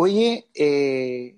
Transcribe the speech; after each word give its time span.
Oye, 0.00 0.46
eh, 0.54 1.36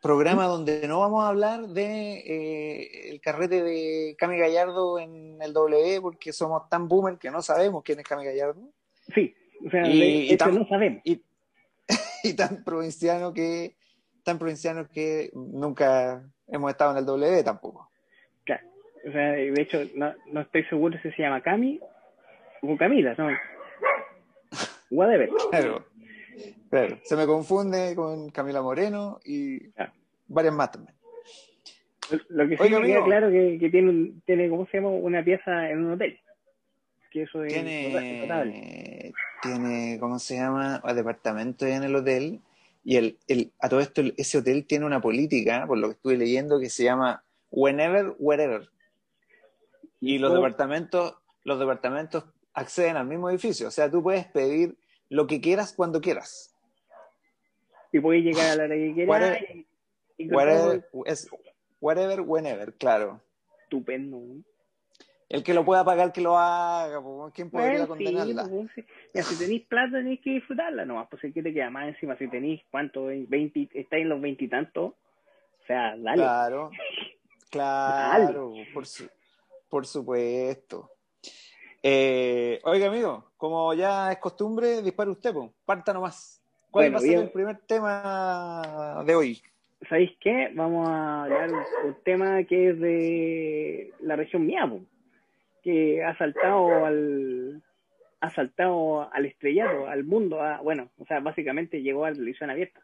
programa 0.00 0.44
donde 0.44 0.86
no 0.86 1.00
vamos 1.00 1.24
a 1.24 1.28
hablar 1.28 1.68
de 1.68 2.18
eh, 2.18 3.10
el 3.10 3.20
carrete 3.20 3.62
de 3.62 4.14
Cami 4.18 4.38
Gallardo 4.38 4.98
en 4.98 5.40
el 5.40 5.52
W 5.52 6.00
porque 6.02 6.32
somos 6.34 6.68
tan 6.68 6.86
boomer 6.86 7.18
que 7.18 7.30
no 7.30 7.40
sabemos 7.42 7.82
quién 7.82 8.00
es 8.00 8.06
Cami 8.06 8.24
Gallardo. 8.24 8.60
Sí, 9.14 9.34
o 9.66 9.70
sea, 9.70 9.88
y, 9.88 10.36
tan, 10.36 10.54
no 10.54 10.68
sabemos. 10.68 11.02
Y, 12.22 12.34
tan 12.34 12.62
provinciano 12.62 13.32
que 13.32 13.76
tan 14.22 14.38
provinciano 14.38 14.86
que 14.86 15.30
nunca 15.32 16.22
hemos 16.46 16.70
estado 16.70 16.92
en 16.92 16.98
el 16.98 17.06
W 17.06 17.42
tampoco. 17.42 17.89
O 19.06 19.12
sea, 19.12 19.32
de 19.32 19.62
hecho 19.62 19.80
no, 19.94 20.14
no 20.26 20.40
estoy 20.42 20.64
seguro 20.64 20.98
si 21.02 21.10
se 21.10 21.22
llama 21.22 21.40
Cami 21.40 21.80
o 22.62 22.76
Camila, 22.76 23.14
¿no? 23.16 23.28
Whatever. 24.90 25.30
Claro. 25.50 25.84
Claro, 26.70 26.98
se 27.02 27.16
me 27.16 27.26
confunde 27.26 27.94
con 27.96 28.30
Camila 28.30 28.62
Moreno 28.62 29.18
y 29.24 29.58
varias 30.28 30.54
más 30.54 30.70
también. 30.70 30.94
Lo 32.28 32.48
que 32.48 32.56
sí 32.56 32.62
me 32.70 32.82
queda 32.86 33.04
claro 33.04 33.30
que, 33.30 33.58
que 33.58 33.70
tiene, 33.70 34.12
tiene, 34.24 34.48
¿cómo 34.48 34.66
se 34.66 34.78
llama? 34.78 34.90
Una 34.90 35.24
pieza 35.24 35.70
en 35.70 35.84
un 35.84 35.92
hotel. 35.92 36.18
Que 37.10 37.22
eso 37.22 37.42
es 37.42 37.52
tiene, 37.52 39.12
tiene, 39.42 39.98
¿cómo 39.98 40.18
se 40.18 40.36
llama? 40.36 40.80
Un 40.84 40.94
departamento 40.94 41.66
en 41.66 41.82
el 41.82 41.96
hotel. 41.96 42.40
Y 42.84 42.96
el, 42.96 43.18
el, 43.26 43.52
a 43.58 43.68
todo 43.68 43.80
esto, 43.80 44.02
ese 44.16 44.38
hotel 44.38 44.64
tiene 44.64 44.86
una 44.86 45.00
política, 45.00 45.66
por 45.66 45.76
lo 45.78 45.88
que 45.88 45.94
estuve 45.94 46.16
leyendo, 46.16 46.60
que 46.60 46.70
se 46.70 46.84
llama 46.84 47.22
Whenever, 47.50 48.14
Wherever. 48.18 48.68
Y 50.00 50.18
los 50.18 50.32
departamentos, 50.32 51.14
los 51.44 51.58
departamentos 51.58 52.24
acceden 52.54 52.96
al 52.96 53.06
mismo 53.06 53.30
edificio. 53.30 53.68
O 53.68 53.70
sea, 53.70 53.90
tú 53.90 54.02
puedes 54.02 54.26
pedir 54.26 54.76
lo 55.08 55.26
que 55.26 55.40
quieras 55.40 55.72
cuando 55.74 56.00
quieras 56.00 56.50
y 57.92 58.00
puedes 58.00 58.22
llegar 58.22 58.50
a 58.50 58.56
la 58.56 58.64
hora 58.64 58.74
que 58.74 58.94
quieras. 58.94 59.40
Whatever, 60.18 60.88
whatever, 61.80 62.20
whenever, 62.20 62.74
claro. 62.74 63.20
Estupendo. 63.62 64.20
El 65.28 65.44
que 65.44 65.54
lo 65.54 65.64
pueda 65.64 65.84
pagar, 65.84 66.12
que 66.12 66.20
lo 66.20 66.36
haga. 66.36 67.00
¿Quién 67.32 67.50
podría 67.50 67.86
condenarla? 67.86 68.48
si 69.14 69.38
tenéis 69.38 69.62
plata, 69.66 69.98
tenéis 69.98 70.20
que 70.20 70.30
disfrutarla 70.30 70.84
nomás. 70.84 71.06
Pues 71.08 71.22
el 71.24 71.32
que 71.32 71.42
te 71.42 71.54
queda 71.54 71.70
más 71.70 71.88
encima. 71.88 72.16
Si 72.16 72.28
tenéis, 72.28 72.62
¿cuánto? 72.70 73.06
20, 73.06 73.70
estáis 73.74 74.02
en 74.02 74.08
los 74.08 74.20
veintitantos. 74.20 74.92
O 74.92 75.66
sea, 75.66 75.96
dale. 75.96 76.22
Claro. 76.22 76.70
Claro. 77.50 78.54
Por, 78.72 78.84
por 79.70 79.86
supuesto. 79.86 80.90
Eh, 81.82 82.60
oiga, 82.64 82.88
amigo, 82.88 83.30
como 83.36 83.72
ya 83.72 84.12
es 84.12 84.18
costumbre, 84.18 84.82
dispara 84.82 85.10
usted, 85.10 85.32
pues. 85.32 85.50
Parta 85.64 85.94
nomás. 85.94 86.42
¿Cuál 86.70 86.94
va 86.94 86.98
a 86.98 87.00
ser 87.00 87.18
el 87.18 87.30
primer 87.30 87.58
tema 87.66 89.02
de 89.06 89.14
hoy? 89.14 89.42
¿Sabéis 89.88 90.12
qué? 90.20 90.50
Vamos 90.54 90.88
a 90.88 91.24
hablar 91.24 91.50
un, 91.84 91.96
tema 92.04 92.44
que 92.44 92.70
es 92.70 92.78
de 92.78 93.92
la 94.00 94.14
región 94.14 94.46
Miapo, 94.46 94.80
que 95.62 96.04
ha 96.04 96.16
saltado 96.18 96.84
al 96.84 97.62
ha 98.20 98.30
saltado 98.34 99.10
al 99.12 99.24
estrellado, 99.24 99.88
al 99.88 100.04
mundo, 100.04 100.38
bueno, 100.62 100.90
o 100.98 101.06
sea, 101.06 101.20
básicamente 101.20 101.80
llegó 101.80 102.04
a 102.04 102.10
la 102.10 102.16
televisión 102.16 102.50
abierta. 102.50 102.80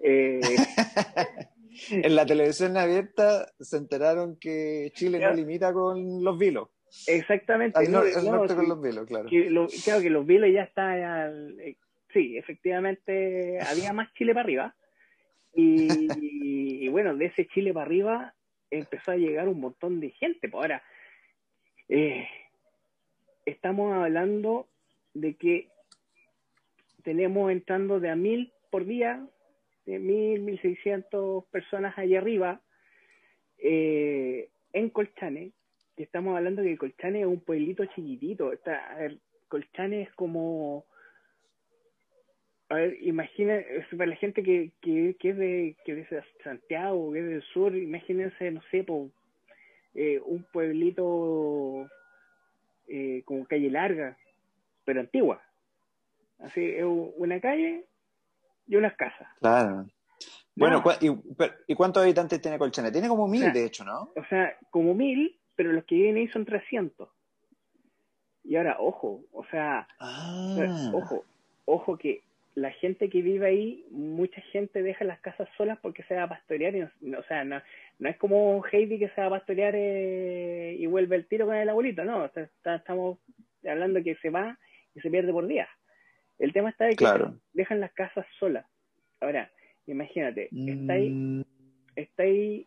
Eh, 0.00 0.40
en 1.90 2.14
la 2.14 2.26
televisión 2.26 2.76
abierta 2.76 3.52
se 3.58 3.76
enteraron 3.76 4.36
que 4.38 4.90
Chile 4.94 5.18
no 5.18 5.32
limita 5.34 5.72
con 5.72 6.22
los 6.22 6.38
vilos. 6.38 6.68
Exactamente. 7.06 7.88
no, 7.88 8.00
con 8.46 8.68
los 8.68 8.80
vilos, 8.80 9.06
claro. 9.06 9.28
claro 9.84 10.02
que 10.02 10.10
los 10.10 10.26
vilos 10.26 10.50
ya 10.52 10.62
está 10.62 11.30
sí, 12.12 12.36
efectivamente 12.36 13.60
había 13.60 13.92
más 13.92 14.12
Chile 14.14 14.32
para 14.32 14.44
arriba. 14.44 14.74
Y, 15.58 16.88
bueno, 16.88 17.16
de 17.16 17.24
ese 17.26 17.46
Chile 17.46 17.72
para 17.72 17.86
arriba 17.86 18.34
empezó 18.70 19.12
a 19.12 19.16
llegar 19.16 19.48
un 19.48 19.58
montón 19.58 20.00
de 20.00 20.10
gente. 20.10 20.50
Pues 20.50 20.62
ahora, 20.62 20.82
eh, 21.88 22.28
estamos 23.46 23.94
hablando 23.94 24.68
de 25.14 25.34
que 25.34 25.68
tenemos 27.02 27.50
entrando 27.50 28.00
de 28.00 28.10
a 28.10 28.16
mil 28.16 28.52
por 28.70 28.84
día, 28.84 29.26
de 29.86 29.98
mil, 29.98 30.40
mil 30.40 30.60
seiscientos 30.60 31.44
personas 31.46 31.96
allá 31.96 32.18
arriba, 32.18 32.60
eh, 33.58 34.50
en 34.72 34.90
Colchane, 34.90 35.52
y 35.96 36.02
estamos 36.02 36.36
hablando 36.36 36.62
que 36.62 36.76
Colchane 36.76 37.20
es 37.20 37.26
un 37.26 37.40
pueblito 37.40 37.84
chiquitito. 37.86 38.52
Está, 38.52 38.92
a 38.92 38.98
ver, 38.98 39.18
Colchane 39.48 40.02
es 40.02 40.12
como 40.12 40.84
a 42.68 42.74
ver, 42.74 42.98
imagina, 43.00 43.62
para 43.96 44.10
la 44.10 44.16
gente 44.16 44.42
que, 44.42 44.72
que, 44.80 45.16
que 45.20 45.30
es 45.30 45.36
de, 45.36 45.76
que 45.84 46.00
es 46.00 46.10
de 46.10 46.22
Santiago, 46.42 47.12
que 47.12 47.20
es 47.20 47.26
del 47.26 47.42
sur, 47.42 47.76
imagínense, 47.76 48.50
no 48.50 48.60
sé, 48.70 48.84
eh, 49.94 50.20
un 50.24 50.44
pueblito 50.52 51.88
eh, 52.88 53.22
como 53.24 53.46
calle 53.46 53.70
larga, 53.70 54.16
pero 54.84 55.00
antigua. 55.00 55.40
Así, 56.40 56.74
una 56.82 57.40
calle 57.40 57.84
y 58.66 58.76
unas 58.76 58.94
casas. 58.96 59.28
Claro. 59.40 59.86
Bueno, 60.54 60.82
y, 61.00 61.10
y, 61.66 61.74
cuántos 61.74 62.02
habitantes 62.02 62.40
tiene 62.40 62.58
Colchane? 62.58 62.90
Tiene 62.90 63.08
como 63.08 63.28
mil, 63.28 63.52
de 63.52 63.66
hecho, 63.66 63.84
¿no? 63.84 64.10
O 64.16 64.24
sea, 64.30 64.56
como 64.70 64.94
mil, 64.94 65.38
pero 65.54 65.72
los 65.72 65.84
que 65.84 65.96
viven 65.96 66.16
ahí 66.16 66.28
son 66.28 66.46
300. 66.46 67.08
Y 68.44 68.56
ahora, 68.56 68.76
ojo, 68.78 69.22
o 69.32 69.44
sea, 69.50 69.86
ah. 70.00 70.90
ojo, 70.94 71.24
ojo 71.66 71.98
que 71.98 72.22
la 72.54 72.70
gente 72.70 73.10
que 73.10 73.20
vive 73.20 73.46
ahí, 73.46 73.84
mucha 73.90 74.40
gente 74.40 74.82
deja 74.82 75.04
las 75.04 75.20
casas 75.20 75.46
solas 75.58 75.78
porque 75.82 76.04
se 76.04 76.14
va 76.14 76.22
a 76.22 76.28
pastorear. 76.28 76.74
Y 76.74 77.14
o 77.14 77.22
sea, 77.28 77.44
no, 77.44 77.60
no 77.98 78.08
es 78.08 78.16
como 78.16 78.64
Heidi 78.72 78.98
que 78.98 79.10
se 79.10 79.20
va 79.20 79.26
a 79.26 79.38
pastorear 79.38 79.74
eh, 79.76 80.74
y 80.78 80.86
vuelve 80.86 81.16
el 81.16 81.26
tiro 81.26 81.44
con 81.46 81.54
el 81.54 81.68
abuelito, 81.68 82.02
no. 82.04 82.24
estamos 82.24 83.18
hablando 83.68 84.02
que 84.02 84.14
se 84.16 84.30
va 84.30 84.58
y 84.94 85.00
se 85.00 85.10
pierde 85.10 85.32
por 85.32 85.46
día. 85.46 85.68
El 86.38 86.52
tema 86.52 86.70
está 86.70 86.86
de 86.86 86.96
que 86.96 87.06
dejan 87.52 87.80
las 87.80 87.92
casas 87.92 88.26
solas. 88.38 88.66
Ahora, 89.20 89.50
imagínate, 89.86 90.48
está 90.52 90.92
ahí, 90.92 91.10
mm. 91.10 91.44
está 91.96 92.22
ahí 92.24 92.66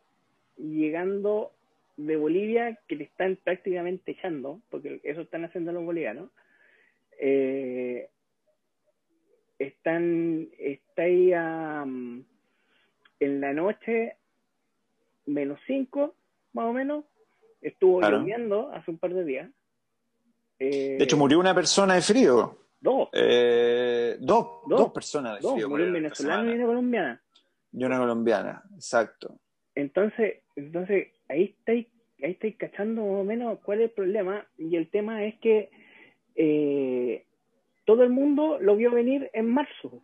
llegando 0.57 1.51
de 1.97 2.15
Bolivia 2.15 2.79
que 2.87 2.95
le 2.95 3.03
están 3.03 3.37
prácticamente 3.43 4.11
echando, 4.11 4.61
porque 4.69 5.01
eso 5.03 5.21
están 5.21 5.45
haciendo 5.45 5.71
los 5.71 5.83
bolivianos. 5.83 6.29
Eh, 7.19 8.09
están, 9.59 10.47
está 10.57 11.03
ahí 11.03 11.31
en 11.33 12.25
la 13.41 13.53
noche 13.53 14.15
menos 15.25 15.59
5, 15.67 16.15
más 16.53 16.65
o 16.65 16.73
menos. 16.73 17.05
Estuvo 17.61 18.01
lloviendo 18.01 18.71
hace 18.71 18.89
un 18.89 18.97
par 18.97 19.13
de 19.13 19.25
días. 19.25 19.49
de 20.57 20.97
hecho, 20.99 21.17
murió 21.17 21.39
una 21.39 21.53
persona 21.53 21.95
de 21.95 22.01
frío. 22.01 22.57
Dos. 22.81 23.09
Eh, 23.13 24.17
dos, 24.19 24.61
dos, 24.67 24.91
personas 24.91 25.41
de 25.41 25.47
frío. 25.49 25.69
Murió 25.69 25.87
un 25.87 25.93
venezolano 25.93 26.51
y 26.51 26.55
una 26.55 26.65
colombiana. 26.65 27.21
Y 27.71 27.83
una 27.83 27.97
colombiana, 27.99 28.63
exacto. 28.73 29.39
Entonces, 29.75 30.41
entonces 30.55 31.09
ahí 31.27 31.55
estáis, 31.57 31.87
ahí 32.23 32.31
estáis 32.31 32.55
cachando 32.57 33.01
más 33.01 33.21
o 33.21 33.23
menos 33.23 33.59
cuál 33.59 33.79
es 33.79 33.89
el 33.89 33.91
problema. 33.91 34.45
Y 34.57 34.75
el 34.75 34.89
tema 34.89 35.25
es 35.25 35.37
que 35.39 35.69
eh, 36.35 37.25
todo 37.85 38.03
el 38.03 38.09
mundo 38.09 38.59
lo 38.59 38.75
vio 38.75 38.91
venir 38.91 39.29
en 39.33 39.47
marzo. 39.47 40.01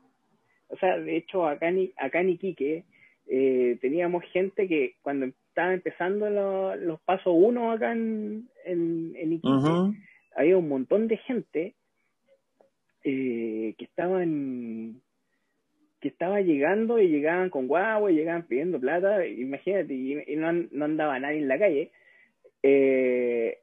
O 0.68 0.78
sea, 0.78 0.98
de 0.98 1.18
hecho, 1.18 1.48
acá, 1.48 1.72
acá 1.98 2.20
en 2.22 2.30
Iquique 2.30 2.84
eh, 3.28 3.78
teníamos 3.82 4.24
gente 4.26 4.68
que 4.68 4.96
cuando 5.02 5.28
estaba 5.28 5.74
empezando 5.74 6.30
los 6.30 7.00
pasos 7.02 7.34
uno 7.36 7.72
acá 7.72 7.94
en, 7.94 8.50
en, 8.66 9.34
Iquique, 9.34 9.98
había 10.36 10.58
un 10.58 10.68
montón 10.68 11.08
de 11.08 11.18
gente 11.18 11.76
eh, 13.08 13.76
que 13.78 13.86
estaban 13.86 15.00
que 16.02 16.08
estaba 16.10 16.42
llegando 16.42 17.00
y 17.00 17.08
llegaban 17.08 17.52
con 17.52 17.68
guagua 17.68 18.12
y 18.12 18.16
llegaban 18.16 18.48
pidiendo 18.48 18.80
plata, 18.80 19.26
imagínate, 19.26 19.94
y, 19.94 20.36
no, 20.36 20.52
no, 20.54 20.86
andaba 20.86 21.20
nadie 21.20 21.40
en 21.40 21.48
la 21.48 21.60
calle. 21.60 21.92
Eh, 22.64 23.60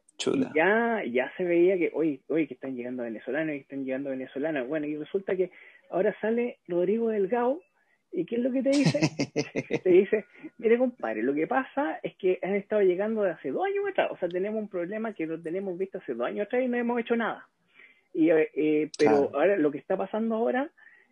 ya, 0.54 1.02
ya 1.04 1.32
se 1.36 1.44
veía 1.44 1.76
que, 1.76 1.90
oye, 1.92 2.20
oye, 2.28 2.46
que 2.46 2.54
están 2.54 2.76
llegando 2.76 3.02
venezolanos, 3.02 3.52
que 3.52 3.60
están 3.62 3.84
llegando 3.84 4.10
venezolanos. 4.10 4.68
Bueno, 4.68 4.86
y 4.86 4.96
resulta 4.96 5.36
que 5.36 5.50
ahora 5.90 6.16
sale 6.20 6.58
Rodrigo 6.68 7.08
Delgado, 7.08 7.60
¿y 8.12 8.24
qué 8.24 8.36
es 8.36 8.42
lo 8.42 8.52
que 8.52 8.62
te 8.62 8.70
dice? 8.70 9.00
te 9.82 9.90
dice, 9.90 10.24
mire 10.58 10.78
compadre, 10.78 11.22
lo 11.22 11.34
que 11.34 11.48
pasa 11.48 11.98
es 12.02 12.14
que 12.16 12.38
han 12.42 12.54
estado 12.54 12.82
llegando 12.82 13.22
de 13.22 13.32
hace 13.32 13.50
dos 13.50 13.66
años 13.66 13.88
atrás, 13.90 14.10
o 14.12 14.16
sea, 14.18 14.28
tenemos 14.28 14.62
un 14.62 14.68
problema 14.68 15.12
que 15.14 15.26
lo 15.26 15.40
tenemos 15.40 15.76
visto 15.76 15.98
hace 15.98 16.14
dos 16.14 16.28
años 16.28 16.46
atrás 16.46 16.62
y 16.62 16.68
no 16.68 16.76
hemos 16.76 17.00
hecho 17.00 17.16
nada. 17.16 17.48
Y, 18.14 18.30
eh, 18.30 18.50
eh, 18.54 18.90
pero 18.98 19.30
ahora 19.34 19.56
lo 19.56 19.70
que 19.70 19.78
está 19.78 19.96
pasando 19.96 20.34
ahora 20.34 20.70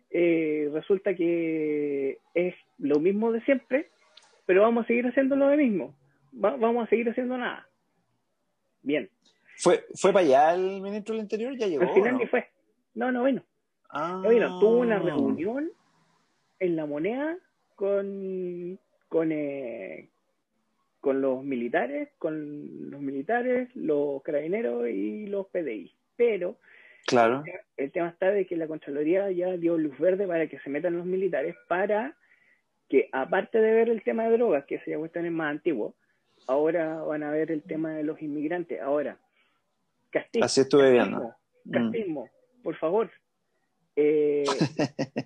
eh, 0.09 0.69
resulta 0.73 1.15
que 1.15 2.19
es 2.33 2.55
lo 2.77 2.99
mismo 2.99 3.31
de 3.31 3.41
siempre, 3.41 3.89
pero 4.45 4.61
vamos 4.61 4.83
a 4.83 4.87
seguir 4.87 5.07
haciendo 5.07 5.35
lo 5.35 5.55
mismo. 5.55 5.95
vamos 6.31 6.85
a 6.85 6.89
seguir 6.89 7.09
haciendo 7.09 7.37
nada. 7.37 7.67
Bien. 8.81 9.09
¿Fue, 9.57 9.85
¿Fue 9.95 10.11
para 10.11 10.25
allá 10.25 10.53
el 10.55 10.81
ministro 10.81 11.15
del 11.15 11.23
Interior? 11.23 11.55
¿Ya 11.57 11.67
llegó? 11.67 11.83
Al 11.83 11.93
final 11.93 12.13
no? 12.13 12.19
ni 12.19 12.27
fue. 12.27 12.49
No, 12.93 13.11
no 13.11 13.23
vino. 13.23 13.43
Ah. 13.89 14.19
No 14.23 14.29
vino. 14.29 14.59
Tuvo 14.59 14.79
una 14.79 14.99
reunión 14.99 15.71
en 16.59 16.75
la 16.75 16.85
moneda 16.85 17.37
con, 17.75 18.79
con, 19.07 19.31
eh, 19.31 20.09
con 20.99 21.21
los 21.21 21.43
militares, 21.43 22.09
con 22.17 22.89
los 22.89 23.01
militares, 23.01 23.69
los 23.75 24.21
carabineros 24.23 24.89
y 24.89 25.27
los 25.27 25.47
PDI. 25.47 25.93
Pero 26.15 26.57
Claro. 27.07 27.43
el 27.77 27.91
tema 27.91 28.09
está 28.09 28.31
de 28.31 28.45
que 28.45 28.55
la 28.55 28.67
Contraloría 28.67 29.29
ya 29.31 29.57
dio 29.57 29.77
luz 29.77 29.97
verde 29.99 30.27
para 30.27 30.47
que 30.47 30.59
se 30.59 30.69
metan 30.69 30.95
los 30.97 31.05
militares 31.05 31.55
para 31.67 32.15
que, 32.87 33.09
aparte 33.11 33.59
de 33.59 33.71
ver 33.73 33.89
el 33.89 34.03
tema 34.03 34.25
de 34.27 34.37
drogas, 34.37 34.65
que 34.65 34.75
ese 34.75 34.91
ya 34.91 34.97
cuestión 34.97 35.25
es 35.25 35.31
más 35.31 35.49
antiguo, 35.51 35.95
ahora 36.47 37.01
van 37.03 37.23
a 37.23 37.31
ver 37.31 37.51
el 37.51 37.63
tema 37.63 37.93
de 37.93 38.03
los 38.03 38.21
inmigrantes. 38.21 38.79
Ahora, 38.81 39.17
castigo. 40.09 40.43
Así 40.45 40.61
estuve 40.61 40.91
viendo. 40.91 41.33
Castismo, 41.71 42.25
Mm. 42.25 42.61
por 42.63 42.75
favor. 42.75 43.09
Eh, 43.97 44.45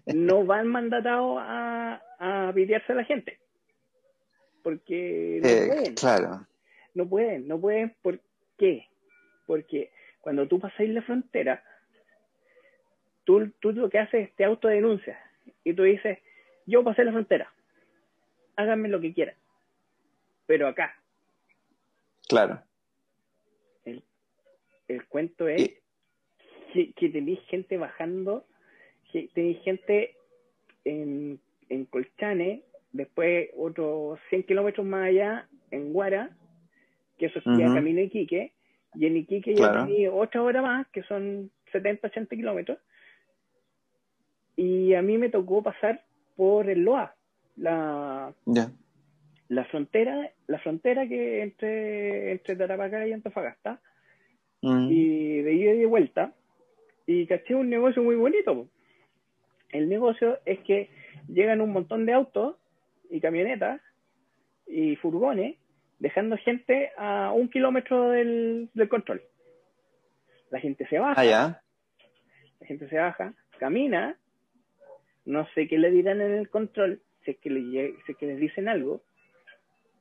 no 0.08 0.44
van 0.44 0.68
mandatados 0.68 1.38
a, 1.40 2.02
a 2.20 2.52
pitearse 2.54 2.94
a 2.94 2.96
la 2.96 3.04
gente. 3.04 3.38
Porque 4.64 5.40
no 5.44 5.48
Eh, 5.48 5.68
pueden, 5.68 5.94
claro. 5.96 6.48
no 6.96 7.08
pueden, 7.08 7.48
no 7.48 7.60
pueden. 7.62 7.96
¿Por 8.02 8.20
qué? 8.58 8.88
Porque 9.46 9.92
cuando 10.26 10.48
tú 10.48 10.60
pasas 10.60 10.88
la 10.90 11.04
frontera, 11.04 11.64
tú, 13.26 13.48
tú 13.60 13.72
lo 13.74 13.92
que 13.92 14.00
haces 14.00 14.28
es 14.28 14.36
te 14.36 14.44
autodenuncias 14.44 15.20
y 15.64 15.72
tú 15.76 15.84
dices, 15.84 16.18
yo 16.66 16.84
pasé 16.84 17.04
la 17.06 17.12
frontera, 17.12 17.54
háganme 18.56 18.90
lo 18.90 19.00
que 19.00 19.14
quieran, 19.14 19.36
pero 20.48 20.68
acá, 20.68 21.00
Claro. 22.28 22.60
el 23.86 25.06
cuento 25.10 25.48
es 25.48 25.62
Y- 25.62 25.78
que, 26.74 26.94
que 26.94 27.10
tenéis 27.10 27.40
gente 27.42 27.78
bajando, 27.78 28.48
que 29.12 29.30
tenéis 29.36 29.62
gente 29.62 30.16
en, 30.86 31.40
en 31.70 31.86
Colchane, 31.86 32.64
después 32.94 33.52
otros 33.56 34.20
100 34.32 34.42
kilómetros 34.42 34.88
más 34.88 35.10
allá, 35.10 35.48
en 35.70 35.94
Guara, 35.94 36.36
que 37.20 37.28
eso 37.28 37.38
es 37.38 37.46
ya 37.46 37.66
Ujú. 37.68 37.76
camino 37.76 38.02
Iquique, 38.02 38.55
y 38.98 39.06
en 39.06 39.18
Iquique 39.18 39.54
ya 39.56 39.70
Claro. 39.72 39.86
tenéis 39.86 40.10
otra 40.12 40.42
hora 40.42 40.62
más, 40.62 40.88
que 40.88 41.04
son 41.04 41.52
70, 41.72 42.08
80 42.08 42.36
kilómetros, 42.36 42.78
y 44.56 44.94
a 44.94 45.02
mí 45.02 45.18
me 45.18 45.30
tocó 45.30 45.62
pasar 45.64 46.04
por 46.36 46.70
el 46.70 46.84
Loa, 46.84 47.16
la, 47.58 48.34
Ya. 48.46 48.70
la 49.50 49.66
frontera, 49.66 50.32
la 50.48 50.60
frontera 50.60 51.08
que 51.08 51.42
entre, 51.42 52.32
entre 52.32 52.56
Tarapacá 52.56 53.08
y 53.08 53.14
Antofagasta, 53.14 53.82
Mm. 54.62 54.88
y 54.92 55.42
de 55.42 55.54
ida 55.54 55.74
y 55.74 55.78
de 55.80 55.86
vuelta 55.86 56.34
y 57.06 57.28
caché 57.28 57.54
un 57.54 57.70
negocio 57.70 58.02
muy 58.02 58.16
bonito. 58.16 58.68
El 59.70 59.90
negocio 59.90 60.40
es 60.46 60.60
que 60.62 60.90
llegan 61.28 61.62
un 61.62 61.72
montón 61.72 62.06
de 62.08 62.14
autos 62.14 62.56
y 63.12 63.20
camionetas 63.20 63.80
y 64.66 64.96
furgones 64.96 65.58
dejando 66.00 66.38
gente 66.38 66.92
a 66.98 67.32
un 67.32 67.50
kilómetro 67.50 68.10
del, 68.10 68.70
del 68.74 68.90
control. 68.90 69.22
La 70.52 70.60
gente 70.60 70.88
se 70.88 71.00
baja, 71.00 71.20
Ah, 71.20 71.26
ya. 71.26 71.62
la 72.60 72.68
gente 72.68 72.88
se 72.90 72.98
baja, 72.98 73.34
camina, 73.60 74.18
no 75.26 75.48
sé 75.56 75.68
qué 75.68 75.78
le 75.78 75.92
dirán 75.92 76.22
en 76.22 76.34
el 76.34 76.50
control, 76.50 77.02
si 77.24 77.32
es 77.32 77.38
que, 77.40 77.50
le, 77.50 77.94
si 78.06 78.12
es 78.12 78.18
que 78.18 78.28
les 78.28 78.40
dicen 78.40 78.68
algo, 78.68 79.02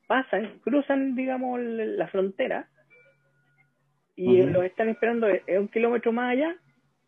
pasan, 0.06 0.61
cruzan, 0.62 1.14
digamos, 1.14 1.61
la 1.61 2.08
frontera 2.08 2.69
y 4.17 4.43
Ujú. 4.43 4.50
los 4.50 4.64
están 4.64 4.88
esperando 4.91 5.29
eh, 5.29 5.43
un 5.58 5.69
kilómetro 5.69 6.12
más 6.12 6.32
allá, 6.32 6.56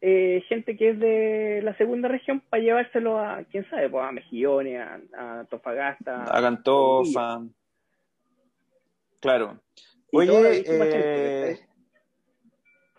eh, 0.01 0.43
gente 0.49 0.77
que 0.77 0.91
es 0.91 0.99
de 0.99 1.61
la 1.63 1.77
segunda 1.77 2.09
región 2.09 2.41
para 2.49 2.63
llevárselo 2.63 3.19
a, 3.19 3.45
quién 3.51 3.69
sabe, 3.71 3.89
pues 3.89 4.05
a 4.05 4.13
Mejillones, 4.13 4.81
a, 4.81 5.41
a 5.41 5.45
Tofagasta. 5.45 6.25
A 6.25 6.41
Cantofa. 6.41 7.43
Claro. 9.21 9.61
Y 10.13 10.17
Oye, 10.19 10.65
eh, 10.67 11.59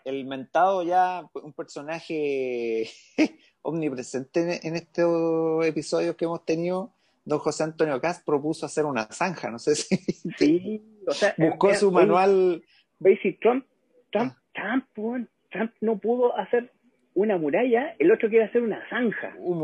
el 0.04 0.24
mentado 0.24 0.82
ya, 0.82 1.28
un 1.34 1.52
personaje 1.52 2.88
omnipresente 3.62 4.66
en, 4.66 4.76
estos 4.76 5.66
episodios 5.66 6.16
que 6.16 6.24
hemos 6.24 6.44
tenido, 6.44 6.92
don 7.24 7.38
José 7.38 7.64
Antonio 7.64 8.00
Cast 8.00 8.24
propuso 8.24 8.66
hacer 8.66 8.84
una 8.84 9.04
zanja, 9.12 9.50
no 9.50 9.58
sé 9.58 9.74
si 9.76 9.96
Sí, 10.38 10.82
o 11.06 11.12
sea, 11.12 11.34
buscó 11.36 11.68
mira, 11.68 11.78
su 11.78 11.92
manual. 11.92 12.64
¿Veis 12.98 13.20
si 13.22 13.34
Trump, 13.34 13.66
Trump, 14.10 14.32
Ah. 14.34 14.42
Trump, 14.54 14.86
weón, 14.96 15.30
Trump 15.50 15.72
no 15.80 15.98
pudo 15.98 16.36
hacer 16.36 16.72
una 17.14 17.36
muralla, 17.36 17.94
el 17.98 18.10
otro 18.12 18.28
quiere 18.28 18.44
hacer 18.44 18.62
una 18.62 18.82
zanja. 18.88 19.34
un 19.38 19.58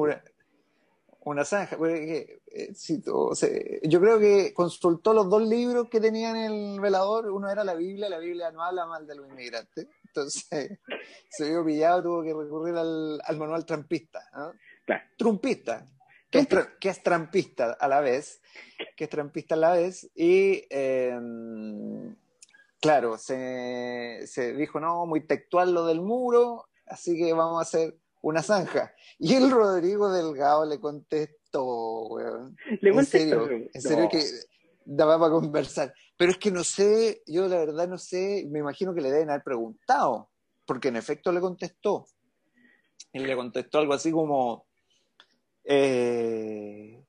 una 1.33 1.45
zanja. 1.45 1.77
porque, 1.77 2.41
eh, 2.47 2.75
sí, 2.75 3.03
o 3.13 3.35
sea, 3.35 3.49
yo 3.83 4.01
creo 4.01 4.19
que 4.19 4.53
consultó 4.55 5.13
los 5.15 5.29
dos 5.29 5.43
libros 5.43 5.89
que 5.89 6.01
tenía 6.01 6.31
en 6.31 6.37
el 6.37 6.81
velador. 6.81 7.31
Uno 7.31 7.49
era 7.51 7.65
la 7.65 7.75
Biblia, 7.75 8.09
la 8.09 8.19
Biblia 8.19 8.51
no 8.51 8.63
habla 8.63 8.87
mal 8.87 9.07
de 9.07 9.15
los 9.17 9.29
inmigrantes. 9.29 9.87
Entonces 10.07 10.47
se 11.31 11.49
vio 11.49 11.65
pillado, 11.65 12.03
tuvo 12.03 12.23
que 12.23 12.33
recurrir 12.35 12.77
al, 12.77 13.21
al 13.25 13.37
manual 13.37 13.65
trampista, 13.67 14.21
¿no? 14.35 14.53
Claro. 14.85 15.03
Trumpista, 15.17 15.89
que 16.31 16.39
es, 16.41 16.49
tra- 16.49 16.79
que 16.79 16.89
es 16.91 17.03
trampista 17.03 17.73
a 17.73 17.89
la 17.89 18.01
vez, 18.01 18.41
que 18.97 19.05
es 19.05 19.11
trampista 19.11 19.55
a 19.55 19.59
la 19.59 19.73
vez. 19.73 20.11
Y 20.15 20.65
eh, 20.71 21.19
claro, 22.81 23.17
se, 23.19 24.23
se 24.27 24.53
dijo, 24.55 24.79
no, 24.81 25.07
muy 25.07 25.27
textual 25.27 25.73
lo 25.73 25.87
del 25.87 26.01
muro, 26.01 26.69
así 26.87 27.17
que 27.17 27.33
vamos 27.33 27.59
a 27.59 27.63
hacer 27.63 27.97
una 28.25 28.43
zanja. 28.43 28.93
Y 29.19 29.35
el 29.35 29.51
Rodrigo 29.51 30.11
Delgado 30.11 30.65
le 30.65 30.81
contestó, 30.81 32.07
weón. 32.09 32.57
Le 32.81 32.91
En 32.91 32.97
serio, 33.05 33.35
en 33.75 33.81
serio 33.83 34.09
que 34.11 34.25
daba 34.87 35.19
para 35.19 35.33
conversar. 35.33 35.93
Pero 36.17 36.33
es 36.33 36.39
que 36.39 36.51
no 36.51 36.65
sé, 36.65 37.23
yo 37.27 37.47
la 37.49 37.59
verdad 37.59 37.87
no 37.87 37.99
sé, 37.99 38.47
me 38.51 38.61
imagino 38.61 38.95
que 38.95 39.03
le 39.03 39.11
deben 39.11 39.29
haber 39.31 39.43
preguntado, 39.43 40.31
porque 40.65 40.89
en 40.89 40.97
efecto 40.97 41.33
le 41.33 41.41
contestó. 41.41 42.07
Y 43.13 43.19
le 43.21 43.37
contestó 43.37 43.79
algo 43.79 43.93
así 43.93 44.11
como, 44.11 44.67
eh, 45.65 47.05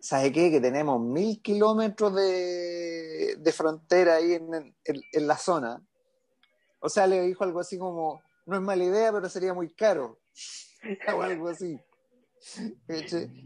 ¿sabe 0.00 0.32
qué? 0.32 0.50
Que 0.50 0.60
tenemos 0.60 1.00
mil 1.00 1.40
kilómetros 1.42 2.14
de, 2.14 3.36
de 3.38 3.52
frontera 3.52 4.16
ahí 4.16 4.32
en, 4.34 4.54
en- 4.54 5.02
en 5.12 5.26
la 5.26 5.36
zona. 5.36 5.82
O 6.80 6.88
sea, 6.88 7.06
le 7.06 7.20
dijo 7.22 7.44
algo 7.44 7.60
así 7.60 7.78
como, 7.78 8.22
no 8.46 8.56
es 8.56 8.62
mala 8.62 8.84
idea, 8.84 9.12
pero 9.12 9.28
sería 9.28 9.54
muy 9.54 9.70
caro. 9.74 10.18
o 11.16 11.22
algo 11.22 11.48
así. 11.48 11.78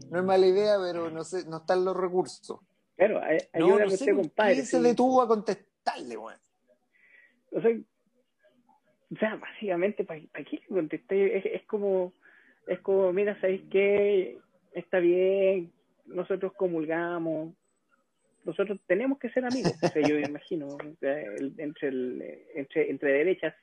No 0.09 0.19
es 0.19 0.25
mala 0.25 0.45
idea, 0.45 0.75
pero 0.81 1.09
no 1.09 1.23
sé, 1.23 1.45
no 1.47 1.57
están 1.57 1.85
los 1.85 1.95
recursos. 1.95 2.59
Claro, 2.97 3.21
ay- 3.23 3.37
No, 3.53 3.65
ayúdame 3.65 3.85
no 3.85 3.91
sé 3.91 4.13
compadre. 4.13 4.55
qué 4.55 4.61
se 4.65 4.81
detuvo 4.81 5.21
a 5.21 5.27
contestarle, 5.27 6.17
weón. 6.17 6.37
O 7.51 7.61
sea, 7.61 7.71
o 9.11 9.15
sea, 9.17 9.35
básicamente, 9.37 10.03
¿para 10.03 10.19
qué 10.19 10.57
le 10.57 10.67
contesté? 10.67 11.37
Es, 11.37 11.45
es 11.45 11.65
como, 11.65 12.13
es 12.67 12.79
como, 12.81 13.11
mira, 13.13 13.39
¿sabéis 13.39 13.63
qué? 13.71 14.37
Está 14.73 14.99
bien, 14.99 15.71
nosotros 16.05 16.53
comulgamos, 16.53 17.55
nosotros 18.43 18.79
tenemos 18.85 19.17
que 19.17 19.29
ser 19.31 19.45
amigos, 19.45 19.73
o 19.81 19.87
sea, 19.87 20.01
yo 20.07 20.15
me 20.15 20.21
imagino, 20.27 20.67
o 20.67 20.95
sea, 20.99 21.19
el- 21.21 21.55
entre, 21.57 21.87
el, 21.87 22.43
entre, 22.55 22.89
entre 22.91 23.11
derechas. 23.13 23.55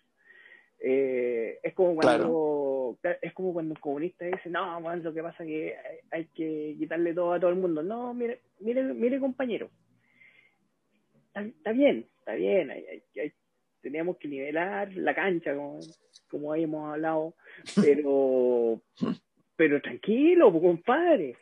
Eh, 0.78 1.59
es 1.62 1.73
como 1.75 1.95
cuando 1.95 2.99
es 3.23 3.33
como 3.33 3.52
cuando 3.54 3.73
un 3.75 3.80
comunista 3.80 4.26
dice 4.26 4.50
no 4.50 4.78
man, 4.80 5.02
lo 5.02 5.12
que 5.14 5.23
pasa 5.23 5.42
es 5.42 5.49
que 5.49 5.76
hay, 6.11 6.26
que 6.35 6.76
quitarle 6.78 7.14
todo 7.14 7.33
a 7.33 7.40
todo 7.40 7.49
el 7.50 7.56
mundo 7.56 7.83
no 7.83 8.12
mire 8.12 8.40
mire 8.61 8.83
mire 8.83 9.18
compañero 9.18 9.71
está, 11.28 11.40
está 11.42 11.73
bien 11.73 12.06
está 12.18 12.35
bien 12.35 12.71
hay, 12.71 12.85
hay- 12.87 13.02
hay- 13.21 13.33
teníamos 13.80 14.18
que 14.18 14.28
nivelar 14.28 14.92
la 14.95 15.14
cancha 15.14 15.54
como, 15.54 15.80
como 16.28 16.52
habíamos 16.52 16.92
hablado 16.92 17.35
pero 17.83 18.83
pero 19.56 19.80
tranquilo 19.80 20.50
pues, 20.52 20.62
compadre 20.62 21.37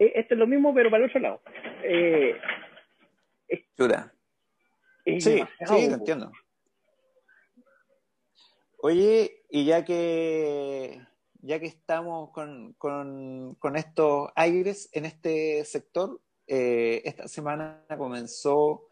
Eh, 0.00 0.12
esto 0.16 0.34
es 0.34 0.40
lo 0.40 0.48
mismo 0.48 0.74
pero 0.74 0.90
para 0.90 1.04
el 1.04 1.10
otro 1.10 1.20
lado 1.20 1.40
eh, 1.84 2.34
Chura. 3.76 4.12
es 5.04 5.22
Sí, 5.22 5.38
sí, 5.38 5.44
po. 5.66 5.94
entiendo. 5.94 6.32
Oye, 8.86 9.40
y 9.48 9.64
ya 9.64 9.82
que 9.82 11.00
ya 11.40 11.58
que 11.58 11.64
estamos 11.64 12.28
con, 12.32 12.74
con, 12.74 13.54
con 13.54 13.76
estos 13.76 14.28
aires 14.36 14.90
en 14.92 15.06
este 15.06 15.64
sector, 15.64 16.20
eh, 16.46 17.00
esta 17.06 17.26
semana 17.26 17.82
comenzó 17.96 18.82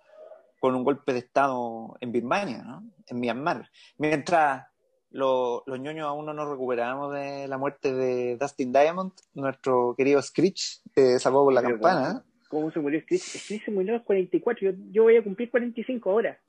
con 0.60 0.74
un 0.74 0.82
golpe 0.82 1.12
de 1.12 1.18
Estado 1.18 1.94
en 2.00 2.10
Birmania, 2.10 2.62
¿no? 2.62 2.84
En 3.06 3.20
Myanmar. 3.20 3.68
Mientras 3.98 4.66
lo- 5.10 5.62
los 5.66 5.78
ñoños 5.78 6.06
aún 6.06 6.24
no 6.24 6.32
nos 6.32 6.48
recuperamos 6.48 7.12
de 7.12 7.46
la 7.46 7.58
muerte 7.58 7.92
de 7.92 8.38
Dustin 8.38 8.72
Diamond, 8.72 9.12
nuestro 9.34 9.94
querido 9.94 10.22
Screech, 10.22 10.80
que 10.94 11.18
salvó 11.18 11.44
por 11.44 11.52
la 11.52 11.60
Pero, 11.60 11.74
campana. 11.74 12.24
¿Cómo 12.48 12.70
se 12.70 12.80
murió 12.80 12.98
Screech? 13.02 13.20
Screech 13.20 13.66
se 13.66 13.70
murió 13.70 13.92
a 13.92 13.96
los 13.98 14.06
44. 14.06 14.70
Yo, 14.70 14.76
yo 14.90 15.02
voy 15.02 15.16
a 15.18 15.22
cumplir 15.22 15.50
45 15.50 16.10
ahora. 16.10 16.40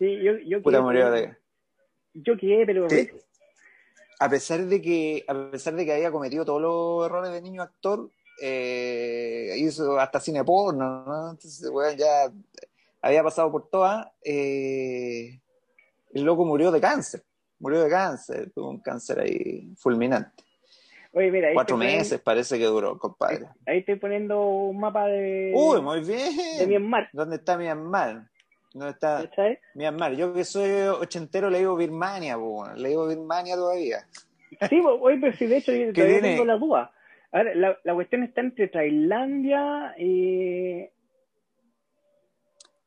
Sí, 0.00 0.18
yo, 0.24 0.38
yo 0.38 0.60
Puta, 0.60 0.80
murió 0.82 1.08
de... 1.12 1.36
yo 2.14 2.36
quedé, 2.36 2.64
pero 2.66 2.88
Sí. 2.88 3.08
A 4.20 4.28
pesar 4.28 4.60
de 4.66 4.82
que, 4.82 5.24
a 5.28 5.50
pesar 5.52 5.74
de 5.74 5.84
que 5.84 5.92
había 5.92 6.10
cometido 6.10 6.44
todos 6.44 6.60
los 6.60 7.06
errores 7.06 7.30
de 7.30 7.40
niño 7.40 7.62
actor, 7.62 8.10
eh, 8.42 9.54
hizo 9.58 9.98
hasta 9.98 10.18
cine 10.20 10.42
porno, 10.44 11.04
¿no? 11.04 11.30
Entonces, 11.30 11.68
weón, 11.70 11.96
ya 11.96 12.32
había 13.00 13.22
pasado 13.22 13.50
por 13.52 13.68
todas. 13.70 14.08
eh, 14.24 15.40
el 16.14 16.22
loco 16.24 16.44
murió 16.44 16.70
de 16.72 16.80
cáncer, 16.80 17.22
murió 17.60 17.80
de 17.82 17.90
cáncer, 17.90 18.50
tuvo 18.52 18.70
un 18.70 18.80
cáncer 18.80 19.20
ahí 19.20 19.72
fulminante. 19.76 20.42
Oye, 21.12 21.30
mira, 21.30 21.48
ahí 21.48 21.54
Cuatro 21.54 21.76
poniendo- 21.76 21.98
meses 21.98 22.20
parece 22.20 22.58
que 22.58 22.64
duró, 22.64 22.98
compadre. 22.98 23.46
Ahí 23.66 23.78
estoy 23.78 23.96
poniendo 23.96 24.40
un 24.46 24.80
mapa 24.80 25.06
de, 25.06 25.52
Uy, 25.54 25.80
muy 25.80 26.02
de 26.02 26.16
bien. 26.16 26.68
Myanmar, 26.68 27.08
¿Dónde 27.12 27.36
está 27.36 27.56
Myanmar? 27.56 28.28
¿Dónde 28.72 28.90
está 28.90 29.22
¿cachai? 29.28 29.58
Myanmar? 29.74 30.14
Yo 30.14 30.32
que 30.32 30.44
soy 30.44 30.70
ochentero 30.88 31.50
le 31.50 31.58
digo 31.58 31.76
Birmania, 31.76 32.36
weón. 32.36 32.80
le 32.80 32.90
digo 32.90 33.06
Birmania 33.06 33.56
todavía. 33.56 34.06
Sí, 34.68 34.80
oye, 34.80 35.18
pero 35.20 35.36
sí, 35.36 35.46
de 35.46 35.56
hecho, 35.58 35.72
yo 35.72 35.92
todavía 35.92 36.20
viene? 36.20 36.32
tengo 36.32 36.44
la 36.44 36.56
duda. 36.56 36.92
A 37.32 37.42
ver, 37.42 37.56
la, 37.56 37.78
la 37.84 37.94
cuestión 37.94 38.22
está 38.22 38.40
entre 38.40 38.68
Tailandia 38.68 39.94
y... 39.98 40.86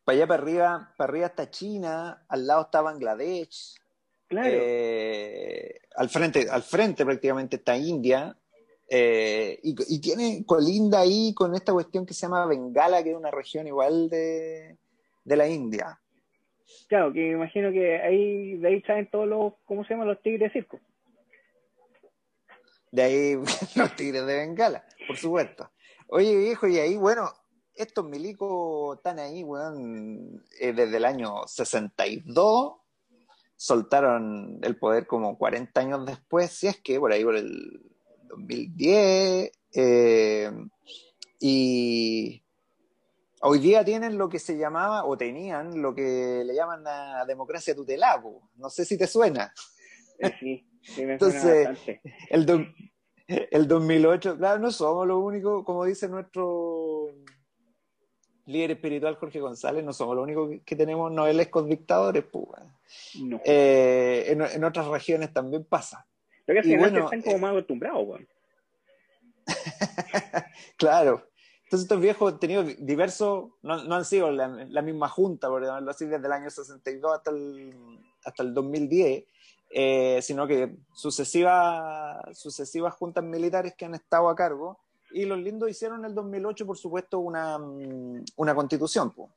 Para 0.04 0.18
allá 0.18 0.28
para 0.28 0.42
arriba, 0.42 0.94
para 0.98 1.10
arriba 1.12 1.26
está 1.28 1.50
China, 1.52 2.26
al 2.28 2.48
lado 2.48 2.64
está 2.64 2.82
Bangladesh, 2.82 3.76
Claro, 4.28 4.50
eh, 4.52 5.82
al 5.96 6.10
frente, 6.10 6.48
al 6.50 6.64
frente 6.64 7.06
prácticamente 7.06 7.58
está 7.58 7.78
India, 7.78 8.36
eh, 8.90 9.60
y, 9.62 9.76
y 9.96 10.02
tiene 10.02 10.44
colinda 10.46 11.02
ahí 11.02 11.34
con 11.36 11.54
esta 11.54 11.72
cuestión 11.72 12.06
que 12.06 12.14
se 12.14 12.22
llama 12.22 12.46
Bengala, 12.48 13.04
que 13.04 13.12
es 13.12 13.16
una 13.16 13.30
región 13.30 13.68
igual 13.68 14.10
de, 14.10 14.78
de 15.24 15.36
la 15.36 15.48
India. 15.48 16.00
claro, 16.88 17.14
que 17.14 17.20
me 17.20 17.32
imagino 17.32 17.72
que 17.72 18.02
ahí, 18.02 18.58
de 18.58 18.68
ahí 18.68 18.82
salen 18.82 19.10
todos 19.10 19.28
los, 19.28 19.54
¿cómo 19.66 19.84
se 19.84 19.94
llaman? 19.94 20.08
Los 20.08 20.22
tigres 20.22 20.52
de 20.54 20.60
circo. 20.60 20.80
De 22.92 23.02
ahí 23.04 23.36
los 23.76 23.96
tigres 23.96 24.26
de 24.26 24.36
Bengala, 24.36 24.86
por 25.08 25.18
supuesto. 25.18 25.72
Oye, 26.08 26.36
viejo, 26.36 26.68
y 26.68 26.78
ahí, 26.78 26.98
bueno, 26.98 27.32
estos 27.76 28.06
milicos 28.06 28.98
están 28.98 29.20
ahí, 29.20 29.44
weón, 29.44 30.44
eh, 30.60 30.74
desde 30.74 30.98
el 30.98 31.06
año 31.06 31.48
62, 31.48 32.74
soltaron 33.56 34.60
el 34.62 34.76
poder 34.78 35.08
como 35.08 35.38
40 35.38 35.80
años 35.80 36.06
después, 36.06 36.52
si 36.52 36.68
es 36.68 36.82
que 36.82 37.00
por 37.00 37.12
ahí 37.12 37.24
por 37.24 37.36
el 37.36 37.82
2010, 38.30 39.52
eh, 39.74 40.52
y 41.40 42.44
hoy 43.42 43.60
día 43.60 43.84
tienen 43.84 44.18
lo 44.18 44.30
que 44.30 44.40
se 44.40 44.58
llamaba, 44.58 45.06
o 45.06 45.18
tenían 45.18 45.82
lo 45.82 45.94
que 45.94 46.44
le 46.46 46.54
llaman 46.54 46.84
la 46.84 47.26
democracia 47.26 47.76
tutelada, 47.76 48.22
po. 48.22 48.50
no 48.56 48.70
sé 48.70 48.86
si 48.86 48.98
te 48.98 49.08
suena. 49.08 49.54
Eh, 50.20 50.32
sí, 50.40 50.70
sí 50.82 51.06
me 51.06 51.14
Entonces, 51.14 51.42
suena 51.42 51.70
bastante. 51.72 52.02
El, 52.30 52.46
do- 52.46 52.66
el 53.28 53.68
2008, 53.68 54.38
claro, 54.38 54.60
no 54.60 54.72
somos 54.72 55.08
los 55.08 55.18
únicos, 55.18 55.64
como 55.66 55.86
dice 55.86 56.08
nuestro 56.08 57.08
líder 58.46 58.72
espiritual 58.72 59.16
Jorge 59.16 59.40
González, 59.40 59.84
no 59.84 59.94
somos 59.94 60.16
los 60.16 60.24
únicos 60.24 60.52
que, 60.66 60.76
tenemos 60.76 61.12
novelescos 61.12 61.68
dictadores, 61.68 62.24
pues. 62.32 62.46
weón. 62.48 62.74
No. 63.30 63.42
Eh, 63.46 64.26
en, 64.28 64.42
en 64.42 64.64
otras 64.64 64.88
regiones 64.88 65.32
también 65.32 65.64
pasa. 65.64 66.06
Lo 66.46 66.62
que 66.62 66.78
bueno, 66.78 67.06
están 67.06 67.22
como 67.22 67.38
eh, 67.38 67.40
más 67.40 67.52
acostumbrados. 67.52 68.20
Claro. 70.78 71.31
Entonces 71.72 71.86
estos 71.86 72.02
viejos 72.02 72.34
han 72.34 72.40
tenido 72.40 72.64
diversos, 72.64 73.52
no, 73.62 73.82
no 73.86 73.96
han 73.96 74.04
sido 74.04 74.30
la, 74.30 74.50
la 74.50 74.82
misma 74.82 75.08
junta, 75.08 75.48
por 75.48 75.64
llamarlo 75.64 75.92
así, 75.92 76.06
desde 76.06 76.28
el 76.28 76.34
año 76.34 76.50
62 76.50 77.14
hasta 77.14 77.32
el, 77.32 77.74
hasta 78.26 78.44
el 78.44 78.54
2010, 78.54 79.24
eh, 79.70 80.20
sino 80.22 80.46
que 80.48 80.76
sucesivas, 80.94 82.38
sucesivas 82.38 82.94
juntas 82.96 83.24
militares 83.24 83.74
que 83.78 83.86
han 83.86 83.96
estado 83.96 84.28
a 84.28 84.36
cargo. 84.36 84.80
Y 85.12 85.24
los 85.24 85.40
lindos 85.40 85.70
hicieron 85.70 86.00
en 86.00 86.08
el 86.08 86.14
2008, 86.16 86.66
por 86.66 86.78
supuesto, 86.78 87.20
una, 87.20 87.58
mm, 87.58 88.26
una 88.36 88.54
constitución, 88.54 89.12
po, 89.12 89.30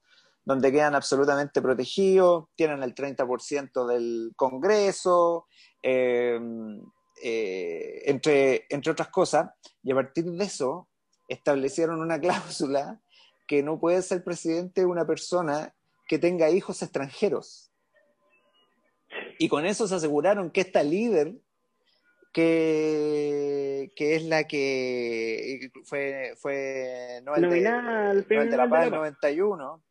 donde 0.44 0.72
quedan 0.72 0.96
absolutamente 0.96 1.62
protegidos, 1.62 2.46
tienen 2.56 2.82
el 2.82 2.96
30% 2.96 3.86
del 3.86 4.32
Congreso, 4.34 5.46
eh, 5.80 6.40
eh, 7.22 8.02
entre, 8.06 8.66
entre 8.70 8.90
otras 8.90 9.06
cosas, 9.10 9.50
y 9.84 9.92
a 9.92 9.94
partir 9.94 10.24
de 10.24 10.44
eso 10.44 10.88
establecieron 11.28 12.00
una 12.00 12.20
cláusula 12.20 13.00
que 13.46 13.62
no 13.62 13.78
puede 13.78 14.02
ser 14.02 14.24
presidente 14.24 14.86
una 14.86 15.06
persona 15.06 15.74
que 16.06 16.18
tenga 16.18 16.50
hijos 16.50 16.82
extranjeros. 16.82 17.70
Y 19.38 19.48
con 19.48 19.66
eso 19.66 19.86
se 19.86 19.94
aseguraron 19.94 20.50
que 20.50 20.60
esta 20.60 20.82
líder, 20.82 21.34
que, 22.32 23.92
que 23.94 24.16
es 24.16 24.24
la 24.24 24.44
que 24.44 25.70
fue, 25.84 26.34
fue 26.36 27.20
Nobel, 27.24 27.42
de, 27.42 27.60
Nobel 27.60 28.50
de 28.50 28.56
la 28.56 28.68
Paz 28.68 28.80
de 28.80 28.86
en 28.86 28.90
la 28.90 28.90
Paz. 28.90 28.90
91, 28.90 29.82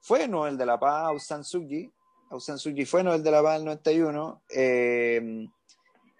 fue 0.00 0.28
Nobel 0.28 0.58
de 0.58 0.66
la 0.66 0.80
Paz, 0.80 1.06
Aung 1.06 1.20
San 1.20 1.44
Suu 1.44 1.66
Kyi, 1.66 1.92
Aung 2.30 2.40
San 2.40 2.58
Suu 2.58 2.74
Kyi 2.74 2.84
fue 2.84 3.04
Nobel 3.04 3.22
de 3.22 3.30
la 3.30 3.42
Paz 3.42 3.54
en 3.54 3.60
el 3.60 3.66
91, 3.66 4.42
eh, 4.50 5.46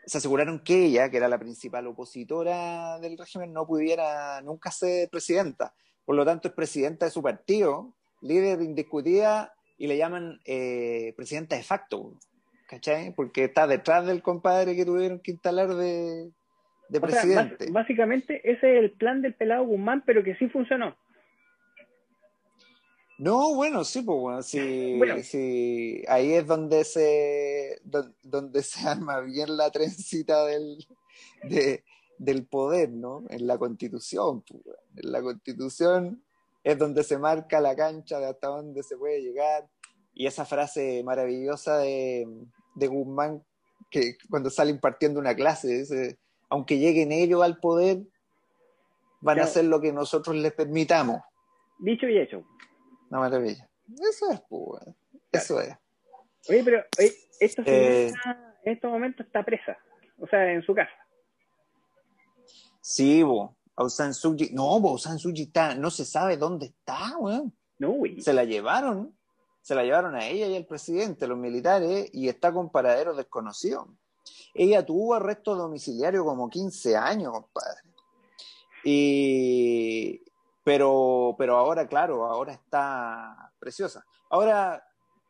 se 0.04 0.18
aseguraron 0.18 0.60
que 0.60 0.86
ella, 0.86 1.10
que 1.10 1.16
era 1.16 1.28
la 1.28 1.38
principal 1.38 1.86
opositora 1.86 2.98
del 3.00 3.16
régimen, 3.16 3.52
no 3.52 3.66
pudiera 3.66 4.40
nunca 4.42 4.70
ser 4.70 5.08
presidenta. 5.10 5.74
Por 6.04 6.16
lo 6.16 6.24
tanto, 6.24 6.48
es 6.48 6.54
presidenta 6.54 7.04
de 7.06 7.12
su 7.12 7.22
partido, 7.22 7.94
líder 8.20 8.60
indiscutida, 8.62 9.54
y 9.78 9.86
le 9.86 9.96
llaman 9.96 10.40
eh, 10.44 11.12
presidenta 11.16 11.56
de 11.56 11.62
facto, 11.62 12.14
¿cachai? 12.68 13.12
Porque 13.14 13.44
está 13.44 13.66
detrás 13.66 14.06
del 14.06 14.22
compadre 14.22 14.76
que 14.76 14.84
tuvieron 14.84 15.20
que 15.20 15.32
instalar 15.32 15.68
de, 15.74 16.30
de 16.88 16.98
O 16.98 17.08
sea, 17.08 17.22
presidente. 17.22 17.66
básicamente 17.70 18.40
ese 18.44 18.78
es 18.78 18.84
el 18.84 18.92
plan 18.92 19.22
del 19.22 19.34
pelado 19.34 19.64
Guzmán, 19.64 20.02
pero 20.06 20.22
que 20.22 20.36
sí 20.36 20.48
funcionó. 20.48 20.96
No, 23.22 23.54
bueno, 23.54 23.84
sí, 23.84 24.02
pues 24.02 24.18
bueno, 24.18 24.42
sí, 24.42 24.96
Bueno. 24.98 25.22
sí, 25.22 26.02
ahí 26.08 26.32
es 26.32 26.44
donde 26.44 26.82
se, 26.84 27.78
don- 27.84 28.16
donde 28.24 28.64
se 28.64 28.80
arma 28.88 29.20
bien 29.20 29.56
la 29.56 29.70
trencita 29.70 30.44
del, 30.46 30.84
de- 31.44 31.84
del 32.18 32.46
poder, 32.46 32.90
¿no? 32.90 33.22
En 33.28 33.46
la 33.46 33.58
constitución, 33.58 34.42
pues, 34.42 34.62
en 34.96 35.12
la 35.12 35.22
constitución 35.22 36.24
es 36.64 36.76
donde 36.78 37.04
se 37.04 37.16
marca 37.16 37.60
la 37.60 37.76
cancha 37.76 38.18
de 38.18 38.26
hasta 38.26 38.48
dónde 38.48 38.82
se 38.82 38.96
puede 38.96 39.20
llegar, 39.22 39.68
y 40.14 40.26
esa 40.26 40.44
frase 40.44 41.02
maravillosa 41.04 41.78
de, 41.78 42.26
de 42.74 42.86
Guzmán, 42.88 43.44
que 43.88 44.16
cuando 44.30 44.50
sale 44.50 44.72
impartiendo 44.72 45.20
una 45.20 45.34
clase, 45.36 45.68
dice, 45.68 46.18
aunque 46.48 46.78
lleguen 46.78 47.12
ellos 47.12 47.40
al 47.42 47.58
poder, 47.60 48.00
van 49.20 49.38
a 49.38 49.44
hacer 49.44 49.64
lo 49.66 49.80
que 49.80 49.92
nosotros 49.92 50.34
les 50.34 50.52
permitamos. 50.52 51.20
Dicho 51.78 52.08
y 52.08 52.18
hecho. 52.18 52.44
Una 53.12 53.20
maravilla. 53.20 53.68
Eso 54.10 54.30
es, 54.32 54.40
pues. 54.48 54.82
Eso 55.30 55.60
es. 55.60 55.76
Oye, 56.48 56.64
pero 56.64 56.82
oye, 56.98 57.12
esta 57.40 57.62
Eh. 57.66 58.08
señora 58.10 58.56
en 58.64 58.72
estos 58.72 58.90
momentos 58.90 59.26
está 59.26 59.44
presa. 59.44 59.76
O 60.18 60.26
sea, 60.26 60.50
en 60.50 60.62
su 60.62 60.74
casa. 60.74 60.90
Sí, 62.80 63.22
bo. 63.22 63.54
Aung 63.76 63.90
San 63.90 64.14
Suu 64.14 64.34
Kyi. 64.34 64.50
No, 64.54 64.80
bo, 64.80 64.96
San 64.96 65.18
Suu 65.18 65.34
Kyi 65.34 65.42
está, 65.42 65.74
no 65.74 65.90
se 65.90 66.06
sabe 66.06 66.38
dónde 66.38 66.66
está, 66.66 67.18
weón. 67.18 67.52
No, 67.78 67.90
güey. 67.90 68.18
Se 68.22 68.32
la 68.32 68.44
llevaron. 68.44 69.14
Se 69.60 69.74
la 69.74 69.84
llevaron 69.84 70.14
a 70.14 70.26
ella 70.26 70.46
y 70.46 70.56
al 70.56 70.64
presidente, 70.64 71.26
los 71.26 71.36
militares, 71.36 72.08
y 72.14 72.28
está 72.30 72.50
con 72.50 72.70
paraderos 72.70 73.16
desconocidos. 73.16 73.88
Ella 74.54 74.86
tuvo 74.86 75.14
arresto 75.14 75.54
domiciliario 75.54 76.24
como 76.24 76.48
15 76.48 76.96
años, 76.96 77.32
compadre. 77.32 77.82
Y, 78.84 80.22
pero, 80.64 81.34
pero 81.38 81.56
ahora, 81.56 81.86
claro, 81.86 82.24
ahora 82.26 82.52
está 82.52 83.52
preciosa. 83.58 84.04
Ahora, 84.30 84.84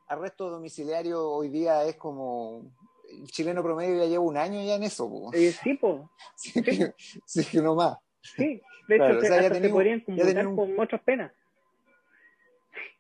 arresto 0.08 0.50
domiciliario 0.50 1.28
hoy 1.30 1.48
día 1.48 1.84
es 1.84 1.96
como, 1.96 2.62
el 3.08 3.26
chileno 3.30 3.62
promedio 3.62 3.98
ya 4.02 4.06
lleva 4.08 4.24
un 4.24 4.36
año 4.36 4.62
ya 4.62 4.74
en 4.74 4.82
eso, 4.84 5.08
po. 5.08 5.30
Eh, 5.32 5.52
sí, 5.52 5.74
po. 5.74 6.10
Sí, 6.36 6.62
que, 6.62 6.94
sí, 7.24 7.44
que 7.44 7.60
no 7.60 7.74
más. 7.74 7.98
Sí. 8.22 8.60
De 8.88 8.96
hecho, 8.96 9.04
Claro, 9.04 9.18
o 9.18 9.20
se, 9.20 9.26
sea, 9.28 9.40
ya 9.40 9.46
hasta 9.48 9.60
se 9.60 9.68
podrían 9.68 10.04
un- 10.46 10.56
con 10.56 10.80
otras 10.80 11.00
penas. 11.02 11.32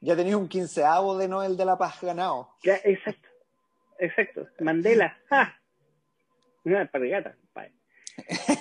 Ya 0.00 0.16
tenías 0.16 0.36
un 0.36 0.48
quinceavo 0.48 1.16
de 1.16 1.28
Noel 1.28 1.56
de 1.56 1.64
la 1.64 1.76
Paz 1.78 2.00
ganado. 2.02 2.48
Ya, 2.64 2.76
exacto. 2.84 3.28
Exacto. 3.98 4.46
Mandela. 4.60 5.16
¡Ja! 5.30 5.60
Una 6.64 6.86
parregata. 6.90 7.36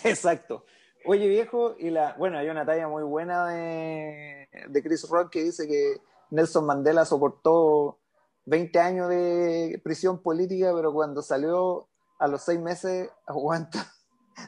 Exacto. 0.04 0.66
Oye, 1.06 1.28
viejo, 1.28 1.76
y 1.80 1.90
la, 1.90 2.16
bueno, 2.18 2.38
hay 2.38 2.50
una 2.50 2.66
talla 2.66 2.88
muy 2.88 3.04
buena 3.04 3.48
de, 3.48 4.48
de 4.70 4.84
Chris 4.84 5.08
Rock 5.10 5.32
que 5.32 5.44
dice 5.44 5.68
que 5.68 5.98
Nelson 6.30 6.66
Mandela 6.66 7.06
soportó 7.06 8.00
20 8.46 8.80
años 8.80 9.10
de 9.10 9.80
prisión 9.84 10.22
política, 10.22 10.72
pero 10.76 10.94
cuando 10.94 11.22
salió 11.22 11.88
a 12.20 12.28
los 12.28 12.44
seis 12.44 12.60
meses, 12.60 13.10
aguanta, 13.26 13.92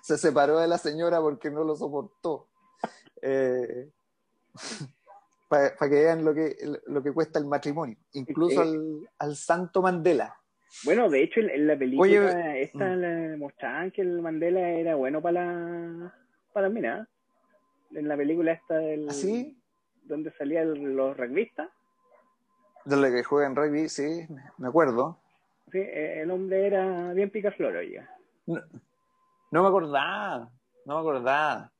se 0.01 0.17
separó 0.17 0.59
de 0.59 0.67
la 0.67 0.77
señora 0.77 1.21
porque 1.21 1.49
no 1.49 1.63
lo 1.63 1.75
soportó. 1.75 2.47
Eh, 3.21 3.89
para 5.49 5.75
que 5.77 5.87
vean 5.87 6.25
lo 6.25 6.33
que, 6.33 6.55
lo 6.87 7.03
que 7.03 7.11
cuesta 7.11 7.37
el 7.37 7.45
matrimonio, 7.45 7.97
incluso 8.13 8.61
al, 8.61 9.07
al 9.19 9.35
santo 9.35 9.81
Mandela. 9.81 10.35
Bueno, 10.83 11.07
de 11.09 11.21
hecho, 11.21 11.39
en, 11.39 11.67
la 11.67 11.77
película 11.77 12.57
esta 12.57 12.95
mm. 12.95 13.37
mostraban 13.37 13.91
que 13.91 14.01
el 14.01 14.21
Mandela 14.21 14.67
era 14.71 14.95
bueno 14.95 15.21
para 15.21 15.43
la, 15.43 16.13
para 16.53 16.69
mira. 16.69 17.07
En 17.91 18.07
la 18.07 18.15
película 18.15 18.53
esta 18.53 18.77
del... 18.77 19.09
¿Ah, 19.09 19.13
donde 20.05 20.31
salían 20.31 20.95
los 20.95 21.15
rugbyistas. 21.17 21.69
De 22.85 22.97
lo 22.97 23.03
que 23.03 23.23
juega 23.23 23.47
en 23.47 23.55
rugby, 23.55 23.87
sí, 23.87 24.27
me 24.57 24.67
acuerdo. 24.67 25.19
Sí, 25.71 25.77
e, 25.77 26.21
el 26.21 26.31
hombre 26.31 26.67
era 26.67 27.13
bien 27.13 27.29
picaflor, 27.29 27.75
oiga. 27.75 28.09
No, 28.45 28.61
no 29.51 29.61
me 29.61 29.67
acordaba, 29.67 30.51
no 30.85 30.95
me 30.95 30.99
acordaba. 30.99 31.71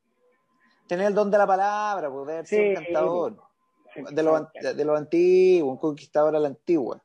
Tenía 0.87 1.07
el 1.07 1.13
don 1.13 1.29
de 1.29 1.37
la 1.37 1.47
palabra, 1.47 2.09
poder 2.09 2.45
ser 2.45 2.69
un 2.69 2.83
cantador. 2.83 3.37
de, 4.11 4.23
lo, 4.23 4.49
de, 4.61 4.85
lo 4.85 4.95
antiguo, 4.95 5.71
un 5.71 5.77
conquistador 5.77 6.35
a 6.35 6.39
la 6.39 6.47
antigua. 6.47 7.01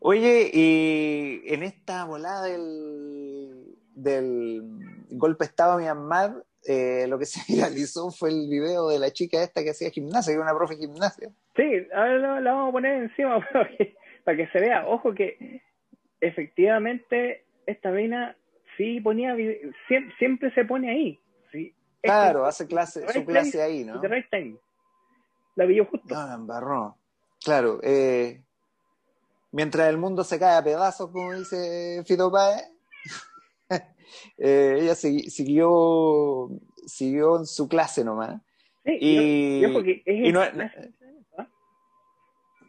Oye, 0.00 0.50
y 0.52 1.42
en 1.46 1.62
esta 1.62 2.04
volada 2.04 2.42
del, 2.44 3.73
del 3.94 4.62
golpe 5.10 5.44
de 5.44 5.48
Estado 5.48 5.72
a 5.72 5.78
Myanmar, 5.78 6.44
eh, 6.66 7.06
lo 7.08 7.18
que 7.18 7.26
se 7.26 7.40
viralizó 7.52 8.10
fue 8.10 8.30
el 8.30 8.48
video 8.48 8.88
de 8.88 8.98
la 8.98 9.10
chica 9.10 9.42
esta 9.42 9.62
que 9.62 9.70
hacía 9.70 9.90
gimnasia, 9.90 10.32
que 10.32 10.34
era 10.34 10.42
una 10.42 10.56
profe 10.56 10.76
de 10.76 10.86
gimnasia. 10.86 11.30
Sí, 11.56 11.86
ahora 11.94 12.40
la 12.40 12.52
vamos 12.52 12.70
a 12.70 12.72
poner 12.72 13.02
encima 13.02 13.40
para 14.24 14.36
que, 14.36 14.48
se 14.48 14.60
vea. 14.60 14.86
Ojo 14.86 15.14
que 15.14 15.62
efectivamente 16.20 17.44
esta 17.66 17.90
mina 17.90 18.36
sí 18.76 19.00
ponía, 19.00 19.36
siempre, 20.18 20.52
se 20.54 20.64
pone 20.64 20.90
ahí. 20.90 21.20
Sí. 21.52 21.74
Claro, 22.02 22.44
hace 22.44 22.66
clase, 22.66 23.06
su 23.12 23.24
clase 23.24 23.62
ahí, 23.62 23.84
¿no? 23.84 24.00
La 25.56 25.64
vio 25.66 25.86
justo. 25.86 26.14
No, 26.14 26.34
embarró. 26.34 26.98
Claro, 27.42 27.78
eh, 27.82 28.42
mientras 29.52 29.88
el 29.88 29.98
mundo 29.98 30.24
se 30.24 30.38
cae 30.38 30.56
a 30.56 30.64
pedazos, 30.64 31.10
como 31.10 31.32
dice 31.32 32.02
Fito 32.06 32.30
Páez, 32.30 32.73
eh, 34.38 34.78
ella 34.80 34.94
siguió, 34.94 36.48
siguió 36.86 37.38
en 37.38 37.46
su 37.46 37.68
clase 37.68 38.04
nomás. 38.04 38.40
y, 38.84 39.62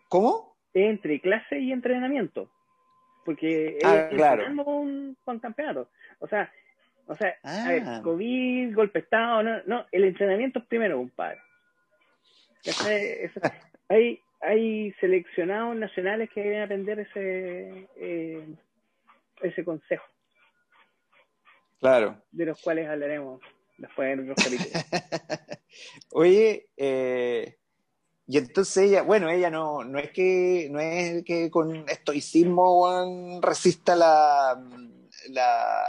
¿Cómo? 0.10 0.56
Entre 0.74 1.20
clase 1.20 1.60
y 1.60 1.72
entrenamiento. 1.72 2.50
Porque 3.26 3.80
ah, 3.84 4.08
claro. 4.12 4.46
un, 4.66 5.18
campeonato. 5.42 5.90
O 6.20 6.28
sea, 6.28 6.52
o 7.08 7.16
sea, 7.16 7.36
ah. 7.44 8.02
COVID, 8.04 8.76
golpe 8.76 9.00
Estado, 9.00 9.44
no, 9.44 9.64
no, 9.66 9.86
el 9.92 10.06
entrenamiento 10.06 10.60
es 10.60 10.66
primero, 10.66 10.98
compadre. 10.98 11.40
hay, 13.90 14.20
hay 14.42 14.92
seleccionados 15.00 15.76
nacionales 15.76 16.30
que 16.30 16.42
deben 16.42 16.62
aprender 16.62 17.00
ese, 17.00 17.88
eh, 17.98 18.46
ese 19.42 19.64
consejo. 19.64 20.06
Claro. 21.86 22.20
De 22.32 22.46
los 22.48 22.60
cuales 22.60 22.90
hablaremos 22.90 23.40
después 23.78 24.12
en 24.12 24.32
otros 24.32 24.44
capítulos. 24.44 24.84
Oye, 26.14 26.70
eh, 26.76 27.60
y 28.26 28.40
entonces 28.40 28.90
ella, 28.90 29.04
bueno, 29.04 29.30
ella 29.30 29.52
no, 29.52 29.84
no 29.84 30.00
es 30.00 30.10
que, 30.10 30.68
no 30.72 30.80
es 30.80 31.24
que 31.24 31.52
con 31.52 31.88
estoicismo 31.88 33.40
resista 33.40 33.96
la, 33.96 34.60
la, 35.30 35.86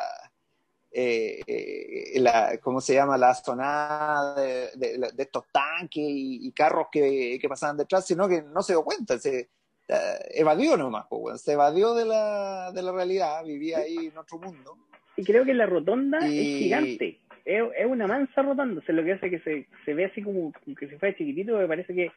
eh, 0.90 2.12
la, 2.16 2.58
¿cómo 2.58 2.82
se 2.82 2.92
llama? 2.92 3.16
La 3.16 3.34
zona 3.34 4.34
de, 4.36 4.68
de, 4.76 5.22
estos 5.22 5.44
tanques 5.50 6.04
y, 6.04 6.52
carros 6.52 6.88
que, 6.92 7.38
que, 7.40 7.48
pasaban 7.48 7.78
detrás, 7.78 8.04
sino 8.04 8.28
que 8.28 8.42
no 8.42 8.62
se 8.62 8.74
dio 8.74 8.84
cuenta, 8.84 9.18
se 9.18 9.48
eh, 9.88 10.18
evadió 10.34 10.76
nomás, 10.76 11.06
se 11.36 11.52
evadió 11.52 11.94
de 11.94 12.04
la, 12.04 12.70
de 12.70 12.82
la 12.82 12.92
realidad, 12.92 13.42
vivía 13.44 13.78
ahí 13.78 14.08
en 14.08 14.18
otro 14.18 14.38
mundo 14.38 14.76
y 15.16 15.24
creo 15.24 15.44
que 15.44 15.54
la 15.54 15.66
rotonda 15.66 16.18
es 16.18 16.32
gigante. 16.32 17.18
Es, 17.44 17.62
una 17.86 18.06
mansa 18.06 18.42
rotonda. 18.42 18.82
O 18.86 18.92
lo 18.92 19.04
que 19.04 19.12
hace 19.12 19.30
que 19.30 19.40
se, 19.40 19.66
se 19.84 19.94
ve 19.94 20.06
así 20.06 20.22
como, 20.22 20.52
que 20.78 20.88
se 20.88 20.98
fuera 20.98 21.16
chiquitito, 21.16 21.56
me 21.56 21.66
parece 21.66 21.94
que 21.94 22.10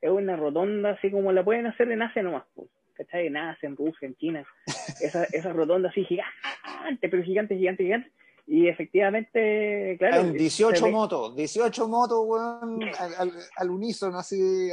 es 0.00 0.10
una 0.10 0.36
rotonda 0.36 0.90
así 0.90 1.10
como 1.10 1.32
la 1.32 1.44
pueden 1.44 1.66
hacer 1.66 1.90
en 1.90 2.02
Asia 2.02 2.22
nomás. 2.22 2.44
Pues. 2.54 2.68
¿Cachai? 2.94 3.26
En 3.26 3.36
Asia, 3.36 3.68
en 3.68 3.76
Rusia, 3.76 4.06
en 4.08 4.16
China. 4.16 4.46
Esa, 5.00 5.24
esa 5.24 5.52
rotonda 5.52 5.90
así 5.90 6.04
gigante, 6.04 7.08
pero 7.10 7.22
gigante, 7.22 7.56
gigante, 7.56 7.84
gigante. 7.84 8.10
Y 8.46 8.68
efectivamente, 8.68 9.96
claro. 9.98 10.30
18 10.30 10.88
motos, 10.88 11.34
18 11.34 11.88
motos, 11.88 12.18
weón, 12.24 12.80
al, 13.18 13.32
al, 13.56 13.70
unísono, 13.70 14.18
así, 14.18 14.70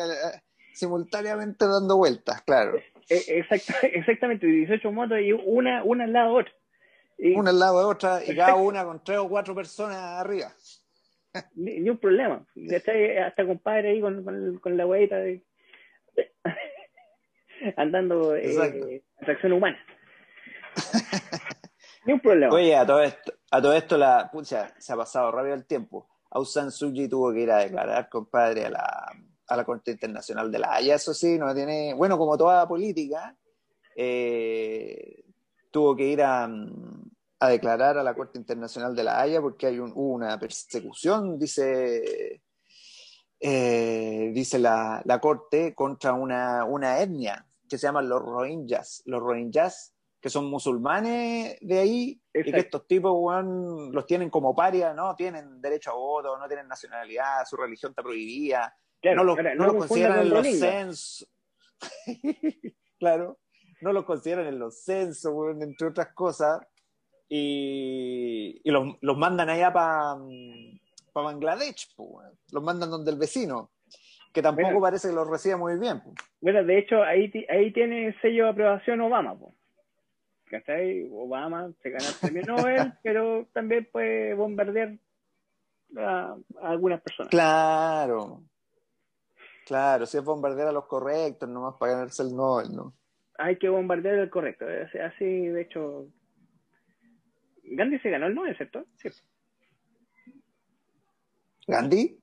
simultáneamente 0.74 1.65
dando 1.65 1.98
vueltas, 1.98 2.43
claro. 2.43 2.78
E, 3.10 3.43
exactamente, 3.96 4.46
18 4.46 4.91
motos 4.91 5.19
y 5.19 5.34
una, 5.34 5.84
una 5.84 6.04
al 6.04 6.13
lado 6.13 6.36
de 6.36 6.41
otra 6.41 6.54
una 7.17 7.49
al 7.52 7.60
lado 7.60 7.80
de 7.80 7.86
otra 7.86 8.21
y 8.26 8.36
cada 8.36 8.56
una 8.56 8.84
con 8.84 9.04
tres 9.04 9.17
o 9.19 9.30
cuatro 9.30 9.56
personas 9.56 9.97
arriba. 9.97 10.52
Ni, 11.56 11.89
un 11.89 11.97
problema. 11.97 12.45
Hasta 13.26 13.45
compadre 13.45 13.89
ahí 13.91 14.02
con, 14.02 14.60
con, 14.60 14.78
la 14.78 14.86
huevita 14.86 15.17
de... 15.17 15.43
andando 17.78 18.36
eh, 18.36 19.04
atracción 19.19 19.54
humana. 19.54 19.80
Ni 22.06 22.13
un 22.13 22.19
problema. 22.19 22.54
Oye, 22.54 22.76
a 22.76 22.86
todo 22.86 23.02
esto, 23.02 23.34
a 23.52 23.62
todo 23.62 23.73
esto 23.73 23.97
la 23.97 24.30
pucha, 24.32 24.73
se 24.78 24.93
ha 24.93 24.95
pasado 24.95 25.32
rápido 25.32 25.56
el 25.56 25.65
tiempo. 25.65 26.10
Aung 26.32 26.71
Suji 26.71 27.08
tuvo 27.08 27.32
que 27.32 27.41
ir 27.41 27.52
a 27.52 27.60
declarar, 27.60 28.10
compadre, 28.10 28.65
a 28.65 28.69
la, 28.69 29.12
a 29.47 29.56
la 29.56 29.63
Corte 29.63 29.91
Internacional 29.91 30.52
de 30.52 30.60
la 30.60 30.73
Haya, 30.73 30.95
eso 30.95 31.13
sí, 31.13 31.38
no 31.38 31.54
tiene, 31.54 31.93
bueno, 31.93 32.17
como 32.17 32.38
toda 32.38 32.67
política, 32.67 33.36
eh, 33.95 35.23
tuvo 35.74 35.96
que 35.96 36.06
ir 36.06 36.22
a, 36.22 36.48
a, 37.40 37.50
declarar 37.50 37.98
a 37.98 38.04
la 38.04 38.14
Corte 38.14 38.38
Internacional 38.38 38.96
de 38.96 39.04
la 39.04 39.20
Haya 39.20 39.42
porque 39.42 39.66
hay 39.66 39.80
una 39.80 40.40
persecución, 40.40 41.40
dice, 41.40 42.44
eh, 43.40 44.32
dice 44.34 44.60
la, 44.60 45.02
la, 45.04 45.20
Corte, 45.20 45.74
contra 45.74 46.14
una, 46.14 46.64
una, 46.64 47.00
etnia 47.02 47.48
que 47.68 47.80
se 47.80 47.88
llaman 47.88 48.08
los 48.08 48.22
Rohingyas. 48.22 49.02
Los 49.06 49.20
Rohingyas, 49.20 49.96
que 50.22 50.30
son 50.30 50.46
musulmanes 50.46 51.58
de 51.60 51.80
ahí, 51.80 52.22
y 52.32 52.52
que 52.52 52.60
estos 52.60 52.86
tipos 52.86 53.44
los 53.92 54.06
tienen 54.06 54.30
como 54.30 54.56
paria, 54.56 54.94
no 54.94 55.16
tienen 55.16 55.60
derecho 55.60 55.90
a 55.90 55.96
voto, 55.96 56.38
no 56.38 56.48
tienen 56.48 56.68
nacionalidad, 56.68 57.46
su 57.50 57.58
religión 57.58 57.94
está 57.94 58.04
prohibida, 58.04 58.78
no 59.02 59.24
los, 59.24 59.38
no 59.58 59.66
los 59.66 59.76
consideran 59.76 60.20
en 60.20 60.30
los 60.30 60.48
censos. 60.48 61.28
claro 63.00 63.40
no 63.84 63.93
los 63.93 64.06
consideran 64.06 64.48
en 64.48 64.60
los 64.60 64.84
censos, 64.84 65.34
entre 65.62 65.88
otras 65.88 66.13
cosas, 66.13 66.65
y, 67.28 68.62
y 68.63 68.72
los, 68.72 68.96
los, 69.02 69.17
mandan 69.17 69.50
allá 69.50 69.74
para 69.74 70.15
pa 71.12 71.22
Bangladesh, 71.22 71.93
los 72.52 72.63
mandan 72.63 72.89
donde 72.89 73.12
el 73.12 73.17
vecino, 73.17 73.72
que 74.34 74.41
tampoco 74.41 74.80
parece 74.80 75.10
que 75.10 75.15
los 75.15 75.30
reciba 75.30 75.58
muy 75.58 75.78
bien. 75.78 76.02
Bueno, 76.41 76.63
de 76.63 76.80
hecho, 76.80 77.04
ahí, 77.04 77.32
ahí 77.50 77.72
tiene 77.74 78.08
el 78.08 78.22
sello 78.22 78.46
de 78.46 78.50
aprobación 78.52 79.02
Obama. 79.02 79.38
¿Cachai? 80.46 81.10
Obama 81.12 81.72
se 81.82 81.89
gana 81.89 82.06
el 82.08 82.15
premio 82.22 82.43
Nobel, 82.46 82.93
pero 83.04 83.48
también 83.54 83.89
puede 83.91 84.34
bombardear 84.34 84.96
a, 85.98 86.36
algunas 86.62 87.02
personas. 87.02 87.30
Claro. 87.30 88.43
Claro, 89.65 90.06
si 90.06 90.17
es 90.17 90.24
bombardear 90.24 90.67
a 90.67 90.74
los 90.74 90.86
correctos, 90.86 91.50
nomás 91.50 91.76
para 91.80 91.93
ganarse 91.93 92.24
el 92.24 92.36
Nobel, 92.36 92.76
¿no? 92.76 92.93
Hay 93.43 93.58
que 93.58 93.67
bombardear 93.67 94.15
el 94.19 94.29
correcto. 94.29 94.65
Así, 95.06 95.25
de 95.25 95.62
hecho, 95.62 96.08
Gandhi 97.63 97.99
se 97.99 98.10
ganó 98.10 98.27
el 98.27 98.36
9, 98.36 98.56
¿cierto? 98.56 98.86
Sí. 98.95 99.10
¿Gandhi? 101.67 102.17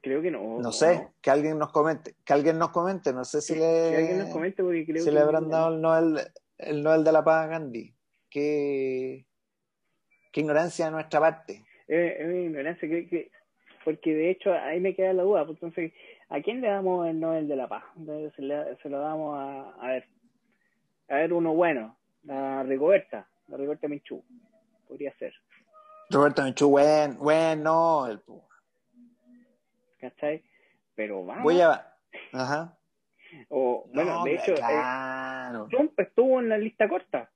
Creo 0.00 0.22
que 0.22 0.30
no. 0.30 0.58
No 0.58 0.72
sé, 0.72 1.08
que 1.20 1.30
alguien 1.30 1.58
nos 1.58 1.70
comente, 1.70 2.14
que 2.24 2.32
alguien 2.32 2.58
nos 2.58 2.70
comente, 2.70 3.12
no 3.12 3.24
sé 3.24 3.42
si 3.42 3.54
le, 3.54 3.60
que 3.60 3.96
alguien 3.96 4.18
nos 4.20 4.30
comente 4.30 4.62
porque 4.62 4.86
creo 4.86 5.02
si 5.02 5.10
le 5.10 5.20
habrán 5.20 5.50
dado 5.50 5.74
el 5.74 5.82
Nobel, 5.82 6.18
el 6.56 6.82
Nobel 6.82 7.04
de 7.04 7.12
la 7.12 7.22
Paz 7.22 7.44
a 7.44 7.48
Gandhi. 7.48 7.94
Qué, 8.30 9.26
qué 10.32 10.40
ignorancia 10.40 10.86
de 10.86 10.92
nuestra 10.92 11.20
parte. 11.20 11.64
Es 11.88 12.20
ignorancia, 12.20 12.88
que, 12.88 13.06
que, 13.06 13.30
porque 13.84 14.14
de 14.14 14.30
hecho 14.30 14.52
ahí 14.54 14.80
me 14.80 14.94
queda 14.94 15.12
la 15.12 15.24
duda, 15.24 15.44
pues, 15.44 15.56
entonces, 15.56 15.92
¿a 16.30 16.40
quién 16.40 16.62
le 16.62 16.68
damos 16.68 17.06
el 17.06 17.20
Nobel 17.20 17.48
de 17.48 17.56
la 17.56 17.68
Paz? 17.68 17.84
Entonces, 17.98 18.32
se, 18.34 18.82
se 18.82 18.88
lo 18.88 19.00
damos 19.00 19.36
a, 19.36 19.70
a 19.80 19.88
ver, 19.88 20.04
a 21.08 21.16
ver 21.16 21.32
uno 21.32 21.54
bueno, 21.54 21.96
la 22.24 22.62
Rigoberta, 22.62 23.28
la 23.48 23.56
Rigoberta 23.56 23.88
Menchú, 23.88 24.22
podría 24.86 25.12
ser. 25.18 25.34
Roberto 26.10 26.42
Menchú, 26.42 26.70
buen, 26.70 27.18
bueno, 27.18 28.06
el 28.06 28.20
¿Cachai? 30.00 30.42
Pero 30.94 31.24
vamos. 31.24 31.42
Voy 31.42 31.60
a. 31.60 31.94
Ajá. 32.32 32.76
O, 33.48 33.88
bueno, 33.92 34.24
de 34.24 34.34
hecho, 34.34 34.54
eh, 34.54 35.66
Trump 35.70 35.98
estuvo 35.98 36.40
en 36.40 36.48
la 36.48 36.58
lista 36.58 36.88
corta. 36.88 37.30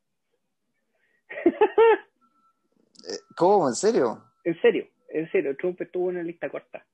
Eh, 3.05 3.19
¿Cómo? 3.37 3.67
¿En 3.67 3.75
serio? 3.75 4.23
En 4.45 4.61
serio, 4.61 4.87
en 5.09 5.29
serio, 5.33 5.57
Trump 5.57 5.81
estuvo 5.81 6.11
en 6.11 6.19
la 6.19 6.23
lista 6.23 6.49
corta. 6.49 6.87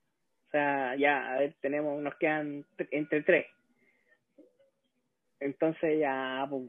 O 0.46 0.50
sea, 0.50 0.96
ya, 0.96 1.34
a 1.34 1.40
ver, 1.40 1.54
tenemos, 1.60 2.00
nos 2.00 2.14
quedan 2.14 2.64
entre 2.90 3.22
tres. 3.22 3.46
Entonces 5.40 6.00
ya, 6.00 6.46
pues, 6.48 6.62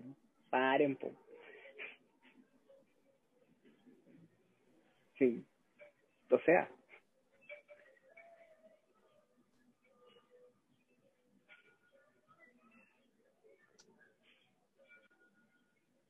paren, 0.50 0.96
pues. 0.96 1.14
Sí. 5.18 5.46
O 6.32 6.40
sea. 6.40 6.70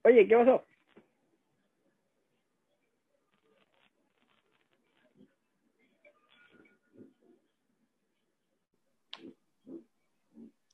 Oye, 0.03 0.27
¿qué 0.27 0.35
pasó? 0.35 0.63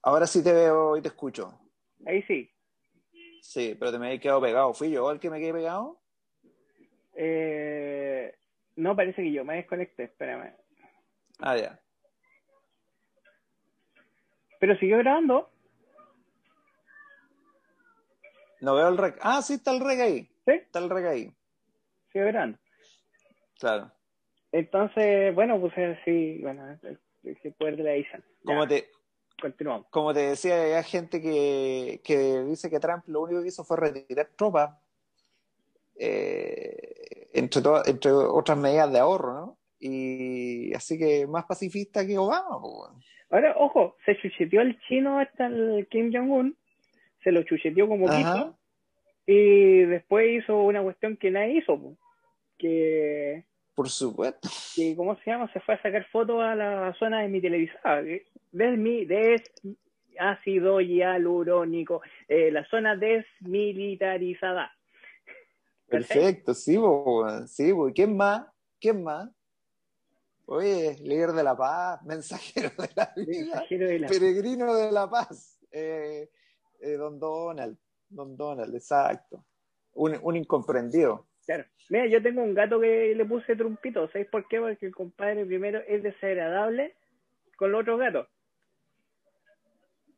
Ahora 0.04 0.28
sí 0.28 0.44
te 0.44 0.54
veo 0.54 0.96
y 0.98 1.02
te 1.02 1.08
escucho. 1.08 1.65
Ahí 2.06 2.22
sí. 2.24 2.52
Sí, 3.42 3.76
pero 3.80 3.92
te 3.92 4.00
me 4.00 4.14
he 4.14 4.20
quedado 4.20 4.42
pegado. 4.42 4.74
¿Fui 4.74 4.92
yo 4.92 5.12
el 5.12 5.20
que 5.20 5.30
me 5.30 5.40
quedé 5.40 5.54
pegado? 5.54 6.00
Eh, 7.16 8.36
no, 8.76 8.96
parece 8.96 9.22
que 9.22 9.32
yo 9.32 9.46
me 9.46 9.56
desconecté, 9.56 10.04
espérame. 10.06 10.54
Ah, 11.40 11.58
ya. 11.58 11.80
Pero 14.60 14.78
siguió 14.78 14.98
grabando. 14.98 15.50
No 18.62 18.76
veo 18.76 18.90
el 18.90 18.98
rec. 18.98 19.18
Ah, 19.22 19.42
sí, 19.42 19.54
está 19.54 19.72
el 19.72 19.80
rec 19.80 20.00
ahí. 20.00 20.22
¿Sí? 20.46 20.52
Está 20.52 20.80
el 20.80 20.90
rec 20.90 21.06
ahí. 21.06 21.34
Sigue 22.12 22.26
grabando. 22.26 22.58
Claro. 23.60 23.92
Entonces, 24.52 25.36
bueno, 25.36 25.60
pues 25.60 25.74
eh, 25.78 26.00
sí, 26.06 26.40
bueno, 26.42 26.78
el 27.24 27.54
poder 27.54 27.78
de 27.78 27.84
la 27.84 27.98
ISAN. 27.98 28.24
Como 28.44 28.68
te, 28.68 28.90
Continuamos. 29.40 29.88
como 29.90 30.14
te 30.14 30.22
decía, 30.22 30.56
hay 30.78 30.84
gente 30.84 31.22
que, 31.22 32.02
que 32.04 32.42
dice 32.44 32.70
que 32.70 32.80
Trump 32.80 33.04
lo 33.08 33.22
único 33.22 33.42
que 33.42 33.50
hizo 33.50 33.64
fue 33.64 33.78
retirar 33.78 34.30
tropas, 34.38 34.72
eh, 35.98 37.30
entre, 37.34 37.62
entre 37.86 38.12
otras 38.12 38.58
medidas 38.58 38.92
de 38.92 39.00
ahorro, 39.00 39.34
¿no? 39.34 39.58
Y 39.80 40.74
así 40.74 40.98
que 40.98 41.28
más 41.28 41.46
pacifista 41.46 42.06
que 42.06 42.18
Obama, 42.18 42.60
pues. 42.62 43.06
Ahora, 43.30 43.56
ojo, 43.58 43.98
se 44.06 44.18
chucheteó 44.18 44.62
el 44.62 44.80
chino 44.88 45.20
hasta 45.20 45.48
el 45.48 45.88
Kim 45.90 46.12
Jong-un, 46.14 46.56
se 47.24 47.32
lo 47.32 47.44
chucheteó 47.44 47.88
como 47.88 48.08
Ajá. 48.08 48.18
quiso, 48.18 48.58
y 49.28 49.82
después 49.86 50.44
hizo 50.44 50.62
una 50.62 50.82
cuestión 50.84 51.18
que 51.18 51.32
nadie 51.32 51.58
hizo, 51.58 51.98
que, 52.58 53.44
Por 53.74 53.90
supuesto. 53.90 54.48
que, 54.76 54.96
¿cómo 54.96 55.16
se 55.18 55.30
llama? 55.32 55.52
Se 55.52 55.60
fue 55.60 55.76
a 55.76 55.82
sacar 55.82 56.06
fotos 56.12 56.42
a 56.42 56.56
la 56.56 56.94
zona 57.00 57.22
desmilitarizada, 57.22 58.04
que- 58.04 58.26
desmi, 58.56 59.06
des, 59.06 59.42
ácido 60.18 60.80
hialurónico, 60.82 62.02
eh, 62.28 62.52
la 62.52 62.66
zona 62.66 62.96
desmilitarizada. 62.96 64.72
Perfecto, 65.88 66.54
sí, 66.54 66.78
bueno. 66.78 67.48
sí, 67.48 67.74
pues. 67.74 67.94
¿Quién 67.94 68.16
más? 68.18 68.46
¿Quién 68.80 69.04
más? 69.04 69.30
Oye, 70.48 70.96
líder 71.02 71.32
de 71.32 71.44
la 71.44 71.56
paz, 71.58 72.02
mensajero 72.06 72.70
de 72.78 72.90
la 72.96 73.12
vida, 73.16 73.46
Mensajero 73.46 73.88
de 73.88 74.00
la- 74.00 74.08
peregrino 74.08 74.76
de 74.76 74.92
la 74.92 75.10
paz, 75.10 75.60
eh, 75.72 76.30
eh, 76.80 76.92
Don 76.94 77.20
Donald, 77.20 77.78
Don 78.10 78.38
Donald, 78.38 78.74
exacto. 78.76 79.44
Un, 79.94 80.18
un 80.22 80.36
incomprendido. 80.36 81.28
Claro. 81.46 81.66
Mira, 81.90 82.08
yo 82.08 82.22
tengo 82.22 82.42
un 82.42 82.54
gato 82.54 82.80
que 82.80 83.14
le 83.16 83.26
puse 83.26 83.56
trumpito. 83.56 84.08
¿Sabéis 84.08 84.28
por 84.28 84.48
qué? 84.48 84.60
Porque 84.60 84.86
el 84.88 84.94
compadre 84.96 85.46
primero 85.46 85.80
es 85.88 86.02
desagradable 86.04 86.96
con 87.56 87.72
los 87.72 87.82
otros 87.82 88.00
gatos. 88.00 88.28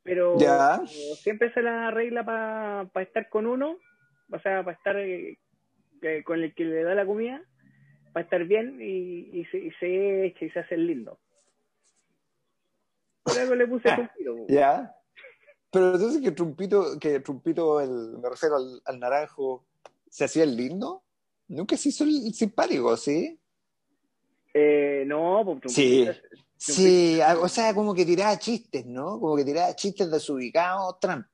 Pero 0.08 0.38
Ya. 0.40 0.80
siempre 1.22 1.54
se 1.54 1.62
la 1.62 1.90
arregla 1.90 2.24
para 2.26 3.04
estar 3.04 3.28
con 3.28 3.46
uno, 3.46 3.78
o 4.32 4.40
sea, 4.40 4.64
para 4.64 4.78
estar 4.78 4.96
eh, 4.98 5.38
que- 6.02 6.24
con 6.24 6.42
el 6.42 6.56
que 6.56 6.64
le 6.64 6.82
da 6.84 6.96
la 6.96 7.06
comida, 7.06 7.44
para 8.14 8.24
estar 8.24 8.46
bien 8.46 8.80
y, 8.82 9.38
y 9.38 9.46
se, 9.52 9.58
y 9.58 9.72
se 9.82 10.26
echa 10.28 10.46
y 10.46 10.50
se 10.52 10.60
hace 10.60 10.76
el 10.76 10.88
lindo. 10.88 11.20
Por 13.24 13.38
algo 13.38 13.56
le 13.56 13.68
puse 13.68 13.84
trumpito. 14.10 14.38
po. 14.38 14.46
¿Ya? 14.48 14.96
Pero 15.70 15.94
entonces 15.96 16.22
que 16.22 16.32
Trumpito, 16.32 16.98
que 17.00 17.20
Trumpito, 17.20 17.82
el, 17.82 18.18
me 18.20 18.30
refiero 18.30 18.56
al, 18.56 18.82
al 18.86 19.00
naranjo, 19.02 19.66
se 20.10 20.24
hacía 20.24 20.44
el 20.44 20.56
lindo. 20.56 21.04
Nunca 21.50 21.76
se 21.76 21.90
hizo 21.90 22.06
el 22.06 22.34
simpático, 22.34 22.96
¿sí? 22.96 23.38
Eh, 24.54 25.04
no, 25.06 25.42
trumpito 25.44 25.68
Sí. 25.70 26.08
Sí, 26.58 27.20
a- 27.22 27.40
o 27.40 27.48
sea, 27.48 27.74
como 27.74 27.94
que 27.94 28.06
tiraba 28.06 28.38
chistes, 28.38 28.86
¿no? 28.86 29.20
Como 29.20 29.36
que 29.38 29.46
tiraba 29.46 29.76
chistes 29.76 30.10
desubicados 30.12 31.00
Trump. 31.00 31.26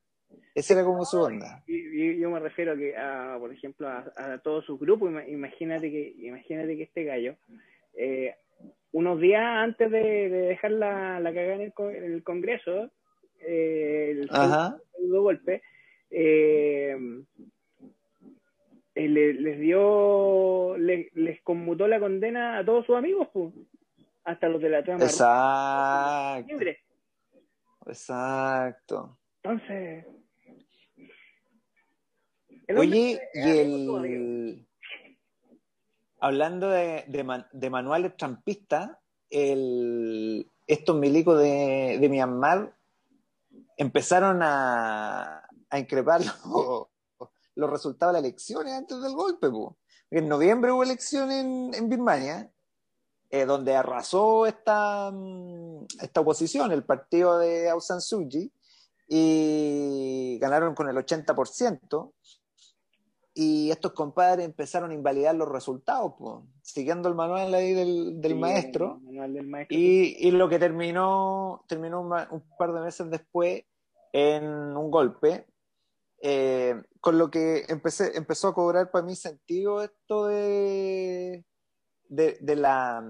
Esa 0.56 0.74
era 0.74 0.84
como 0.84 1.04
su 1.06 1.20
onda. 1.20 1.64
Y, 1.66 1.76
y 1.78 2.20
yo 2.20 2.30
me 2.30 2.40
refiero 2.40 2.76
que 2.78 2.96
a, 2.96 3.38
por 3.40 3.52
ejemplo, 3.54 3.88
a, 3.88 4.06
a 4.16 4.38
todo 4.40 4.62
su 4.62 4.78
grupo, 4.78 5.08
Ima- 5.10 5.28
imagínate 5.28 5.90
que, 5.90 6.14
imagínate 6.20 6.78
que 6.78 6.84
este 6.84 7.04
gallo, 7.06 7.36
eh, 7.98 8.36
unos 8.92 9.20
días 9.20 9.42
antes 9.44 9.90
de, 9.90 10.30
de 10.30 10.42
dejar 10.50 10.72
la, 10.72 11.20
la 11.20 11.34
cagada 11.34 11.56
en 11.56 11.62
el, 11.62 11.74
en 11.96 12.14
el 12.14 12.24
Congreso, 12.24 12.92
eh, 13.40 14.10
el 14.12 14.30
segundo 14.94 15.22
golpe, 15.24 15.64
eh, 16.12 16.96
eh, 18.96 19.08
le- 19.08 19.34
les 19.34 19.60
dio, 19.60 20.78
le- 20.78 21.10
les 21.16 21.42
conmutó 21.42 21.88
la 21.88 22.00
condena 22.00 22.60
a 22.60 22.66
todos 22.66 22.86
sus 22.86 22.96
amigos, 22.96 23.28
pues, 23.34 23.52
hasta 24.24 24.48
los 24.50 24.62
de 24.62 24.70
la 24.70 24.84
trama 24.84 25.04
Exacto. 25.04 26.48
libre. 26.48 26.80
Exacto. 27.86 29.20
Entonces, 29.44 30.06
el 32.68 32.78
Oye, 32.78 33.22
y 33.34 33.50
el. 33.50 34.68
Hablando 36.20 36.70
de, 36.70 37.04
de, 37.08 37.24
man- 37.26 37.48
de 37.52 37.70
manuales 37.70 38.16
trampistas, 38.16 38.92
el, 39.30 40.50
estos 40.68 40.96
milicos 40.96 41.38
de, 41.40 41.98
de 42.00 42.10
Myanmar 42.10 42.74
empezaron 43.76 44.40
a, 44.42 45.46
a 45.70 45.80
increpar 45.80 46.22
los, 46.46 46.88
los 47.56 47.70
resultados 47.70 48.14
de 48.14 48.22
las 48.22 48.26
elecciones 48.30 48.74
antes 48.74 49.02
del 49.02 49.14
golpe. 49.14 49.50
po. 49.50 49.78
En 50.10 50.30
noviembre 50.30 50.72
hubo 50.72 50.84
elecciones 50.84 51.44
en, 51.44 51.72
en 51.74 51.90
Birmania, 51.90 52.50
eh, 53.34 53.46
donde 53.48 53.76
arrasó 53.76 54.46
esta, 54.46 55.10
mm, 55.12 55.86
esta 56.02 56.22
oposición, 56.22 56.72
el 56.72 56.84
partido 56.84 57.40
de 57.40 57.68
Aung 57.68 57.82
San 57.82 58.00
Suu 58.00 58.28
Kyi, 58.30 58.54
y 59.08 60.38
ganaron 60.40 60.76
con 60.76 60.88
el 60.88 60.96
80%. 60.98 62.14
Y 63.34 63.72
estos 63.72 63.94
compadres 63.94 64.46
empezaron 64.46 64.92
a 64.92 64.94
invalidar 64.94 65.34
los 65.34 65.50
resultados, 65.50 66.14
po, 66.14 66.46
siguiendo 66.62 67.10
el 67.10 67.16
manual 67.16 67.52
ahí 67.56 67.74
del, 67.74 68.22
del 68.22 68.34
Sí, 68.34 68.38
maestro. 68.38 69.00
manual 69.00 69.34
del 69.34 69.48
maestro. 69.48 69.76
Y, 69.80 70.16
y 70.20 70.30
lo 70.30 70.48
que 70.48 70.60
terminó, 70.60 71.66
terminó 71.68 72.02
un, 72.02 72.14
un 72.30 72.44
par 72.60 72.72
de 72.72 72.82
meses 72.82 73.10
después 73.10 73.64
en 74.12 74.46
un 74.46 74.92
golpe, 74.92 75.48
eh, 76.22 76.80
con 77.02 77.18
lo 77.18 77.32
que 77.32 77.66
empecé, 77.68 78.16
empezó 78.16 78.50
a 78.50 78.54
cobrar 78.54 78.92
para 78.92 79.04
mí 79.04 79.16
sentido 79.16 79.82
esto 79.82 80.28
de, 80.28 81.44
de, 82.14 82.38
de 82.40 82.56
la, 82.56 83.04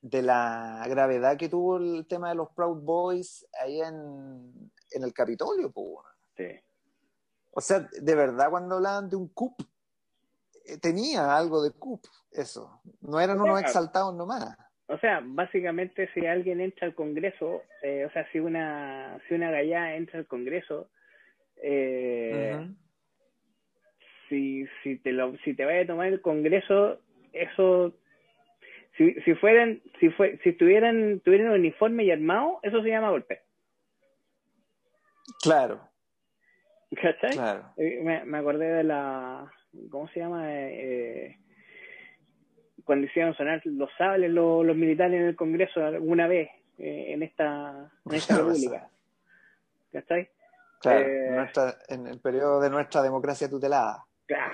de 0.00 0.22
la 0.22 0.84
gravedad 0.88 1.36
que 1.36 1.48
tuvo 1.48 1.76
el 1.76 2.06
tema 2.06 2.30
de 2.30 2.34
los 2.36 2.50
Proud 2.50 2.82
Boys 2.82 3.46
ahí 3.60 3.80
en, 3.80 4.70
en 4.92 5.02
el 5.02 5.12
Capitolio. 5.12 5.72
Sí. 6.36 6.48
O 7.50 7.60
sea, 7.60 7.80
de 7.80 8.14
verdad 8.14 8.50
cuando 8.50 8.76
hablaban 8.76 9.10
de 9.10 9.16
un 9.16 9.28
CUP, 9.28 9.60
eh, 10.66 10.78
tenía 10.78 11.36
algo 11.36 11.62
de 11.62 11.70
CUP, 11.72 12.02
eso. 12.32 12.80
No 13.02 13.20
eran 13.20 13.40
unos 13.40 13.60
exaltados 13.60 14.14
nomás. 14.14 14.56
O 14.86 14.98
sea, 14.98 15.20
básicamente 15.22 16.10
si 16.14 16.26
alguien 16.26 16.60
entra 16.60 16.86
al 16.86 16.94
Congreso, 16.94 17.62
eh, 17.82 18.04
o 18.06 18.10
sea, 18.12 18.30
si 18.32 18.38
una 18.38 19.18
si 19.28 19.34
una 19.34 19.50
gallá 19.50 19.96
entra 19.96 20.18
al 20.18 20.26
Congreso, 20.26 20.90
eh, 21.56 22.68
si 24.28 24.66
si 24.82 24.96
te 24.98 25.12
lo 25.12 25.36
si 25.38 25.54
te 25.54 25.64
vaya 25.64 25.82
a 25.82 25.86
tomar 25.86 26.08
el 26.08 26.20
Congreso, 26.20 26.98
eso 27.32 27.94
si 28.96 29.14
si 29.22 29.34
fueran 29.34 29.80
si 30.00 30.10
fue 30.10 30.38
si 30.42 30.50
estuvieran 30.50 31.20
tuvieran 31.20 31.52
uniforme 31.52 32.04
y 32.04 32.10
armado, 32.10 32.60
eso 32.62 32.82
se 32.82 32.88
llama 32.88 33.10
golpe. 33.10 33.42
Claro, 35.42 35.80
¿Cachai? 37.00 37.30
claro. 37.32 37.72
Eh, 37.76 38.00
me, 38.02 38.24
me 38.24 38.38
acordé 38.38 38.66
de 38.72 38.84
la 38.84 39.50
¿cómo 39.90 40.08
se 40.08 40.20
llama? 40.20 40.52
Eh, 40.52 40.70
eh, 41.26 41.38
cuando 42.84 43.06
hicieron 43.06 43.34
sonar 43.34 43.60
los 43.64 43.90
sables 43.96 44.30
los, 44.30 44.64
los 44.64 44.76
militares 44.76 45.14
en 45.20 45.26
el 45.26 45.36
Congreso 45.36 45.84
alguna 45.84 46.26
vez 46.28 46.48
eh, 46.78 47.06
en 47.12 47.22
esta 47.22 47.90
en 48.06 48.14
esta 48.14 48.36
república. 48.36 48.88
¿Cachai? 49.92 50.28
Claro, 50.80 51.06
Eh, 51.06 51.30
nuestra- 51.30 51.78
en 51.88 52.06
el 52.06 52.20
periodo 52.20 52.60
de 52.60 52.68
nuestra 52.70 53.00
democracia 53.02 53.48
tutelada. 53.48 54.04
Ah, 54.34 54.52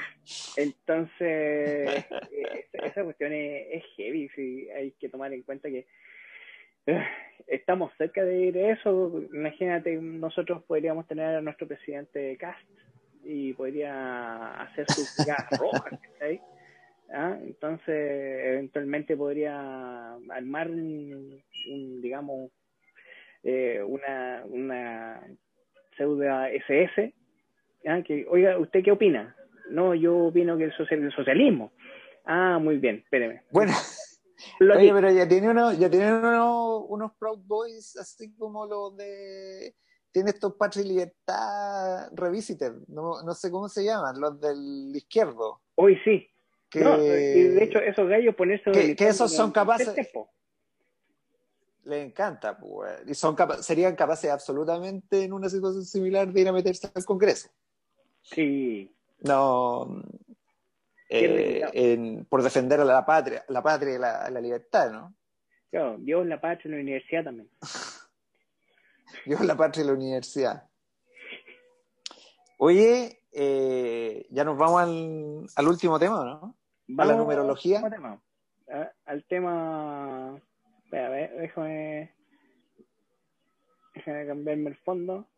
Entonces, 0.57 1.21
eh, 1.21 2.67
esa, 2.73 2.87
esa 2.87 3.05
cuestión 3.05 3.33
es, 3.33 3.67
es 3.73 3.85
heavy, 3.97 4.29
sí, 4.31 4.69
hay 4.71 4.93
que 4.93 5.09
tomar 5.09 5.33
en 5.33 5.43
cuenta 5.43 5.69
que 5.69 5.87
estamos 7.47 7.93
cerca 7.99 8.25
de 8.25 8.39
ir 8.39 8.59
a 8.59 8.73
eso. 8.73 9.23
Imagínate, 9.33 9.97
nosotros 9.97 10.63
podríamos 10.65 11.07
tener 11.07 11.37
a 11.37 11.41
nuestro 11.41 11.67
presidente 11.67 12.37
Cast 12.37 12.61
y 13.25 13.53
podría 13.53 14.61
hacer 14.63 14.87
sus 14.91 15.17
gas 15.27 15.47
rojas. 15.59 16.01
¿Ah? 17.13 17.37
Entonces, 17.43 18.45
eventualmente 18.45 19.17
podría 19.17 20.15
armar 20.31 20.71
un, 20.71 21.43
digamos, 22.01 22.51
eh, 23.43 23.83
una, 23.85 24.45
una 24.47 25.21
pseudo 25.97 26.45
SS. 26.45 27.13
Que, 28.05 28.27
oiga, 28.29 28.59
¿usted 28.59 28.85
qué 28.85 28.93
opina? 28.93 29.35
No, 29.71 29.95
yo 29.95 30.17
opino 30.27 30.57
que 30.57 30.65
el, 30.65 31.13
socialismo. 31.13 31.73
Ah, 32.25 32.59
muy 32.61 32.79
bien, 32.79 32.97
espéreme. 32.97 33.43
Bueno. 33.51 33.73
Oye, 34.61 34.93
pero 34.93 35.11
ya 35.11 35.29
tiene 35.29 35.51
uno, 35.51 35.73
ya 35.73 35.91
tiene 35.91 36.15
uno, 36.15 36.79
unos 36.81 37.13
Proud 37.19 37.41
Boys 37.45 37.97
así 37.97 38.35
como 38.37 38.67
los 38.67 38.97
de 38.97 39.75
tiene 40.13 40.31
estos 40.31 40.55
Patria 40.55 40.85
y 40.85 40.89
Libertad 40.89 42.09
Revisited, 42.13 42.73
no, 42.89 43.23
no 43.23 43.35
sé 43.35 43.51
cómo 43.51 43.69
se 43.69 43.85
llaman, 43.85 44.21
los 44.21 44.41
del 44.41 44.93
izquierdo. 44.95 45.61
Hoy 45.77 45.99
sí. 46.05 46.29
Que, 46.69 46.81
de 46.81 47.65
hecho, 47.65 47.81
esos 47.81 48.09
gallos 48.09 48.35
ponerse. 48.37 48.71
Que, 48.71 48.95
que 48.95 49.09
esos 49.09 49.35
son 49.35 49.51
capaces. 49.51 49.93
Le 51.83 52.03
encanta, 52.03 52.57
pues. 52.57 53.01
Y 53.09 53.15
son 53.15 53.37
serían 53.61 53.97
capaces 53.97 54.31
absolutamente 54.31 55.25
en 55.25 55.33
una 55.33 55.49
situación 55.49 55.85
similar 55.85 56.33
de 56.33 56.41
ir 56.41 56.49
a 56.49 56.53
meterse 56.53 56.89
al 56.95 57.05
Congreso. 57.05 57.49
Sí. 58.23 58.95
No. 59.23 60.03
Eh, 61.09 62.25
por 62.29 62.43
defender 62.43 62.81
a 62.81 62.85
la 62.85 63.05
patria, 63.05 63.45
la 63.49 63.63
patria 63.63 63.95
y 63.95 63.99
la, 63.99 64.31
la 64.31 64.41
libertad, 64.41 64.93
¿no? 64.93 65.15
Claro, 65.71 65.97
Dios, 65.99 66.25
la 66.27 66.41
patria 66.41 66.69
y 66.69 66.75
la 66.77 66.81
universidad 66.81 67.25
también. 67.25 67.51
Dios, 69.27 69.41
la 69.45 69.57
patria 69.57 69.85
y 69.85 69.87
la 69.87 69.93
universidad. 69.95 70.69
Oye, 72.59 73.23
eh, 73.33 74.27
ya 74.31 74.45
nos 74.45 74.59
vamos 74.59 74.83
al, 74.83 75.47
al 75.57 75.69
último 75.69 75.99
tema, 75.99 76.25
¿no? 76.25 76.57
a 76.99 77.05
la 77.05 77.15
numerología. 77.15 77.81
Al 77.81 77.91
tema. 77.91 78.23
Al 79.05 79.25
tema. 79.25 80.37
a 80.37 80.41
ver, 80.91 81.37
déjame. 81.37 82.15
Déjame 83.95 84.27
cambiarme 84.27 84.71
el 84.71 84.77
fondo. 84.77 85.29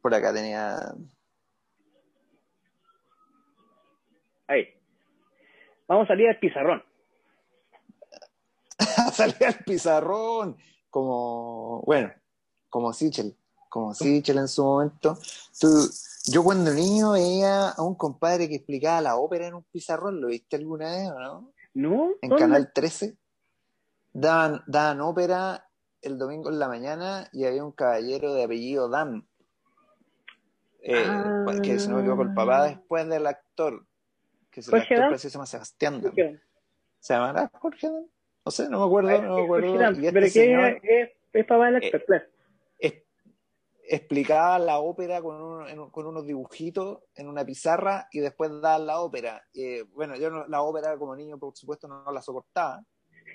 Por 0.00 0.14
acá 0.14 0.32
tenía. 0.32 0.94
Ahí. 4.46 4.66
Vamos 5.86 6.04
a 6.04 6.08
salir 6.08 6.28
al 6.28 6.38
pizarrón. 6.38 6.82
salir 9.12 9.44
al 9.44 9.58
pizarrón. 9.64 10.56
Como, 10.88 11.82
bueno, 11.82 12.12
como 12.68 12.92
Sichel. 12.92 13.36
Como 13.68 13.94
Sichel 13.94 14.38
en 14.38 14.48
su 14.48 14.64
momento. 14.64 15.18
Tú, 15.58 15.68
yo 16.26 16.42
cuando 16.42 16.72
niño 16.72 17.12
veía 17.12 17.70
a 17.70 17.82
un 17.82 17.94
compadre 17.94 18.48
que 18.48 18.56
explicaba 18.56 19.00
la 19.00 19.16
ópera 19.16 19.46
en 19.46 19.54
un 19.54 19.64
pizarrón. 19.64 20.20
¿Lo 20.20 20.28
viste 20.28 20.56
alguna 20.56 20.90
vez 20.90 21.10
o 21.10 21.18
no? 21.18 21.52
No. 21.74 22.10
En 22.22 22.30
Canal 22.30 22.72
13. 22.72 23.16
Daban, 24.12 24.62
daban 24.66 25.00
ópera 25.02 25.68
el 26.02 26.18
domingo 26.18 26.48
en 26.48 26.58
la 26.58 26.66
mañana 26.66 27.28
y 27.32 27.44
había 27.44 27.64
un 27.64 27.72
caballero 27.72 28.32
de 28.32 28.44
apellido 28.44 28.88
Dam 28.88 29.28
eh, 30.82 31.60
que 31.62 31.78
si 31.78 31.88
no 31.88 31.96
me 31.96 32.00
equivoco, 32.02 32.22
el 32.22 32.34
papá 32.34 32.62
ah. 32.62 32.68
después 32.68 33.08
del 33.08 33.26
actor, 33.26 33.86
que 34.50 34.62
se 34.62 34.74
el 34.74 34.82
actor 34.82 35.18
se 35.18 35.28
llama 35.28 35.46
Sebastián. 35.46 36.02
¿Se 36.98 37.14
llamará 37.14 37.50
Jorge? 37.54 37.88
No 38.44 38.52
sé, 38.52 38.68
no 38.68 38.80
me 38.80 38.86
acuerdo, 38.86 39.22
no 39.22 39.36
me 39.36 39.44
acuerdo. 39.44 40.00
Y 40.00 40.06
este 40.06 40.12
¿Pero 40.12 40.26
señor, 40.28 40.80
es, 40.82 41.10
es, 41.32 41.46
papá 41.46 41.66
del 41.66 41.76
actor, 41.76 42.02
eh, 42.78 43.04
explicaba 43.88 44.58
la 44.58 44.78
ópera 44.78 45.20
con, 45.20 45.90
con, 45.90 46.06
unos 46.06 46.26
dibujitos 46.26 47.00
en 47.14 47.28
una 47.28 47.44
pizarra 47.44 48.08
y 48.12 48.20
después 48.20 48.50
daba 48.60 48.78
la 48.78 49.00
ópera. 49.00 49.42
Eh, 49.52 49.84
bueno, 49.92 50.16
yo 50.16 50.30
no, 50.30 50.46
la 50.46 50.62
ópera 50.62 50.96
como 50.96 51.16
niño, 51.16 51.38
por 51.38 51.56
supuesto, 51.56 51.88
no, 51.88 52.10
la 52.10 52.22
soportaba, 52.22 52.82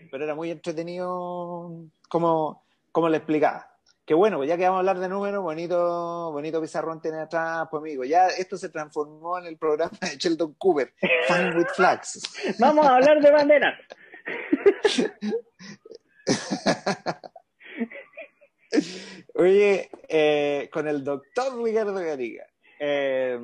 pero 0.09 0.23
era 0.23 0.33
muy 0.33 0.51
entretenido 0.51 1.85
como, 2.09 2.63
como 2.91 3.09
le 3.09 3.17
explicaba. 3.17 3.74
Que 4.05 4.13
bueno, 4.13 4.37
pues 4.37 4.47
ya 4.47 4.55
que 4.55 4.63
vamos 4.63 4.77
a 4.77 4.79
hablar 4.79 4.99
de 4.99 5.09
números, 5.09 5.41
bonito, 5.41 6.31
bonito 6.31 6.61
pizarrón 6.61 7.01
tiene 7.01 7.21
atrás, 7.21 7.67
pues 7.71 7.81
amigo. 7.81 8.03
Ya 8.03 8.27
esto 8.27 8.55
se 8.55 8.69
transformó 8.69 9.39
en 9.39 9.47
el 9.47 9.57
programa 9.57 9.97
de 9.99 10.17
Sheldon 10.17 10.53
Cooper, 10.59 10.93
Fun 11.27 11.57
with 11.57 11.69
Flags. 11.75 12.21
Vamos 12.59 12.85
a 12.85 12.97
hablar 12.97 13.19
de 13.19 13.31
banderas. 13.31 13.73
Oye, 19.33 19.89
eh, 20.07 20.69
con 20.71 20.87
el 20.87 21.03
doctor 21.03 21.59
Ricardo 21.63 21.95
Gariga. 21.95 22.45
Eh, 22.79 23.39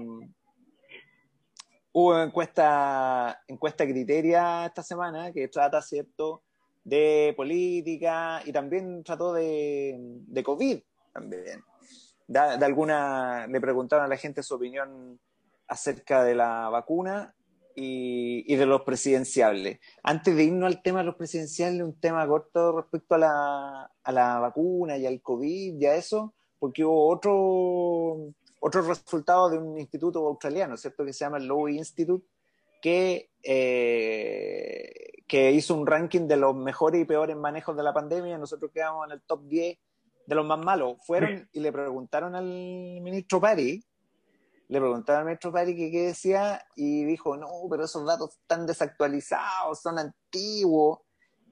hubo 1.92 2.22
encuesta, 2.22 3.42
encuesta 3.48 3.84
criteria 3.86 4.68
esta 4.68 4.84
semana 4.84 5.32
que 5.32 5.48
trata, 5.48 5.82
¿cierto?, 5.82 6.44
de 6.84 7.34
política 7.36 8.42
y 8.46 8.52
también 8.52 9.04
trató 9.04 9.34
de, 9.34 9.96
de 10.00 10.44
COVID 10.44 10.80
también. 11.14 11.64
De, 12.28 12.40
alguna, 12.40 13.48
le 13.48 13.60
preguntaron 13.60 14.06
a 14.06 14.08
la 14.08 14.18
gente 14.18 14.44
su 14.44 14.56
opinión 14.56 15.20
acerca 15.68 16.24
de 16.24 16.36
la 16.36 16.70
vacuna 16.70 17.36
y, 17.76 18.46
y, 18.52 18.56
de 18.56 18.66
los 18.66 18.82
presidenciables. 18.82 19.80
Antes 20.04 20.36
de 20.36 20.44
irnos 20.44 20.68
al 20.68 20.82
tema 20.82 21.00
de 21.00 21.06
los 21.06 21.16
presidenciales, 21.16 21.82
un 21.82 22.00
tema 22.00 22.26
corto 22.28 22.82
respecto 22.82 23.16
a 23.16 23.18
la, 23.18 23.92
a 24.04 24.12
la 24.12 24.40
vacuna 24.40 24.98
y 24.98 25.06
al 25.06 25.22
COVID 25.22 25.80
y 25.80 25.86
a 25.86 25.96
eso, 25.96 26.34
porque 26.60 26.86
hubo 26.86 27.08
otro, 27.10 28.34
otro 28.60 28.82
resultado 28.82 29.50
de 29.50 29.58
un 29.58 29.78
instituto 29.80 30.26
australiano, 30.26 30.78
¿cierto? 30.78 31.04
Que 31.04 31.14
se 31.14 31.26
llama 31.26 31.38
el 31.38 31.48
Lowy 31.48 31.78
Institute, 31.78 32.26
que 32.82 33.32
eh, 33.44 35.11
que 35.32 35.50
hizo 35.50 35.76
un 35.76 35.88
ranking 35.88 36.28
de 36.28 36.36
los 36.36 36.54
mejores 36.54 37.02
y 37.02 37.06
peores 37.06 37.38
manejos 37.38 37.78
de 37.78 37.84
la 37.84 37.94
pandemia. 37.94 38.38
Nosotros 38.38 38.70
quedamos 38.74 39.08
en 39.08 39.14
el 39.14 39.22
top 39.22 39.48
10 39.48 39.80
de 40.26 40.36
los 40.36 40.46
más 40.46 40.60
malos. 40.60 40.98
Fueron 41.06 41.48
y 41.54 41.62
le 41.62 41.72
preguntaron 41.72 42.36
al 42.36 42.44
ministro 43.02 43.40
Pari, 43.40 43.82
le 44.68 44.80
preguntaron 44.82 45.20
al 45.20 45.26
ministro 45.28 45.54
Pari 45.54 45.74
qué 45.74 46.08
decía 46.08 46.62
y 46.76 47.06
dijo, 47.06 47.38
no, 47.38 47.48
pero 47.70 47.86
esos 47.86 48.06
datos 48.06 48.40
están 48.42 48.68
desactualizados, 48.68 49.82
son 49.82 50.00
antiguos, 50.00 51.00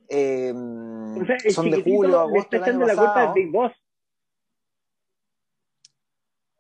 eh, 0.10 0.54
son 1.50 1.72
de 1.72 1.82
julio, 1.82 2.20
agosto 2.20 2.60
del 2.60 2.64
año 2.66 2.86
pasado. 2.86 3.34
Big 3.34 3.50
Boss. 3.50 3.72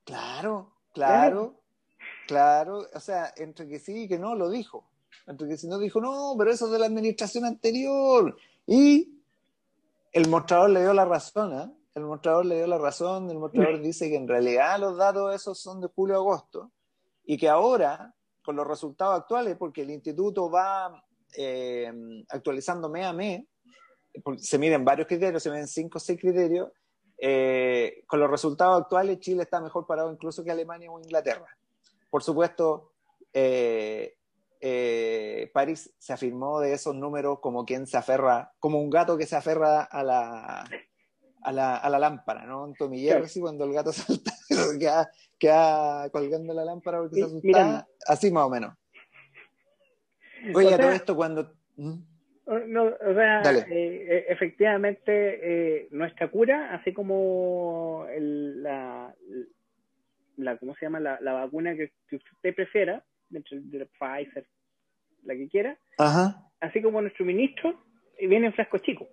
Claro, 0.05 0.71
claro, 0.93 1.59
claro, 2.27 2.87
o 2.93 2.99
sea, 3.01 3.33
entre 3.35 3.67
que 3.67 3.79
sí 3.79 4.03
y 4.03 4.07
que 4.07 4.17
no, 4.17 4.35
lo 4.35 4.49
dijo. 4.49 4.89
Entonces, 5.29 5.61
si 5.61 5.67
no 5.67 5.77
dijo, 5.77 6.01
no, 6.01 6.33
pero 6.37 6.51
eso 6.51 6.65
es 6.65 6.71
de 6.71 6.79
la 6.79 6.87
administración 6.87 7.45
anterior. 7.45 8.35
Y 8.65 9.21
el 10.11 10.27
mostrador 10.27 10.71
le 10.71 10.81
dio 10.81 10.91
la 10.91 11.05
razón, 11.05 11.53
¿eh? 11.53 11.71
El 11.93 12.05
mostrador 12.05 12.45
le 12.45 12.55
dio 12.55 12.67
la 12.67 12.79
razón, 12.79 13.29
el 13.29 13.37
mostrador 13.37 13.79
dice 13.79 14.09
que 14.09 14.15
en 14.15 14.27
realidad 14.27 14.79
los 14.79 14.97
datos 14.97 15.35
esos 15.35 15.59
son 15.59 15.81
de 15.81 15.87
julio 15.87 16.15
a 16.15 16.19
agosto 16.19 16.71
y 17.25 17.37
que 17.37 17.47
ahora, 17.47 18.15
con 18.43 18.55
los 18.55 18.65
resultados 18.65 19.19
actuales, 19.19 19.55
porque 19.57 19.83
el 19.83 19.91
instituto 19.91 20.49
va 20.49 21.03
eh, 21.37 21.91
actualizando 22.29 22.89
mes 22.89 23.05
a 23.05 23.13
mes, 23.13 23.43
se 24.37 24.57
miden 24.57 24.83
varios 24.83 25.07
criterios, 25.07 25.43
se 25.43 25.51
miden 25.51 25.67
cinco 25.67 25.97
o 25.97 26.01
seis 26.01 26.19
criterios, 26.19 26.71
eh, 27.17 28.03
con 28.07 28.19
los 28.19 28.31
resultados 28.31 28.81
actuales 28.81 29.19
Chile 29.19 29.43
está 29.43 29.61
mejor 29.61 29.85
parado 29.85 30.11
incluso 30.11 30.43
que 30.43 30.51
Alemania 30.51 30.89
o 30.89 30.99
Inglaterra. 30.99 31.55
Por 32.09 32.23
supuesto, 32.23 32.93
eh, 33.33 34.18
eh, 34.59 35.49
París 35.53 35.93
se 35.97 36.13
afirmó 36.13 36.59
de 36.59 36.73
esos 36.73 36.95
números 36.95 37.39
como 37.39 37.65
quien 37.65 37.87
se 37.87 37.97
aferra, 37.97 38.51
como 38.59 38.81
un 38.81 38.89
gato 38.89 39.17
que 39.17 39.25
se 39.25 39.35
aferra 39.35 39.83
a 39.83 40.03
la, 40.03 40.65
a 41.41 41.51
la, 41.51 41.77
a 41.77 41.89
la 41.89 41.99
lámpara, 41.99 42.45
¿no? 42.45 42.63
Un 42.63 42.73
tomillero 42.75 43.23
así 43.23 43.39
cuando 43.39 43.65
el 43.65 43.73
gato 43.73 43.91
salta, 43.93 44.31
queda, 44.79 45.09
queda 45.37 46.09
colgando 46.11 46.53
la 46.53 46.65
lámpara 46.65 46.99
porque 46.99 47.21
se 47.21 47.83
así 48.07 48.31
más 48.31 48.45
o 48.45 48.49
menos. 48.49 48.73
Oye, 50.53 50.77
todo 50.77 50.91
esto 50.91 51.15
cuando... 51.15 51.53
¿Mm? 51.75 52.09
No, 52.67 52.85
o 52.85 53.13
sea, 53.13 53.43
eh, 53.43 53.65
eh, 53.69 54.25
efectivamente, 54.29 55.11
eh, 55.13 55.87
nuestra 55.91 56.29
cura, 56.29 56.73
así 56.73 56.93
como 56.93 58.07
el, 58.09 58.63
la, 58.63 59.13
la, 60.37 60.57
¿cómo 60.57 60.73
se 60.73 60.87
llama? 60.87 60.99
La, 60.99 61.19
la 61.21 61.33
vacuna 61.33 61.75
que, 61.75 61.91
que 62.07 62.15
usted 62.15 62.55
prefiera, 62.55 63.03
de 63.29 63.85
Pfizer, 63.85 64.47
la 65.23 65.35
que 65.35 65.47
quiera, 65.49 65.77
así 66.59 66.81
como 66.81 67.01
nuestro 67.01 67.25
ministro, 67.25 67.79
viene 68.19 68.47
en 68.47 68.53
frasco 68.53 68.77
chico. 68.79 69.07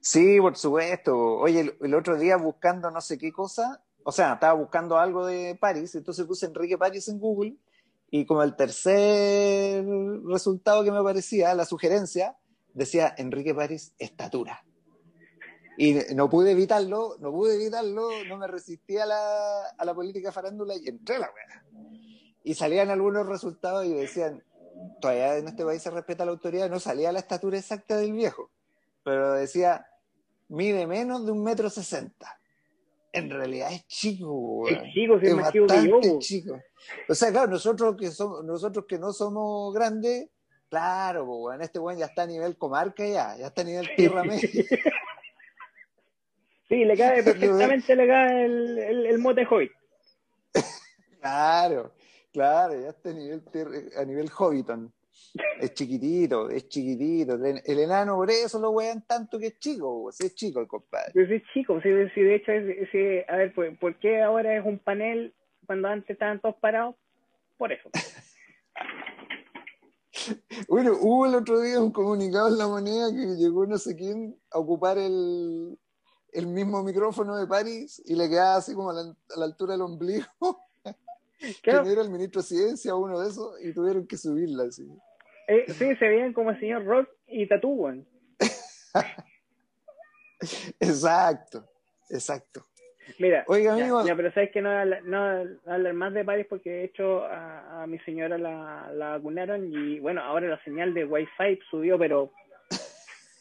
Sí, 0.00 0.40
por 0.40 0.56
supuesto. 0.56 1.16
Oye, 1.16 1.76
el, 1.80 1.94
otro 1.94 2.16
día 2.16 2.36
buscando 2.36 2.90
no 2.90 3.00
sé 3.00 3.18
qué 3.18 3.32
cosa, 3.32 3.82
o 4.04 4.12
sea, 4.12 4.34
estaba 4.34 4.52
buscando 4.52 4.98
algo 4.98 5.26
de 5.26 5.56
París, 5.56 5.94
entonces 5.96 6.24
puse 6.26 6.46
Enrique 6.46 6.78
París 6.78 7.08
en 7.08 7.18
Google 7.18 7.56
Y 8.08 8.24
como 8.24 8.44
el 8.44 8.54
tercer 8.54 9.84
resultado 10.24 10.84
que 10.84 10.92
me 10.92 10.98
aparecía, 10.98 11.54
la 11.54 11.64
sugerencia, 11.64 12.36
decía 12.72 13.14
Enrique 13.18 13.52
París, 13.52 13.94
estatura. 13.98 14.64
Y 15.76 15.94
no 16.14 16.30
pude 16.30 16.52
evitarlo, 16.52 17.16
no 17.18 17.32
pude 17.32 17.56
evitarlo, 17.56 18.08
no 18.28 18.38
me 18.38 18.46
resistí 18.46 18.96
a 18.96 19.06
la, 19.06 19.70
a 19.76 19.84
la 19.84 19.92
política 19.92 20.30
farándula 20.30 20.74
y 20.76 20.88
entré 20.88 21.16
a 21.16 21.18
la 21.18 21.30
weá. 21.34 21.64
Y 22.46 22.54
salían 22.54 22.90
algunos 22.90 23.26
resultados 23.26 23.84
y 23.86 23.92
decían, 23.92 24.40
todavía 25.00 25.36
en 25.36 25.48
este 25.48 25.64
país 25.64 25.82
se 25.82 25.90
respeta 25.90 26.24
la 26.24 26.30
autoridad, 26.30 26.70
no 26.70 26.78
salía 26.78 27.10
la 27.10 27.18
estatura 27.18 27.58
exacta 27.58 27.96
del 27.96 28.12
viejo, 28.12 28.52
pero 29.02 29.32
decía, 29.32 29.88
mide 30.46 30.86
menos 30.86 31.26
de 31.26 31.32
un 31.32 31.42
metro 31.42 31.68
sesenta. 31.68 32.38
En 33.12 33.30
realidad 33.30 33.72
es 33.72 33.84
chico, 33.88 34.68
Es 34.68 34.80
chico, 34.94 35.18
sí, 35.18 35.26
es 35.26 35.34
más 35.34 35.50
chico 35.50 35.66
que 35.66 35.88
yo. 35.88 36.18
chico. 36.20 36.60
O 37.08 37.16
sea, 37.16 37.32
claro, 37.32 37.48
nosotros 37.48 37.96
que 37.96 38.12
somos, 38.12 38.44
nosotros 38.44 38.84
que 38.86 39.00
no 39.00 39.12
somos 39.12 39.74
grandes, 39.74 40.28
claro, 40.70 41.24
weón, 41.24 41.62
este 41.62 41.80
weón 41.80 41.98
ya 41.98 42.06
está 42.06 42.22
a 42.22 42.26
nivel 42.28 42.56
comarca 42.56 43.04
ya, 43.04 43.36
ya 43.36 43.48
está 43.48 43.62
a 43.62 43.64
nivel 43.64 43.90
tierra 43.96 44.22
media. 44.22 44.48
Sí, 46.68 46.84
le 46.84 46.96
cae 46.96 47.22
perfectamente, 47.24 47.96
le 47.96 48.06
cae 48.06 48.44
el, 48.44 48.78
el, 48.78 49.06
el 49.06 49.18
mote 49.18 49.44
hoy. 49.50 49.68
Claro, 51.20 51.90
claro, 52.36 52.78
ya 52.78 52.90
está 52.90 53.10
a 53.10 53.14
nivel, 53.14 53.42
a 53.96 54.04
nivel 54.04 54.30
Hobbiton. 54.30 54.92
Es 55.58 55.72
chiquitito, 55.72 56.50
es 56.50 56.68
chiquitito. 56.68 57.34
El, 57.34 57.78
enano, 57.78 58.16
por 58.16 58.30
eso 58.30 58.58
lo 58.58 58.70
wean 58.70 59.06
tanto 59.06 59.38
que 59.38 59.46
es 59.46 59.58
chico, 59.58 60.02
pues, 60.02 60.20
es 60.20 60.34
chico 60.34 60.60
el 60.60 60.66
compadre. 60.66 61.12
Pero 61.14 61.34
es 61.34 61.42
chico, 61.54 61.80
sí, 61.80 61.88
sí, 62.14 62.20
de 62.20 62.34
hecho, 62.34 62.52
es, 62.52 62.90
sí, 62.90 62.98
a 63.26 63.36
ver, 63.36 63.54
¿por, 63.54 63.78
por 63.78 63.98
qué 63.98 64.22
ahora 64.22 64.54
es 64.54 64.66
un 64.66 64.78
panel 64.78 65.34
cuando 65.64 65.88
antes 65.88 66.10
estaban 66.10 66.40
todos 66.40 66.56
parados? 66.56 66.94
Por 67.56 67.72
eso. 67.72 67.90
Bueno, 70.68 70.96
hubo 71.00 71.26
el 71.26 71.34
otro 71.36 71.60
día 71.60 71.80
un 71.80 71.92
comunicado 71.92 72.48
en 72.48 72.58
la 72.58 72.66
moneda 72.66 73.10
que 73.10 73.36
llegó 73.36 73.64
no 73.66 73.78
sé 73.78 73.94
quién 73.94 74.36
a 74.50 74.58
ocupar 74.58 74.98
el, 74.98 75.78
el 76.32 76.46
mismo 76.48 76.82
micrófono 76.82 77.36
de 77.36 77.46
París 77.46 78.02
y 78.04 78.16
le 78.16 78.28
quedaba 78.28 78.56
así 78.56 78.74
como 78.74 78.90
a 78.90 78.94
la, 78.94 79.02
a 79.02 79.38
la 79.38 79.44
altura 79.44 79.74
del 79.74 79.82
ombligo. 79.82 80.26
Claro. 81.62 81.82
¿Quién 81.82 81.92
era 81.92 82.02
el 82.02 82.10
ministro 82.10 82.40
de 82.42 82.48
Ciencia 82.48 82.94
o 82.94 82.98
uno 82.98 83.20
de 83.20 83.28
esos? 83.28 83.60
Y 83.62 83.72
tuvieron 83.74 84.06
que 84.06 84.16
subirla 84.16 84.64
así. 84.64 84.86
Eh, 85.48 85.64
sí, 85.68 85.94
se 85.96 86.08
veían 86.08 86.32
como 86.32 86.50
el 86.50 86.60
señor 86.60 86.84
Rock 86.84 87.08
y 87.26 87.46
Tatúan. 87.46 88.06
Exacto, 90.80 91.64
exacto. 92.10 92.64
Mira, 93.18 93.44
Oiga, 93.46 93.74
amigo. 93.74 94.04
ya, 94.04 94.16
pero 94.16 94.32
sabes 94.32 94.50
que 94.50 94.60
no 94.60 94.84
no 94.84 95.44
hablar 95.66 95.94
más 95.94 96.12
de 96.12 96.24
París 96.24 96.46
porque 96.48 96.70
de 96.70 96.84
hecho 96.84 97.24
a, 97.24 97.82
a 97.82 97.86
mi 97.86 97.98
señora 98.00 98.36
la, 98.36 98.90
la 98.92 99.10
vacunaron 99.10 99.72
y 99.72 100.00
bueno, 100.00 100.22
ahora 100.22 100.48
la 100.48 100.62
señal 100.64 100.92
de 100.92 101.04
Wi-Fi 101.04 101.60
subió, 101.70 101.98
pero 101.98 102.32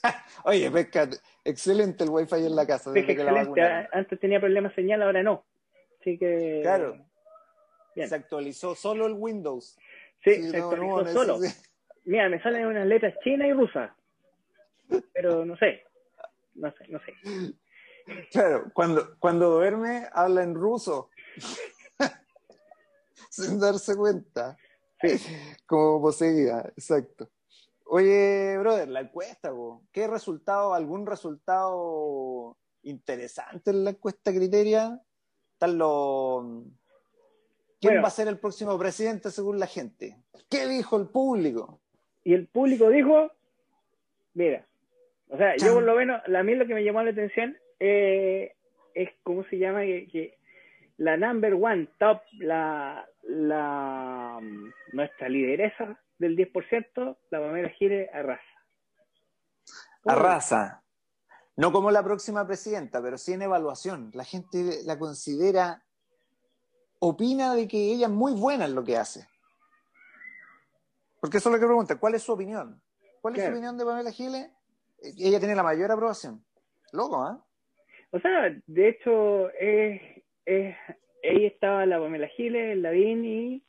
Oye, 0.44 0.70
pesca, 0.70 1.10
excelente 1.44 2.04
el 2.04 2.12
wifi 2.12 2.36
en 2.36 2.56
la 2.56 2.68
casa. 2.68 2.92
es 2.92 2.94
Desde 2.94 3.16
que 3.16 3.24
la 3.24 3.32
excelente. 3.32 3.50
vacunaron. 3.62 3.88
Antes 3.92 4.20
tenía 4.20 4.40
problemas 4.40 4.72
de 4.72 4.76
señal, 4.76 5.02
ahora 5.02 5.24
no. 5.24 5.44
Así 6.00 6.20
que. 6.20 6.60
Claro. 6.62 7.04
Bien. 7.96 8.10
Se 8.10 8.16
actualizó 8.16 8.76
solo 8.76 9.06
el 9.08 9.14
Windows. 9.14 9.78
Sí, 10.24 10.50
se 10.50 10.58
no, 10.60 10.70
actualizó 10.70 11.04
no, 11.04 11.12
solo. 11.14 11.40
Mira, 12.04 12.30
me 12.30 12.42
salen 12.42 12.68
unas 12.68 12.86
letras 12.86 13.14
chinas 13.24 13.48
y 13.48 13.54
rusas. 13.54 13.92
Pero 15.14 15.46
no 15.46 15.58
sé. 15.58 15.84
No 16.54 16.72
sé, 16.72 16.88
no 16.90 17.00
sé. 17.00 17.56
Claro, 18.32 18.72
cuando, 18.74 19.18
cuando 19.20 19.50
duerme 19.50 20.08
habla 20.14 20.44
en 20.44 20.54
ruso. 20.54 21.10
Sin 23.30 23.60
darse 23.60 23.96
cuenta. 23.96 24.56
Sí. 25.02 25.18
Como 25.66 26.02
poseía, 26.02 26.60
exacto. 26.78 27.30
Oye, 27.86 28.58
brother, 28.58 28.90
la 28.90 29.02
encuesta. 29.02 29.52
¿qué 29.92 30.08
resultado, 30.08 30.74
algún 30.74 31.06
resultado 31.06 32.58
interesante 32.84 33.72
en 33.72 33.84
la 33.84 33.92
encuesta 33.92 34.32
criteria? 34.32 35.02
Tal 35.58 35.78
lo... 35.78 36.64
¿Quién 37.86 37.94
Bueno. 37.96 38.02
va 38.02 38.08
a 38.08 38.12
ser 38.12 38.28
el 38.28 38.40
próximo 38.40 38.78
presidente 38.80 39.30
según 39.30 39.60
la 39.60 39.68
gente? 39.68 40.18
¿Qué 40.50 40.68
dijo 40.68 40.98
el 40.98 41.08
público? 41.08 41.80
Y 42.24 42.34
el 42.34 42.48
público 42.48 42.90
dijo, 42.90 43.32
mira, 44.34 44.66
o 45.30 45.38
sea, 45.38 45.56
yo 45.58 45.76
por 45.76 45.84
lo 45.84 45.96
menos, 45.96 46.20
a 46.28 46.44
mí 46.44 46.56
lo 46.56 46.66
que 46.66 46.74
me 46.74 46.84
llamó 46.84 47.04
la 47.04 47.12
atención 47.12 47.56
eh, 47.80 48.56
es, 48.96 49.10
¿cómo 49.22 49.44
se 49.46 49.60
llama? 49.60 49.82
Que, 49.82 50.08
que 50.12 50.38
la 50.98 51.16
number 51.16 51.54
one 51.54 51.88
top, 52.00 52.22
la, 52.40 53.08
la 53.22 54.40
mm, 54.42 54.74
nuestra 54.94 55.30
lideresa 55.30 56.02
del 56.18 56.36
10%, 56.36 57.18
la 57.30 57.40
Pamela 57.40 57.70
Giles 57.70 58.10
arrasa. 58.12 58.42
Arrasa. 60.06 60.84
No 61.58 61.72
como 61.72 61.92
la 61.92 62.04
próxima 62.04 62.48
presidenta, 62.48 63.02
pero 63.02 63.18
sí 63.18 63.34
en 63.34 63.44
evaluación. 63.44 64.10
La 64.14 64.24
gente 64.24 64.80
la 64.86 64.98
considera, 64.98 65.85
opina 67.00 67.54
de 67.54 67.68
que 67.68 67.92
ella 67.94 68.08
es 68.08 68.12
muy 68.12 68.34
buena 68.34 68.66
en 68.66 68.76
lo 68.76 68.84
que 68.84 68.98
hace. 68.98 69.28
Porque 71.20 71.38
eso 71.38 71.50
es 71.50 71.54
lo 71.54 71.60
que 71.60 71.66
pregunta, 71.66 72.00
¿cuál 72.00 72.16
es 72.16 72.24
su 72.24 72.32
opinión? 72.34 72.82
¿Cuál 73.22 73.34
es 73.36 73.40
Claro. 73.40 73.52
su 73.52 73.58
opinión 73.58 73.78
de 73.78 73.86
Pamela 73.86 74.12
Giles? 74.12 74.46
Eh, 75.02 75.14
Ella 75.20 75.40
tiene 75.40 75.56
la 75.56 75.64
mayor 75.64 75.92
aprobación. 75.92 76.44
Loco, 76.92 77.24
¿ah? 77.24 77.44
O 78.12 78.20
sea, 78.20 78.50
de 78.68 78.90
hecho, 78.90 79.50
es, 79.52 80.02
es, 80.46 80.76
ahí 81.24 81.46
estaba 81.48 81.86
la 81.86 82.00
Pamela 82.00 82.28
Giles, 82.30 82.78
Lavín 82.78 83.26
y, 83.26 83.66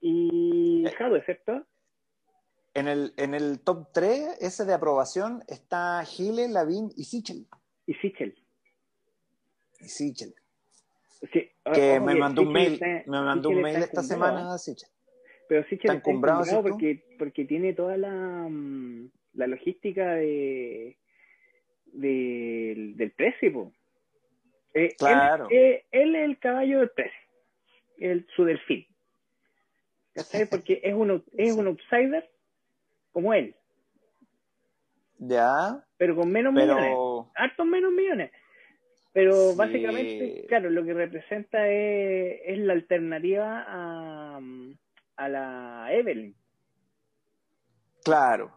y 0.00 0.86
Eh. 0.86 0.92
Jadwe, 0.96 1.24
¿cierto? 1.24 1.66
En 2.74 2.88
el, 2.88 3.12
en 3.16 3.34
el 3.34 3.60
top 3.60 3.88
3, 3.92 4.38
ese 4.40 4.64
de 4.64 4.74
aprobación, 4.74 5.44
está 5.48 6.04
Giles, 6.04 6.50
Lavín 6.50 6.90
y 6.96 7.04
Sichel. 7.04 7.46
Y 7.86 7.94
Sichel. 7.94 8.34
Y 9.80 9.88
Sichel. 9.88 10.34
Sí, 11.32 11.50
Que 11.72 12.00
me 12.00 12.14
mandó 12.16 12.42
un 12.42 12.52
mail, 12.52 12.74
está- 12.74 12.86
me 13.10 13.20
mandó 13.20 13.48
un 13.50 13.62
mail 13.62 13.76
esta 13.76 14.02
semana, 14.02 14.58
Sichel. 14.58 14.88
Pero 15.48 15.62
Sichel 15.64 15.78
¿Está 15.96 16.10
encumbrado, 16.10 16.62
porque, 16.62 17.04
porque 17.18 17.44
tiene 17.44 17.72
toda 17.74 17.96
la, 17.96 18.10
mm, 18.10 19.10
la 19.34 19.46
logística 19.46 20.14
de, 20.14 20.96
del- 21.86 22.96
del 22.96 23.10
precio. 23.12 23.72
Eh, 24.74 24.88
él- 24.88 24.96
Claro. 24.98 25.46
eh, 25.50 25.84
Él, 25.92 26.14
es 26.16 26.24
el 26.24 26.38
caballo 26.38 26.80
del 26.80 26.90
precio, 26.90 27.20
el, 27.98 28.26
su 28.34 28.44
delfín. 28.44 28.86
¿Cachai? 30.14 30.46
Porque 30.48 30.80
es 30.84 30.94
un, 30.94 31.24
es 31.36 31.52
un 31.56 31.66
outsider 31.68 32.28
como 33.12 33.32
él, 33.34 33.54
Ya, 35.18 35.84
pero 35.96 36.16
con 36.16 36.30
menos 36.30 36.52
millones. 36.52 36.92
hartos 37.36 37.66
menos 37.66 37.92
millones. 37.92 38.30
Pero 39.14 39.52
Sí. 39.52 39.56
básicamente, 39.56 40.44
claro, 40.48 40.68
lo 40.70 40.84
que 40.84 40.92
representa 40.92 41.68
es, 41.68 42.40
es 42.44 42.58
la 42.58 42.72
alternativa 42.74 43.64
a, 43.66 44.40
a 45.16 45.28
la 45.28 45.86
Evelyn. 45.92 46.34
Claro, 48.04 48.52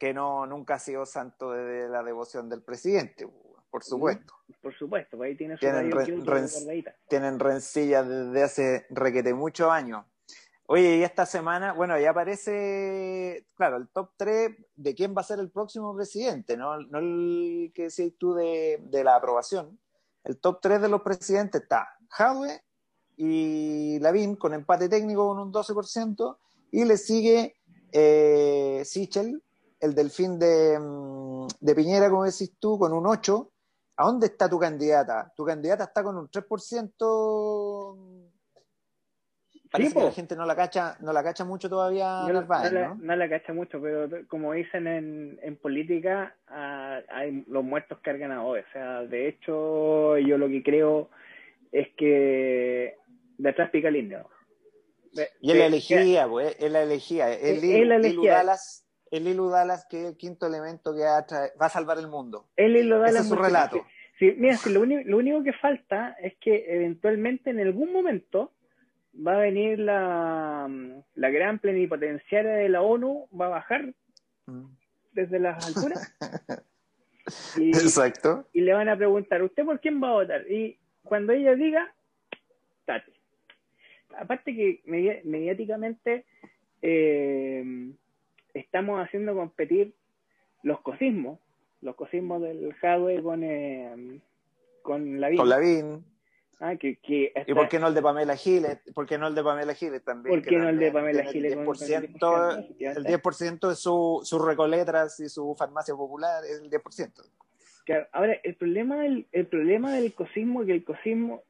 que 0.00 0.12
no 0.12 0.46
nunca 0.46 0.74
ha 0.74 0.78
sido 0.78 1.06
santo 1.06 1.52
de 1.52 1.88
la 1.88 2.02
devoción 2.02 2.48
del 2.48 2.62
presidente, 2.62 3.28
por 3.70 3.84
supuesto. 3.84 4.34
Por 4.62 4.74
supuesto, 4.76 5.16
pues 5.18 5.28
ahí 5.30 5.36
tiene 5.36 5.54
su 5.56 5.60
Tienen 5.60 5.92
ren- 5.92 6.24
guardadita. 6.24 6.96
Tienen 7.08 7.38
rencillas 7.38 8.08
desde 8.08 8.42
hace 8.42 8.86
requete 8.90 9.34
muchos 9.34 9.70
años. 9.70 10.04
Oye, 10.68 10.96
y 10.96 11.02
esta 11.04 11.26
semana, 11.26 11.72
bueno, 11.72 11.98
ya 11.98 12.10
aparece, 12.10 13.46
claro, 13.54 13.76
el 13.76 13.88
top 13.88 14.10
3 14.16 14.50
de 14.74 14.94
quién 14.94 15.14
va 15.16 15.20
a 15.20 15.24
ser 15.24 15.38
el 15.38 15.50
próximo 15.50 15.94
presidente, 15.94 16.56
no, 16.56 16.80
no 16.80 16.98
el 16.98 17.70
que 17.72 17.84
decías 17.84 18.12
tú 18.18 18.34
de, 18.34 18.80
de 18.82 19.04
la 19.04 19.14
aprobación. 19.14 19.78
El 20.24 20.38
top 20.38 20.60
3 20.60 20.82
de 20.82 20.88
los 20.88 21.02
presidentes 21.02 21.62
está 21.62 21.88
Jadwe 22.10 22.62
y 23.16 24.00
Lavín 24.00 24.34
con 24.34 24.54
empate 24.54 24.88
técnico 24.88 25.28
con 25.28 25.38
un 25.38 25.52
12%, 25.52 26.36
y 26.72 26.84
le 26.84 26.96
sigue 26.96 27.56
eh, 27.92 28.82
Sichel, 28.84 29.42
el 29.80 29.94
delfín 29.94 30.38
de, 30.38 30.78
mm, 30.78 31.46
de 31.60 31.74
Piñera, 31.74 32.10
como 32.10 32.24
decís 32.24 32.52
tú, 32.58 32.78
con 32.78 32.92
un 32.92 33.04
8%. 33.04 33.50
¿A 33.98 34.04
dónde 34.04 34.26
está 34.26 34.46
tu 34.46 34.58
candidata? 34.58 35.32
Tu 35.34 35.42
candidata 35.42 35.84
está 35.84 36.02
con 36.02 36.18
un 36.18 36.28
3%. 36.28 38.15
Parece 39.76 39.94
que 39.98 40.04
la 40.04 40.12
gente 40.12 40.36
no 40.36 40.46
la 40.46 40.56
cacha, 40.56 40.96
no 41.00 41.12
la 41.12 41.22
cacha 41.22 41.44
mucho 41.44 41.68
todavía 41.68 42.22
No, 42.26 42.32
Narváez, 42.32 42.72
no 42.72 42.80
la, 42.80 42.88
¿no? 42.88 42.94
no 42.96 43.16
la 43.16 43.28
cacha 43.28 43.52
mucho, 43.52 43.80
pero 43.80 44.08
como 44.28 44.52
dicen 44.52 44.86
en, 44.86 45.38
en 45.42 45.56
política, 45.56 46.34
ah, 46.48 47.00
hay 47.10 47.44
los 47.48 47.64
muertos 47.64 47.98
cargan 48.02 48.32
a 48.32 48.44
hoy. 48.44 48.60
O 48.60 48.72
sea, 48.72 49.02
de 49.02 49.28
hecho, 49.28 50.18
yo 50.18 50.38
lo 50.38 50.48
que 50.48 50.62
creo 50.62 51.10
es 51.72 51.88
que 51.96 52.96
de 53.38 53.48
atrás 53.48 53.70
pica 53.70 53.88
el 53.88 53.96
indio. 53.96 54.28
De- 55.12 55.28
Y 55.40 55.50
él 55.52 55.58
la 55.58 55.66
elegía, 55.66 56.28
pues, 56.28 56.56
él 56.60 56.72
la 56.72 56.82
elegía. 56.82 57.32
El 57.32 57.58
Él- 57.58 57.70
él 57.82 57.88
la 57.88 57.98
Lilu 57.98 58.22
elegía. 58.22 58.34
Dallas, 58.34 58.86
el 59.10 59.24
Lilu 59.24 59.48
Dallas, 59.48 59.86
que 59.88 60.00
es 60.02 60.06
el 60.08 60.16
quinto 60.16 60.46
elemento 60.46 60.94
que 60.94 61.02
va 61.02 61.66
a, 61.66 61.68
salvar 61.68 61.98
el 61.98 62.08
mundo. 62.08 62.48
Él 62.56 62.88
lo 62.88 62.98
da 62.98 63.08
Ese 63.08 63.18
es 63.20 63.28
su 63.28 63.36
relato. 63.36 63.84
Sí, 64.18 64.34
mira, 64.38 64.56
sí, 64.56 64.72
lo, 64.72 64.80
único, 64.80 65.02
lo 65.04 65.18
único 65.18 65.42
que 65.42 65.52
falta 65.52 66.16
es 66.22 66.34
que 66.40 66.64
eventualmente 66.68 67.50
en 67.50 67.60
algún 67.60 67.92
momento 67.92 68.52
va 69.24 69.34
a 69.36 69.40
venir 69.40 69.78
la, 69.78 70.68
la 71.14 71.30
gran 71.30 71.58
plenipotenciaria 71.58 72.52
de 72.52 72.68
la 72.68 72.82
ONU, 72.82 73.28
va 73.38 73.46
a 73.46 73.50
bajar 73.50 73.94
Mm. 74.46 74.64
desde 75.12 75.38
las 75.40 75.66
alturas. 75.66 76.14
Y, 77.58 77.70
Exacto. 77.70 78.46
y 78.52 78.60
le 78.60 78.72
van 78.72 78.88
a 78.88 78.96
preguntar, 78.96 79.42
¿usted 79.42 79.64
por 79.64 79.80
quién 79.80 80.00
va 80.00 80.10
a 80.10 80.12
votar? 80.12 80.48
Y 80.48 80.78
cuando 81.02 81.32
ella 81.32 81.56
diga, 81.56 81.92
tate. 82.84 83.12
Aparte 84.16 84.54
que 84.54 84.80
medi- 84.86 85.24
mediáticamente 85.24 86.24
eh, 86.82 87.90
estamos 88.54 89.04
haciendo 89.04 89.34
competir 89.34 89.92
los 90.62 90.80
cosismos, 90.82 91.40
los 91.80 91.96
cosismos 91.96 92.42
del 92.42 92.72
Jadwe 92.74 93.20
con, 93.20 93.42
eh, 93.42 94.20
con 94.82 95.20
la 95.20 95.34
Con 95.34 95.48
Lavín. 95.48 96.04
Ah, 96.58 96.74
que, 96.76 96.96
que 96.96 97.32
¿Y 97.46 97.52
por 97.54 97.68
qué 97.68 97.78
no 97.78 97.88
el 97.88 97.94
de 97.94 98.00
Pamela 98.00 98.34
Giles? 98.34 98.78
¿Por 98.94 99.06
qué 99.06 99.18
no 99.18 99.26
el 99.28 99.34
de 99.34 99.42
Pamela 99.42 99.74
Giles 99.74 100.02
también? 100.02 100.34
¿Por 100.34 100.42
qué 100.48 100.56
no 100.56 100.68
el 100.70 100.78
de 100.78 100.90
Pamela 100.90 101.24
Giles 101.24 101.52
El 101.52 101.64
con- 101.66 101.76
10%, 101.76 102.18
con- 102.18 102.76
el 102.80 103.04
10% 103.04 103.68
de 103.68 103.74
su, 103.74 104.20
sus 104.24 104.42
recoletras 104.44 105.20
y 105.20 105.28
su 105.28 105.54
farmacia 105.54 105.94
popular 105.94 106.42
es 106.44 106.60
el 106.62 106.70
10%. 106.70 107.22
Claro, 107.84 108.06
ahora, 108.12 108.32
el 108.42 108.54
problema 108.56 109.02
del, 109.02 109.26
el 109.32 109.46
problema 109.46 109.94
del 109.94 110.14
cosismo 110.14 110.62
es 110.62 110.66
que 110.66 110.72
el 110.72 110.84
cosismo, 110.84 111.42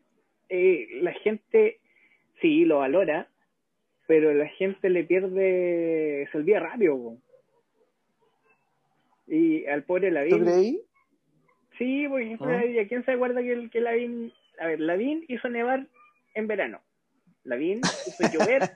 eh, 0.48 0.88
la 1.02 1.12
gente 1.12 1.80
sí 2.42 2.64
lo 2.64 2.78
valora, 2.80 3.28
pero 4.08 4.34
la 4.34 4.48
gente 4.48 4.90
le 4.90 5.04
pierde, 5.04 6.28
se 6.32 6.36
olvida 6.38 6.58
rápido. 6.60 6.96
po. 6.98 7.16
Y 9.28 9.66
al 9.66 9.84
pobre 9.84 10.08
¿Tú 10.08 10.14
Lavín, 10.14 10.44
creí? 10.44 10.82
sí, 11.78 12.06
por 12.08 12.20
ejemplo, 12.20 12.48
¿Ah? 12.50 12.60
¿a 12.60 12.88
quién 12.88 13.04
se 13.04 13.12
acuerda 13.12 13.40
que, 13.40 13.52
el- 13.52 13.70
que 13.70 13.80
Lavín, 13.80 14.32
a 14.60 14.66
ver, 14.66 14.80
Lavín 14.80 15.24
hizo 15.28 15.48
nevar 15.48 15.86
en 16.34 16.46
verano, 16.46 16.80
Lavín 17.44 17.80
hizo 18.06 18.24
llover 18.32 18.70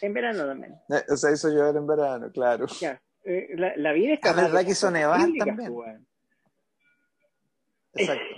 en 0.00 0.14
verano 0.14 0.46
también. 0.46 0.74
Eh, 0.90 1.02
O 1.12 1.16
sea, 1.16 1.32
hizo 1.32 1.48
llover 1.50 1.76
en 1.76 1.86
verano, 1.86 2.30
claro. 2.32 2.66
Ya, 2.80 3.00
eh, 3.24 3.48
la, 3.56 3.76
Lavín 3.76 4.10
es 4.10 4.18
Ah, 4.18 4.30
capaz 4.30 4.42
¿verdad 4.42 4.64
que 4.64 4.70
hizo 4.72 4.90
nevar 4.90 5.28
también? 5.38 5.70
weón. 5.72 6.06
Exacto. 7.94 8.24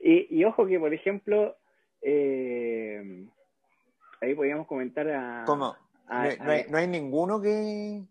Y, 0.00 0.38
y 0.38 0.44
ojo 0.44 0.64
que, 0.64 0.78
por 0.78 0.94
ejemplo, 0.94 1.56
eh, 2.02 3.26
ahí 4.20 4.32
podríamos 4.32 4.68
comentar 4.68 5.08
a... 5.08 5.42
¿Cómo? 5.44 5.74
a- 6.06 6.22
No 6.22 6.28
hay, 6.30 6.38
no 6.38 6.50
hay- 6.52 6.64
no 6.70 6.78
hay 6.78 6.86
ninguno 6.86 7.40
que 7.42 8.04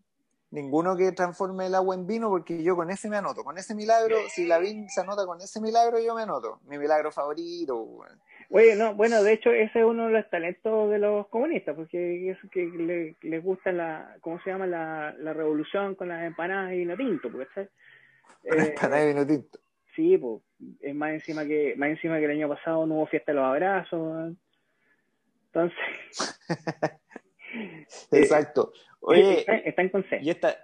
ninguno 0.51 0.95
que 0.97 1.11
transforme 1.13 1.65
el 1.67 1.75
agua 1.75 1.95
en 1.95 2.05
vino 2.05 2.29
porque 2.29 2.61
yo 2.61 2.75
con 2.75 2.91
ese 2.91 3.09
me 3.09 3.17
anoto. 3.17 3.43
Con 3.43 3.57
ese 3.57 3.73
milagro, 3.73 4.17
si 4.29 4.45
Lavín 4.45 4.89
se 4.89 5.01
anota 5.01 5.25
con 5.25 5.39
ese 5.41 5.59
milagro, 5.61 5.99
yo 5.99 6.13
me 6.13 6.23
anoto. 6.23 6.59
Mi 6.67 6.77
milagro 6.77 7.11
favorito. 7.11 7.99
Oye, 8.49 8.75
no, 8.75 8.93
bueno, 8.93 9.23
de 9.23 9.31
hecho 9.33 9.51
ese 9.51 9.79
es 9.79 9.85
uno 9.85 10.07
de 10.07 10.13
los 10.13 10.29
talentos 10.29 10.89
de 10.89 10.99
los 10.99 11.27
comunistas, 11.29 11.73
porque 11.75 12.29
es 12.31 12.37
que 12.51 12.65
le- 12.65 13.15
les 13.21 13.41
gusta 13.43 13.71
la, 13.71 14.17
¿cómo 14.19 14.41
se 14.43 14.49
llama? 14.49 14.67
La, 14.67 15.15
la 15.17 15.33
revolución 15.33 15.95
con 15.95 16.09
las 16.09 16.23
empanadas 16.23 16.73
y 16.73 16.79
vino 16.79 16.97
tinto, 16.97 17.31
porque 17.31 17.47
¿sabes? 17.55 17.69
Eh, 18.43 18.75
Para 18.79 18.97
de 18.97 19.07
vino 19.07 19.25
tinto. 19.25 19.59
sí, 19.95 20.17
pues, 20.17 20.41
es 20.81 20.93
más 20.95 21.11
encima 21.13 21.45
que, 21.45 21.75
más 21.77 21.89
encima 21.91 22.17
que 22.19 22.25
el 22.25 22.31
año 22.31 22.49
pasado 22.49 22.85
no 22.85 22.95
hubo 22.95 23.07
fiesta 23.07 23.31
de 23.31 23.35
los 23.37 23.45
abrazos, 23.45 24.33
entonces, 25.45 25.77
Exacto. 28.11 28.71
Oye, 29.01 29.39
están, 29.39 29.61
están 29.65 29.89
con 29.89 30.03
C. 30.03 30.19
y 30.21 30.29
esta, 30.29 30.55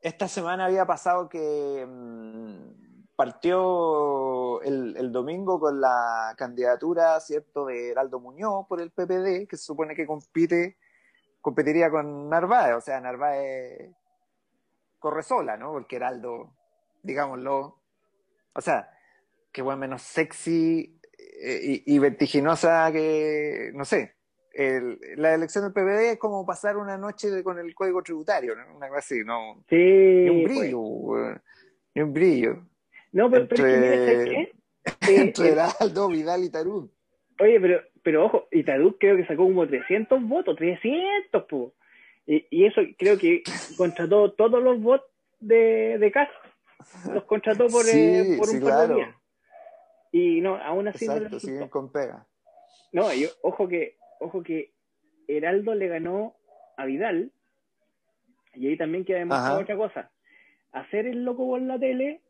esta 0.00 0.28
semana 0.28 0.66
había 0.66 0.86
pasado 0.86 1.28
que 1.28 1.84
mm, 1.86 3.14
partió 3.16 4.62
el, 4.62 4.96
el 4.96 5.10
domingo 5.10 5.58
con 5.58 5.80
la 5.80 6.34
candidatura, 6.36 7.18
¿cierto?, 7.20 7.66
de 7.66 7.90
Heraldo 7.90 8.20
Muñoz 8.20 8.66
por 8.68 8.80
el 8.80 8.90
PPD, 8.90 9.48
que 9.48 9.56
se 9.56 9.64
supone 9.64 9.94
que 9.94 10.06
compite, 10.06 10.78
competiría 11.40 11.90
con 11.90 12.28
Narváez. 12.28 12.76
O 12.76 12.80
sea, 12.80 13.00
Narváez 13.00 13.90
corre 14.98 15.22
sola, 15.22 15.56
¿no? 15.56 15.72
Porque 15.72 15.96
Heraldo, 15.96 16.54
digámoslo, 17.02 17.80
o 18.52 18.60
sea, 18.60 18.90
que 19.50 19.62
bueno, 19.62 19.78
menos 19.78 20.02
sexy 20.02 21.00
eh, 21.40 21.82
y, 21.86 21.94
y 21.94 21.98
vertiginosa 21.98 22.90
que, 22.92 23.70
no 23.74 23.84
sé, 23.84 24.15
el- 24.56 24.98
la 25.16 25.34
elección 25.34 25.64
del 25.64 25.72
PPD 25.72 26.12
es 26.12 26.18
como 26.18 26.44
pasar 26.46 26.76
una 26.76 26.96
noche 26.96 27.30
de- 27.30 27.44
con 27.44 27.58
el 27.58 27.74
código 27.74 28.02
tributario, 28.02 28.54
¿no? 28.56 28.76
Una 28.76 28.88
cosa 28.88 28.98
así, 29.00 29.22
no, 29.24 29.62
Sí, 29.68 29.76
ni 29.76 30.28
un 30.30 30.42
pues. 30.44 30.58
brillo, 30.58 30.80
weón, 30.80 31.42
ni 31.94 32.02
un 32.02 32.12
brillo. 32.12 32.62
No, 33.12 33.30
pero, 33.30 33.46
pero 33.48 33.66
es 33.66 33.74
que 33.74 33.80
mira, 33.80 33.96
¿sabes 33.96 34.18
Entre- 34.18 34.34
qué? 34.34 34.52
Eh, 35.10 35.20
Entre 35.20 35.48
eh, 35.48 35.52
Heraldo, 35.52 36.08
Vidal 36.08 36.44
y 36.44 36.50
Tarún. 36.50 36.90
Oye, 37.40 37.60
pero, 37.60 37.80
pero 38.02 38.24
ojo, 38.26 38.48
Itadú 38.52 38.96
creo 38.98 39.16
que 39.16 39.26
sacó 39.26 39.42
como 39.44 39.66
300 39.66 40.22
votos, 40.26 40.56
300, 40.56 41.44
po. 41.44 41.74
Y, 42.26 42.46
y 42.50 42.66
eso 42.66 42.80
creo 42.98 43.18
que 43.18 43.42
contrató 43.76 44.32
todos 44.32 44.62
los 44.62 44.80
votos 44.80 45.08
de, 45.40 45.98
de 45.98 46.10
casa, 46.12 46.30
los 47.12 47.24
contrató 47.24 47.66
por, 47.66 47.84
Sí, 47.84 47.98
eh, 47.98 48.36
por 48.38 48.48
un 48.48 48.54
sí, 48.54 48.60
par 48.60 48.70
de 48.80 48.86
claro. 48.86 48.94
días. 48.96 49.14
Y 50.12 50.40
no, 50.40 50.56
aún 50.56 50.88
así 50.88 51.06
no 51.06 51.12
Exacto, 51.14 51.34
resultó. 51.36 51.46
siguen 51.54 51.68
con 51.68 51.92
pega. 51.92 52.26
No, 52.92 53.12
y 53.12 53.28
ojo 53.42 53.68
que, 53.68 53.96
ojo 54.20 54.42
que 54.42 54.72
Heraldo 55.28 55.74
le 55.74 55.88
ganó 55.88 56.34
a 56.76 56.84
Vidal, 56.84 57.32
y 58.54 58.68
ahí 58.68 58.76
también 58.76 59.04
queda 59.04 59.18
demostrado 59.18 59.60
otra 59.60 59.76
cosa. 59.76 60.10
Hacer 60.72 61.06
el 61.06 61.24
loco 61.24 61.46
por 61.46 61.60
la 61.60 61.78
tele 61.78 62.20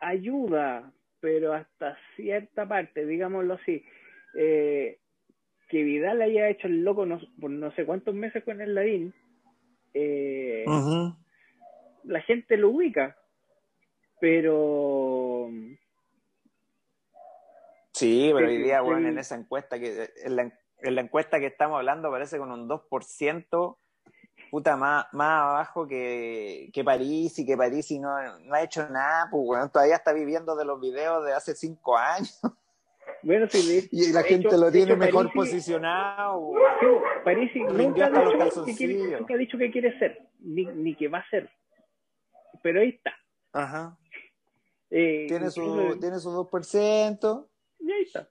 ayuda, 0.00 0.92
pero 1.20 1.52
hasta 1.52 1.96
cierta 2.16 2.66
parte, 2.66 3.06
digámoslo 3.06 3.54
así. 3.54 3.84
Eh, 4.34 4.98
que 5.68 5.84
Vidal 5.84 6.20
haya 6.22 6.48
hecho 6.48 6.66
el 6.66 6.82
loco 6.82 7.06
no, 7.06 7.20
por 7.40 7.50
no 7.50 7.70
sé 7.72 7.84
cuántos 7.84 8.14
meses 8.14 8.42
con 8.42 8.60
el 8.60 8.74
Ladín, 8.74 9.14
eh, 9.94 10.64
la 12.04 12.20
gente 12.22 12.56
lo 12.56 12.70
ubica, 12.70 13.16
pero 14.20 15.50
Sí, 18.00 18.30
pero 18.34 18.48
hoy 18.48 18.56
día, 18.62 18.80
bueno, 18.80 19.08
en 19.08 19.18
esa 19.18 19.34
encuesta, 19.34 19.78
que 19.78 20.10
en 20.24 20.36
la, 20.36 20.42
en 20.78 20.94
la 20.94 21.00
encuesta 21.02 21.38
que 21.38 21.46
estamos 21.46 21.76
hablando 21.76 22.10
parece 22.10 22.38
con 22.38 22.50
un 22.50 22.66
2%, 22.66 23.76
puta, 24.50 24.76
más, 24.76 25.06
más 25.12 25.42
abajo 25.42 25.86
que, 25.86 26.70
que 26.72 26.82
París 26.82 27.38
y 27.38 27.44
que 27.44 27.56
París 27.58 27.90
y 27.90 27.98
no, 27.98 28.08
no 28.38 28.54
ha 28.54 28.62
hecho 28.62 28.88
nada, 28.88 29.28
pues, 29.30 29.44
bueno, 29.44 29.68
todavía 29.70 29.96
está 29.96 30.12
viviendo 30.14 30.56
de 30.56 30.64
los 30.64 30.80
videos 30.80 31.24
de 31.26 31.34
hace 31.34 31.54
cinco 31.54 31.98
años 31.98 32.40
bueno, 33.22 33.46
sí, 33.50 33.86
y 33.92 34.12
la 34.12 34.22
gente 34.22 34.48
hecho- 34.48 34.56
lo 34.56 34.72
tiene 34.72 34.92
hecho, 34.92 34.96
mejor 34.96 35.26
Parisi- 35.28 35.34
posicionado. 35.34 36.52
Sí, 37.52 37.62
Rindió 37.68 37.74
nunca 37.74 38.06
ha, 38.06 38.10
dicho 38.10 38.64
que 38.64 38.74
quiere, 38.76 38.94
calzoncillos. 38.94 39.20
nunca 39.20 39.34
ha 39.34 39.36
dicho 39.36 39.58
que 39.58 39.70
quiere 39.70 39.98
ser, 39.98 40.26
ni, 40.40 40.64
ni 40.64 40.94
que 40.96 41.08
va 41.08 41.18
a 41.18 41.28
ser. 41.28 41.50
Pero 42.62 42.80
ahí 42.80 42.88
está. 42.90 43.12
Ajá. 43.52 43.98
Eh, 44.90 45.26
Tiene 45.28 45.50
su, 45.50 45.98
tiene 46.00 46.18
su 46.18 46.30
2%, 46.30 47.46
y 47.80 47.92
ahí 47.92 48.02
está. 48.02 48.28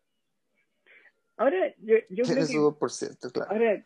Ahora, 1.37 1.73
yo, 1.77 1.95
yo 2.09 2.23
creo 2.25 2.47
que 2.47 2.57
2%, 2.57 3.31
claro. 3.31 3.51
ahora, 3.51 3.85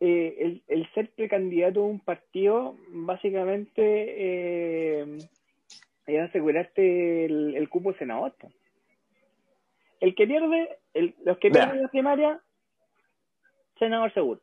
eh, 0.00 0.36
el, 0.38 0.64
el 0.68 0.92
ser 0.94 1.10
precandidato 1.14 1.80
a 1.80 1.86
un 1.86 1.98
partido, 2.00 2.76
básicamente, 2.88 3.80
eh, 3.80 5.18
es 6.06 6.28
asegurarte 6.28 7.24
el, 7.24 7.56
el 7.56 7.68
cupo 7.68 7.92
senador. 7.94 8.34
El 9.98 10.14
que 10.14 10.26
pierde, 10.26 10.78
el- 10.94 11.16
los 11.24 11.38
que 11.38 11.50
pierden 11.50 11.82
la 11.82 11.88
primaria, 11.88 12.40
senador 13.78 14.12
seguro. 14.14 14.40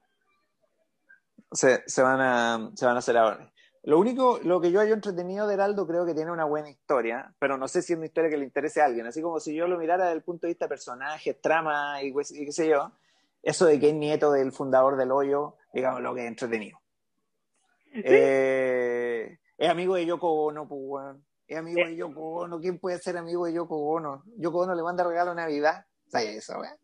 se, 1.52 1.84
se 1.88 2.02
van 2.02 2.20
a 2.20 2.72
se 2.76 2.86
van 2.86 2.96
a 2.96 3.00
hacer 3.00 3.16
ahora. 3.16 3.53
Lo 3.86 4.00
único, 4.00 4.40
lo 4.44 4.62
que 4.62 4.72
yo 4.72 4.80
haya 4.80 4.94
entretenido 4.94 5.46
de 5.46 5.56
Heraldo 5.56 5.86
creo 5.86 6.06
que 6.06 6.14
tiene 6.14 6.32
una 6.32 6.46
buena 6.46 6.70
historia, 6.70 7.34
pero 7.38 7.58
no 7.58 7.68
sé 7.68 7.82
si 7.82 7.92
es 7.94 7.98
una 7.98 8.06
historia 8.06 8.30
que 8.30 8.38
le 8.38 8.46
interese 8.46 8.82
a 8.82 8.86
alguien. 8.86 9.06
Así 9.06 9.22
como 9.22 9.40
si 9.42 9.54
yo 9.54 9.68
lo 9.68 9.78
mirara 9.78 10.06
desde 10.06 10.16
el 10.18 10.24
punto 10.24 10.48
de 10.48 10.52
vista 10.54 10.66
de 10.66 10.70
personajes, 10.70 11.42
trama 11.42 12.02
y, 12.02 12.12
pues- 12.14 12.32
y 12.32 12.46
qué 12.46 12.52
sé 12.54 12.70
yo, 12.70 12.92
eso 13.42 13.66
de 13.66 13.80
que 13.82 13.90
es 13.90 13.94
nieto 13.96 14.32
del 14.32 14.54
fundador 14.54 14.96
del 14.96 15.12
hoyo, 15.12 15.58
digamos 15.74 16.02
lo 16.02 16.16
que 16.16 16.22
es 16.22 16.28
entretenido. 16.28 16.80
Eh, 17.94 19.38
es 19.58 19.70
amigo 19.70 19.96
de 19.96 20.06
Yoko 20.06 20.32
Ono, 20.46 20.68
pues, 20.68 20.82
weón. 20.84 21.26
Es 21.46 21.58
amigo 21.58 21.86
de 21.86 21.96
Yoko 21.96 22.22
Ono. 22.36 22.60
¿Quién 22.60 22.80
puede 22.80 22.98
ser 23.00 23.18
amigo 23.18 23.46
de 23.46 23.54
Yoko 23.54 23.76
Ono? 23.78 24.24
Yoko 24.38 24.60
Ono 24.60 24.74
le 24.76 24.82
manda 24.82 25.04
regalo 25.04 25.32
de 25.32 25.36
Navidad. 25.36 25.86
¿Sabes 26.08 26.38
eso, 26.38 26.58
weón? 26.60 26.78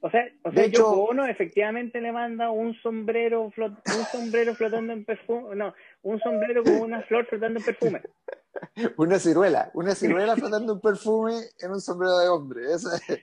O 0.00 0.10
sea, 0.10 0.24
o 0.44 0.50
De 0.50 0.56
sea 0.56 0.64
hecho- 0.66 0.78
Yoko 0.82 1.04
Ono 1.04 1.26
efectivamente 1.26 2.00
le 2.00 2.12
manda 2.12 2.50
un 2.50 2.74
sombrero 2.82 3.50
flot- 3.50 3.80
un 3.86 4.04
sombrero 4.06 4.54
flotando 4.54 4.92
en 4.92 5.04
perfume, 5.04 5.54
no, 5.56 5.74
un 6.02 6.18
sombrero 6.20 6.62
con 6.62 6.80
una 6.80 7.02
flor 7.02 7.26
flotando 7.26 7.58
en 7.60 7.64
perfume. 7.64 8.02
Una 8.98 9.18
ciruela, 9.18 9.70
una 9.74 9.94
ciruela 9.94 10.36
flotando 10.36 10.74
un 10.74 10.80
perfume 10.80 11.34
en 11.60 11.70
un 11.70 11.80
sombrero 11.80 12.18
de 12.18 12.28
hombre. 12.28 12.72
Eso 12.74 12.90
es. 12.94 13.22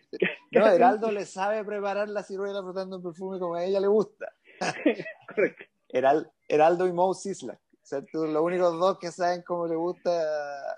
No, 0.52 0.66
Heraldo 0.72 1.12
le 1.12 1.26
sabe 1.26 1.64
preparar 1.66 2.10
la 2.10 2.24
ciruela 2.24 2.62
flotando 2.62 2.96
en 2.98 3.04
perfume 3.04 3.38
como 3.38 3.56
a 3.56 3.64
ella 3.64 3.80
le 3.80 3.88
gusta. 3.88 4.34
Correcto. 5.28 5.64
Heral- 5.90 6.32
Heraldo 6.48 6.88
y 6.88 6.94
Mo 6.94 7.14
Sisla. 7.14 7.54
O 7.54 7.86
sea, 7.86 8.02
tú, 8.06 8.26
los 8.26 8.42
únicos 8.42 8.80
dos 8.80 8.98
que 9.00 9.12
saben 9.12 9.44
cómo 9.44 9.68
le 9.68 9.76
gusta 9.76 10.12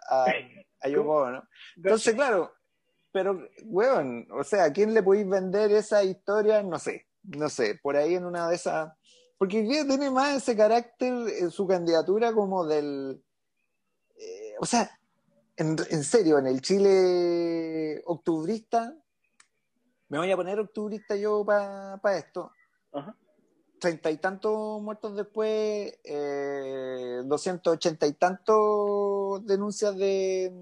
a, 0.09 0.25
a 0.81 0.89
Yoko 0.89 1.13
Ono. 1.23 1.43
Entonces, 1.77 2.13
claro, 2.15 2.51
pero, 3.19 3.49
weón, 3.65 4.29
o 4.31 4.45
sea, 4.45 4.63
¿a 4.63 4.71
quién 4.71 4.93
le 4.93 5.03
podéis 5.03 5.27
vender 5.27 5.73
esa 5.73 6.01
historia? 6.05 6.63
No 6.63 6.79
sé, 6.79 7.05
no 7.23 7.49
sé, 7.49 7.77
por 7.83 7.97
ahí 7.97 8.15
en 8.15 8.23
una 8.23 8.47
de 8.47 8.55
esas. 8.55 8.93
Porque 9.37 9.61
tiene 9.63 10.09
más 10.09 10.37
ese 10.37 10.55
carácter 10.55 11.13
en 11.27 11.51
su 11.51 11.67
candidatura 11.67 12.31
como 12.31 12.65
del. 12.65 13.21
eh, 14.15 14.53
o 14.61 14.65
sea, 14.65 14.97
en, 15.57 15.75
en 15.89 16.03
serio, 16.05 16.39
en 16.39 16.47
el 16.47 16.61
Chile 16.61 18.01
octubrista, 18.05 18.95
me 20.07 20.17
voy 20.17 20.31
a 20.31 20.37
poner 20.37 20.57
octubrista 20.57 21.17
yo 21.17 21.43
para 21.43 22.17
esto. 22.17 22.53
Ajá. 22.93 23.17
Treinta 23.81 24.11
y 24.11 24.17
tantos 24.17 24.81
muertos 24.81 25.13
después, 25.13 25.99
eh, 26.05 27.21
280 27.25 28.07
y 28.07 28.13
tantos 28.13 29.45
denuncias 29.45 29.97
de, 29.97 30.53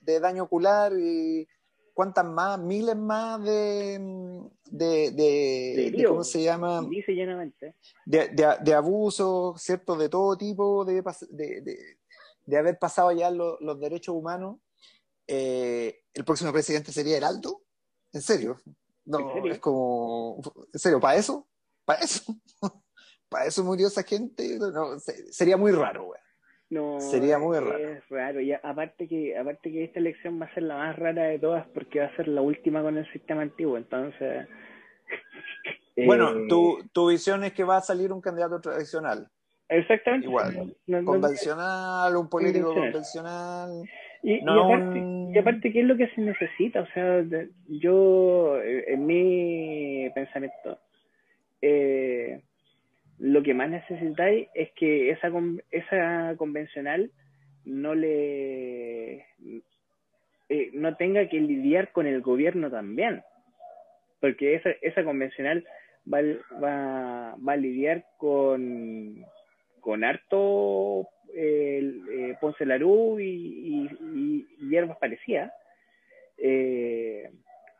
de 0.00 0.20
daño 0.20 0.44
ocular 0.44 0.92
y 0.98 1.46
cuántas 1.94 2.24
más, 2.24 2.58
miles 2.58 2.96
más 2.96 3.42
de, 3.42 3.98
de, 4.70 5.10
de, 5.10 5.12
de 5.12 5.86
heridos. 5.86 6.10
¿cómo 6.10 6.24
se 6.24 6.42
llama? 6.42 6.82
Dice 6.88 7.12
llenamente. 7.12 7.74
de, 8.06 8.74
abusos, 8.74 9.60
¿cierto? 9.60 9.96
De 9.96 10.08
todo 10.08 10.36
tipo, 10.36 10.84
de, 10.84 11.02
de, 11.30 11.60
de, 11.60 11.78
de 12.46 12.56
haber 12.56 12.78
pasado 12.78 13.12
ya 13.12 13.30
lo- 13.30 13.58
los 13.60 13.78
derechos 13.78 14.14
humanos. 14.14 14.58
Eh, 15.26 16.02
¿El 16.14 16.24
próximo 16.24 16.52
presidente 16.52 16.90
sería 16.92 17.16
Heraldo? 17.16 17.62
¿En 18.12 18.22
serio? 18.22 18.58
No, 19.04 19.18
¿En 19.20 19.34
serio? 19.34 19.52
es 19.52 19.58
como, 19.60 20.40
¿en 20.72 20.78
serio? 20.80 20.98
¿Para 21.00 21.18
eso? 21.18 21.46
¿Para 21.84 22.00
eso? 22.00 22.22
¿Para 23.28 23.44
eso 23.46 23.62
murió 23.62 23.86
esa 23.86 24.02
gente? 24.02 24.58
No, 24.58 24.98
se- 24.98 25.32
sería 25.32 25.56
muy 25.56 25.70
raro, 25.72 26.06
güey. 26.06 26.20
No, 26.70 27.00
Sería 27.00 27.38
muy 27.38 27.58
es 27.58 27.64
raro. 27.64 28.00
raro. 28.10 28.40
Y 28.40 28.52
aparte 28.52 29.08
que, 29.08 29.36
aparte 29.36 29.70
que 29.72 29.84
esta 29.84 29.98
elección 29.98 30.40
va 30.40 30.46
a 30.46 30.54
ser 30.54 30.62
la 30.62 30.76
más 30.76 30.96
rara 30.96 31.24
de 31.24 31.38
todas 31.38 31.66
porque 31.74 31.98
va 32.00 32.06
a 32.06 32.16
ser 32.16 32.28
la 32.28 32.40
última 32.42 32.80
con 32.82 32.96
el 32.96 33.10
sistema 33.12 33.42
antiguo. 33.42 33.76
Entonces. 33.76 34.46
eh, 35.96 36.06
Bueno, 36.06 36.46
tu, 36.48 36.88
tu 36.92 37.08
visión 37.10 37.42
es 37.44 37.52
que 37.52 37.64
va 37.64 37.78
a 37.78 37.80
salir 37.82 38.12
un 38.12 38.20
candidato 38.20 38.60
tradicional, 38.60 39.26
Exactamente. 39.68 40.26
igual. 40.28 40.74
No- 40.86 41.00
no- 41.02 41.04
convencional, 41.04 42.16
un 42.16 42.28
político 42.28 42.72
Convencional. 42.72 43.68
convencional. 43.68 43.90
Y, 44.22 44.40
aparte, 44.48 44.98
un- 45.00 45.32
y 45.34 45.38
aparte, 45.38 45.72
¿qué 45.72 45.80
es 45.80 45.86
lo 45.86 45.96
que 45.96 46.08
se 46.08 46.20
necesita? 46.20 46.82
O 46.82 46.86
sea, 46.94 47.24
yo, 47.68 48.60
eh, 48.62 48.84
en 48.92 49.06
mi 49.06 50.08
pensamiento, 50.14 50.78
eh, 51.62 52.42
lo 53.20 53.42
que 53.42 53.54
más 53.54 53.70
necesitáis 53.70 54.48
es 54.54 54.70
que 54.72 55.10
esa, 55.10 55.30
esa 55.70 56.34
convencional 56.36 57.10
no 57.64 57.94
le 57.94 59.26
eh, 60.48 60.70
no 60.72 60.96
tenga 60.96 61.28
que 61.28 61.38
lidiar 61.40 61.92
con 61.92 62.06
el 62.06 62.22
gobierno 62.22 62.70
también. 62.70 63.22
Porque 64.20 64.54
esa, 64.54 64.70
esa 64.82 65.04
convencional 65.04 65.64
va, 66.12 66.20
va, 66.62 67.36
va 67.36 67.52
a 67.52 67.56
lidiar 67.56 68.04
con, 68.18 69.24
con 69.80 70.02
harto 70.04 71.08
el, 71.34 72.02
eh, 72.10 72.36
Ponce 72.40 72.66
Larú 72.66 73.20
y, 73.20 73.24
y- 73.24 74.46
y 74.60 74.68
hierbas 74.70 74.98
parecidas. 74.98 75.52
Eh, 76.38 77.30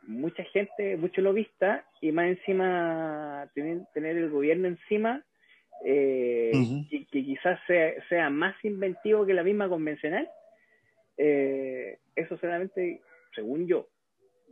mucha 0.03 0.43
gente, 0.45 0.97
mucho 0.97 1.21
lobista, 1.21 1.83
y 1.99 2.11
más 2.11 2.27
encima 2.27 3.49
tener, 3.53 3.81
tener 3.93 4.17
el 4.17 4.29
gobierno 4.29 4.67
encima, 4.67 5.23
eh, 5.83 6.51
que, 6.89 7.05
que 7.07 7.23
quizás 7.23 7.59
sea, 7.67 7.93
sea 8.07 8.29
más 8.29 8.55
inventivo 8.63 9.25
que 9.25 9.33
la 9.33 9.43
misma 9.43 9.69
convencional, 9.69 10.29
eh, 11.17 11.99
eso 12.15 12.37
solamente, 12.37 13.01
según 13.35 13.67
yo, 13.67 13.87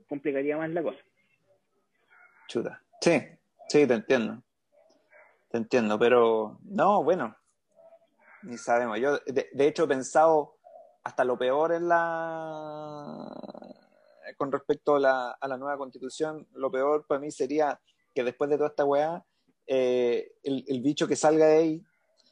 complicaría 0.08 0.58
más 0.58 0.70
la 0.72 0.84
cosa. 0.84 1.00
Chuta. 2.48 2.82
Sí, 3.02 3.22
sí, 3.68 3.88
te 3.88 3.94
entiendo. 3.94 4.44
Te 5.50 5.58
entiendo, 5.58 5.98
pero 5.98 6.60
no, 6.64 7.04
bueno, 7.04 7.36
ni 8.44 8.58
sabemos. 8.58 9.00
Yo, 9.00 9.18
de, 9.26 9.50
de 9.52 9.68
hecho, 9.68 9.86
he 9.86 9.88
pensado 9.88 10.58
hasta 11.04 11.24
lo 11.24 11.38
peor 11.38 11.74
en 11.74 11.88
la. 11.88 13.26
con 14.38 14.52
respecto 14.52 14.96
a 14.96 15.00
la, 15.00 15.32
a 15.32 15.48
la 15.48 15.58
nueva 15.58 15.78
constitución, 15.78 16.48
lo 16.54 16.70
peor 16.70 17.06
para 17.08 17.20
mí 17.20 17.32
sería 17.32 17.80
que 18.14 18.24
después 18.24 18.50
de 18.50 18.58
toda 18.58 18.70
esta 18.70 18.86
weá, 18.86 19.24
eh, 19.72 20.32
el, 20.44 20.66
el 20.68 20.82
bicho 20.82 21.08
que 21.08 21.16
salga 21.16 21.46
de 21.46 21.58
ahí, 21.58 21.84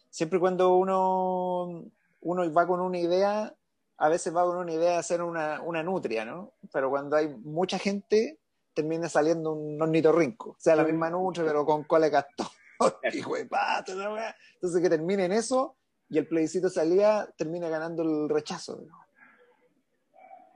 siempre 0.10 0.40
cuando 0.40 0.76
uno, 0.76 1.86
uno 2.22 2.54
va 2.54 2.66
con 2.66 2.80
una 2.82 2.98
idea, 2.98 3.56
a 3.98 4.10
veces 4.10 4.36
va 4.36 4.44
con 4.44 4.58
una 4.58 4.74
idea 4.74 4.92
de 4.94 4.98
hacer 4.98 5.22
una, 5.22 5.62
una 5.62 5.84
nutria, 5.84 6.26
¿no? 6.26 6.54
Pero 6.74 6.90
cuando 6.90 7.16
hay 7.16 7.28
mucha 7.30 7.78
gente, 7.78 8.40
termina 8.74 9.08
saliendo 9.08 9.54
un 9.54 9.82
ornitorrinco. 9.82 10.50
O 10.52 10.56
sea, 10.60 10.76
la 10.76 10.84
misma 10.84 11.10
nutria, 11.12 11.46
pero 11.46 11.66
con 11.66 11.84
cola 11.84 12.10
castor. 12.12 12.48
Hijo 13.14 13.36
de 13.36 13.44
weá. 13.44 14.36
Entonces 14.56 14.82
que 14.82 14.90
termine 14.90 15.26
en 15.26 15.32
eso 15.32 15.78
y 16.10 16.18
el 16.18 16.28
plebiscito 16.28 16.70
salía, 16.70 17.28
termina 17.38 17.70
ganando 17.70 18.02
el 18.04 18.30
rechazo. 18.30 18.82
¿no? 18.88 18.98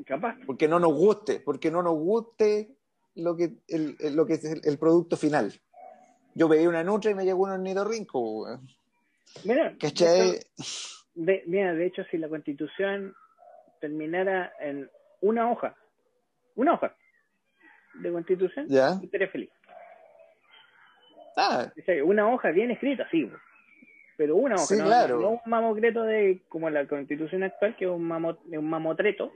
Capaz. 0.05 0.35
Porque 0.45 0.67
no 0.67 0.79
nos 0.79 0.93
guste, 0.93 1.39
porque 1.39 1.69
no 1.71 1.83
nos 1.83 1.95
guste 1.95 2.75
lo 3.15 3.35
que, 3.35 3.57
el- 3.67 3.97
lo 4.15 4.25
que 4.25 4.33
es 4.33 4.45
el, 4.45 4.61
el 4.63 4.77
producto 4.79 5.15
final. 5.17 5.53
Yo 6.35 6.47
pedí 6.49 6.65
una 6.67 6.83
nutria 6.83 7.11
y 7.11 7.15
me 7.15 7.25
llegó 7.25 7.43
un 7.43 7.51
ornitorrinco, 7.51 8.19
weón. 8.19 8.67
Mira, 9.43 9.75
¿Cachai? 9.79 10.39
de, 11.15 11.43
mira, 11.45 11.73
de 11.73 11.85
hecho, 11.85 12.03
si 12.11 12.17
la 12.17 12.29
constitución 12.29 13.13
terminara 13.79 14.53
en 14.59 14.89
una 15.21 15.51
hoja, 15.51 15.75
una 16.55 16.73
hoja 16.73 16.95
de 17.95 18.11
constitución, 18.11 18.67
¿Ya? 18.69 18.97
yo 18.99 19.05
estaría 19.05 19.27
feliz. 19.29 19.49
Ah, 21.37 21.71
una 22.03 22.27
hoja 22.33 22.51
bien 22.51 22.71
escrita, 22.71 23.07
sí, 23.09 23.29
pero 24.17 24.35
una 24.35 24.55
hoja, 24.55 24.65
Sí, 24.65 24.75
no, 24.77 24.85
claro. 24.85 25.19
no 25.21 25.29
un 25.31 25.39
mamotreto 25.45 26.03
de 26.03 26.41
como 26.49 26.69
la 26.69 26.85
constitución 26.87 27.43
actual, 27.43 27.75
que 27.77 27.85
es 27.85 27.91
un, 27.91 28.07
mamo- 28.07 28.37
un 28.45 28.69
mamotreto 28.69 29.31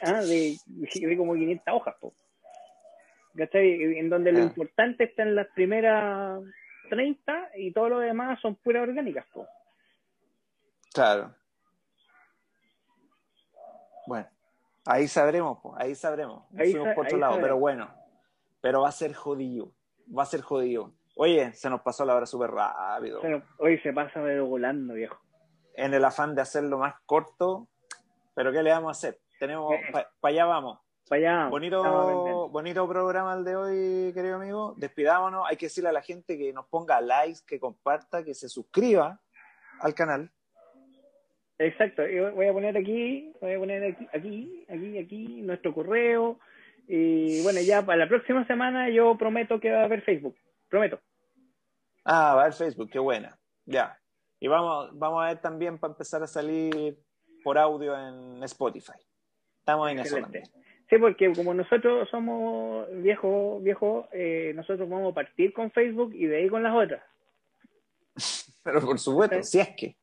ah, 0.00 0.22
de, 0.22 0.56
de 0.66 1.16
como 1.16 1.34
500 1.34 1.64
hojas. 1.74 1.94
Po. 2.00 2.14
¿Cachai? 3.36 3.98
En 3.98 4.08
donde 4.10 4.32
lo 4.32 4.38
Ah. 4.38 4.42
importante 4.42 5.04
está 5.04 5.22
en 5.22 5.34
las 5.34 5.46
primeras 5.48 6.40
30 6.90 7.50
y 7.56 7.72
todo 7.72 7.88
lo 7.88 7.98
demás 8.00 8.40
son 8.40 8.56
puras 8.56 8.82
orgánicas. 8.82 9.26
Po. 9.32 9.46
claro. 10.94 11.34
Bueno, 14.06 14.28
ahí 14.86 15.06
sabremos, 15.08 15.58
po, 15.60 15.74
ahí 15.78 15.94
sabremos. 15.94 16.44
Ahí 16.58 16.72
sa- 16.72 16.94
por 16.94 17.06
otro 17.06 17.18
lado, 17.18 17.32
sabremos. 17.34 17.40
pero 17.40 17.58
bueno. 17.58 17.94
Pero 18.60 18.82
va 18.82 18.88
a 18.88 18.92
ser 18.92 19.14
jodido. 19.14 19.72
Va 20.16 20.24
a 20.24 20.26
ser 20.26 20.40
jodido. 20.42 20.92
Oye, 21.16 21.52
se 21.52 21.70
nos 21.70 21.82
pasó 21.82 22.04
la 22.04 22.14
hora 22.16 22.26
súper 22.26 22.50
rápido. 22.50 23.20
Pero 23.22 23.42
hoy 23.58 23.78
se 23.80 23.92
pasa 23.92 24.20
pero 24.22 24.46
volando, 24.46 24.94
viejo. 24.94 25.20
En 25.74 25.94
el 25.94 26.04
afán 26.04 26.34
de 26.34 26.42
hacerlo 26.42 26.78
más 26.78 26.94
corto, 27.06 27.68
pero 28.34 28.52
¿qué 28.52 28.62
le 28.62 28.70
vamos 28.70 28.88
a 28.88 28.98
hacer? 28.98 29.20
Tenemos, 29.38 29.72
para 29.92 30.08
allá 30.22 30.44
vamos. 30.46 30.78
Bonito, 31.10 32.48
bonito 32.48 32.88
programa 32.88 33.34
el 33.34 33.44
de 33.44 33.56
hoy, 33.56 34.12
querido 34.14 34.36
amigo. 34.36 34.74
Despidámonos. 34.78 35.44
Hay 35.48 35.56
que 35.56 35.66
decirle 35.66 35.90
a 35.90 35.92
la 35.92 36.02
gente 36.02 36.38
que 36.38 36.52
nos 36.52 36.66
ponga 36.68 37.00
likes, 37.00 37.40
que 37.46 37.60
comparta, 37.60 38.24
que 38.24 38.34
se 38.34 38.48
suscriba 38.48 39.20
al 39.80 39.94
canal. 39.94 40.30
Exacto, 41.58 42.06
yo 42.06 42.32
voy 42.32 42.46
a 42.48 42.52
poner 42.52 42.76
aquí, 42.76 43.32
voy 43.40 43.52
a 43.52 43.58
poner 43.58 43.84
aquí, 43.84 44.08
aquí, 44.12 44.66
aquí, 44.68 44.98
aquí 44.98 45.42
nuestro 45.42 45.74
correo. 45.74 46.38
Y 46.88 47.42
bueno, 47.42 47.60
ya 47.60 47.84
para 47.84 47.98
la 47.98 48.08
próxima 48.08 48.46
semana 48.46 48.88
yo 48.88 49.16
prometo 49.16 49.60
que 49.60 49.70
va 49.70 49.82
a 49.82 49.84
haber 49.84 50.02
Facebook. 50.02 50.36
Prometo. 50.68 50.98
Ah, 52.04 52.34
va 52.34 52.40
a 52.40 52.44
haber 52.44 52.54
Facebook, 52.54 52.90
qué 52.90 52.98
buena. 52.98 53.38
Ya. 53.66 53.98
Y 54.40 54.48
vamos, 54.48 54.90
vamos 54.98 55.22
a 55.22 55.26
ver 55.28 55.40
también 55.40 55.78
para 55.78 55.92
empezar 55.92 56.22
a 56.22 56.26
salir 56.26 56.98
por 57.44 57.58
audio 57.58 57.96
en 57.96 58.42
Spotify. 58.44 58.98
Estamos 59.60 59.90
en 59.90 60.00
eso 60.00 60.16
Excelente. 60.16 60.40
también. 60.40 60.71
Sí, 60.92 60.98
porque 60.98 61.32
como 61.32 61.54
nosotros 61.54 62.06
somos 62.10 62.86
viejos, 63.02 63.62
viejos, 63.62 64.04
eh, 64.12 64.52
nosotros 64.54 64.86
vamos 64.90 65.12
a 65.12 65.14
partir 65.14 65.54
con 65.54 65.70
Facebook 65.72 66.12
y 66.14 66.26
de 66.26 66.36
ahí 66.36 66.48
con 66.50 66.62
las 66.62 66.74
otras. 66.74 67.02
Pero 68.62 68.78
por 68.82 68.98
supuesto, 68.98 69.42
Sí. 69.42 69.52
si 69.52 69.60
es 69.60 69.68
que, 69.74 69.96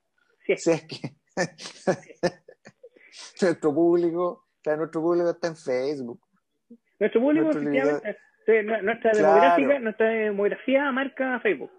es. 0.47 0.63
si 0.63 0.71
es 0.71 0.87
que 0.87 1.13
nuestro 3.41 3.71
público, 3.71 4.47
nuestro 4.65 4.99
público 5.01 5.29
está 5.29 5.49
en 5.49 5.57
Facebook. 5.57 6.19
Nuestro 6.99 7.21
público, 7.21 7.45
Nuestro 7.45 7.61
efectivamente, 7.69 8.17
nu- 8.63 8.81
nuestra 8.81 9.11
Claro. 9.11 9.79
nuestra 9.81 10.09
demografía 10.09 10.91
marca 10.91 11.39
Facebook. 11.41 11.71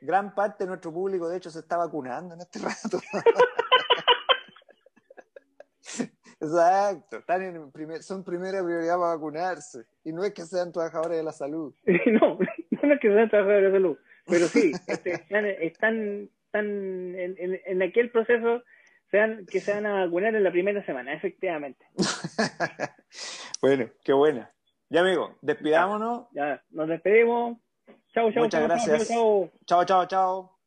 Gran 0.00 0.32
parte 0.32 0.62
de 0.62 0.68
nuestro 0.68 0.92
público, 0.92 1.28
de 1.28 1.38
hecho, 1.38 1.50
se 1.50 1.58
está 1.58 1.76
vacunando 1.76 2.34
en 2.36 2.40
este 2.42 2.60
rato. 2.60 3.00
Exacto, 6.42 7.18
están 7.18 7.42
en 7.42 7.70
primer, 7.70 8.02
son 8.02 8.24
primera 8.24 8.64
prioridad 8.64 8.98
para 8.98 9.14
vacunarse. 9.14 9.84
Y 10.02 10.12
no 10.12 10.24
es 10.24 10.34
que 10.34 10.42
sean 10.42 10.72
trabajadores 10.72 11.18
de 11.18 11.22
la 11.22 11.30
salud. 11.30 11.72
no, 11.86 12.38
no 12.82 12.94
es 12.94 13.00
que 13.00 13.08
sean 13.08 13.30
trabajadores 13.30 13.70
de 13.70 13.78
salud, 13.78 13.98
pero 14.26 14.46
sí, 14.48 14.72
este, 14.88 15.12
están, 15.12 15.46
están, 15.46 16.28
están 16.46 16.66
en, 16.66 17.36
en, 17.38 17.60
en 17.64 17.82
aquel 17.82 18.10
proceso 18.10 18.62
sean, 19.12 19.46
que 19.46 19.60
se 19.60 19.72
van 19.72 19.86
a 19.86 20.04
vacunar 20.04 20.34
en 20.34 20.42
la 20.42 20.50
primera 20.50 20.84
semana, 20.84 21.14
efectivamente. 21.14 21.86
bueno, 23.62 23.88
qué 24.02 24.12
buena. 24.12 24.50
Ya, 24.90 25.02
amigo, 25.02 25.36
despidámonos. 25.42 26.26
Ya, 26.32 26.60
nos 26.70 26.88
despedimos. 26.88 27.58
Chao, 28.12 28.32
chao, 28.32 28.42
Muchas 28.42 28.62
gracias. 28.64 29.08
chao, 29.08 29.16
chao. 29.16 29.50
Chao, 29.64 29.84
chao, 29.84 30.06
chao. 30.06 30.61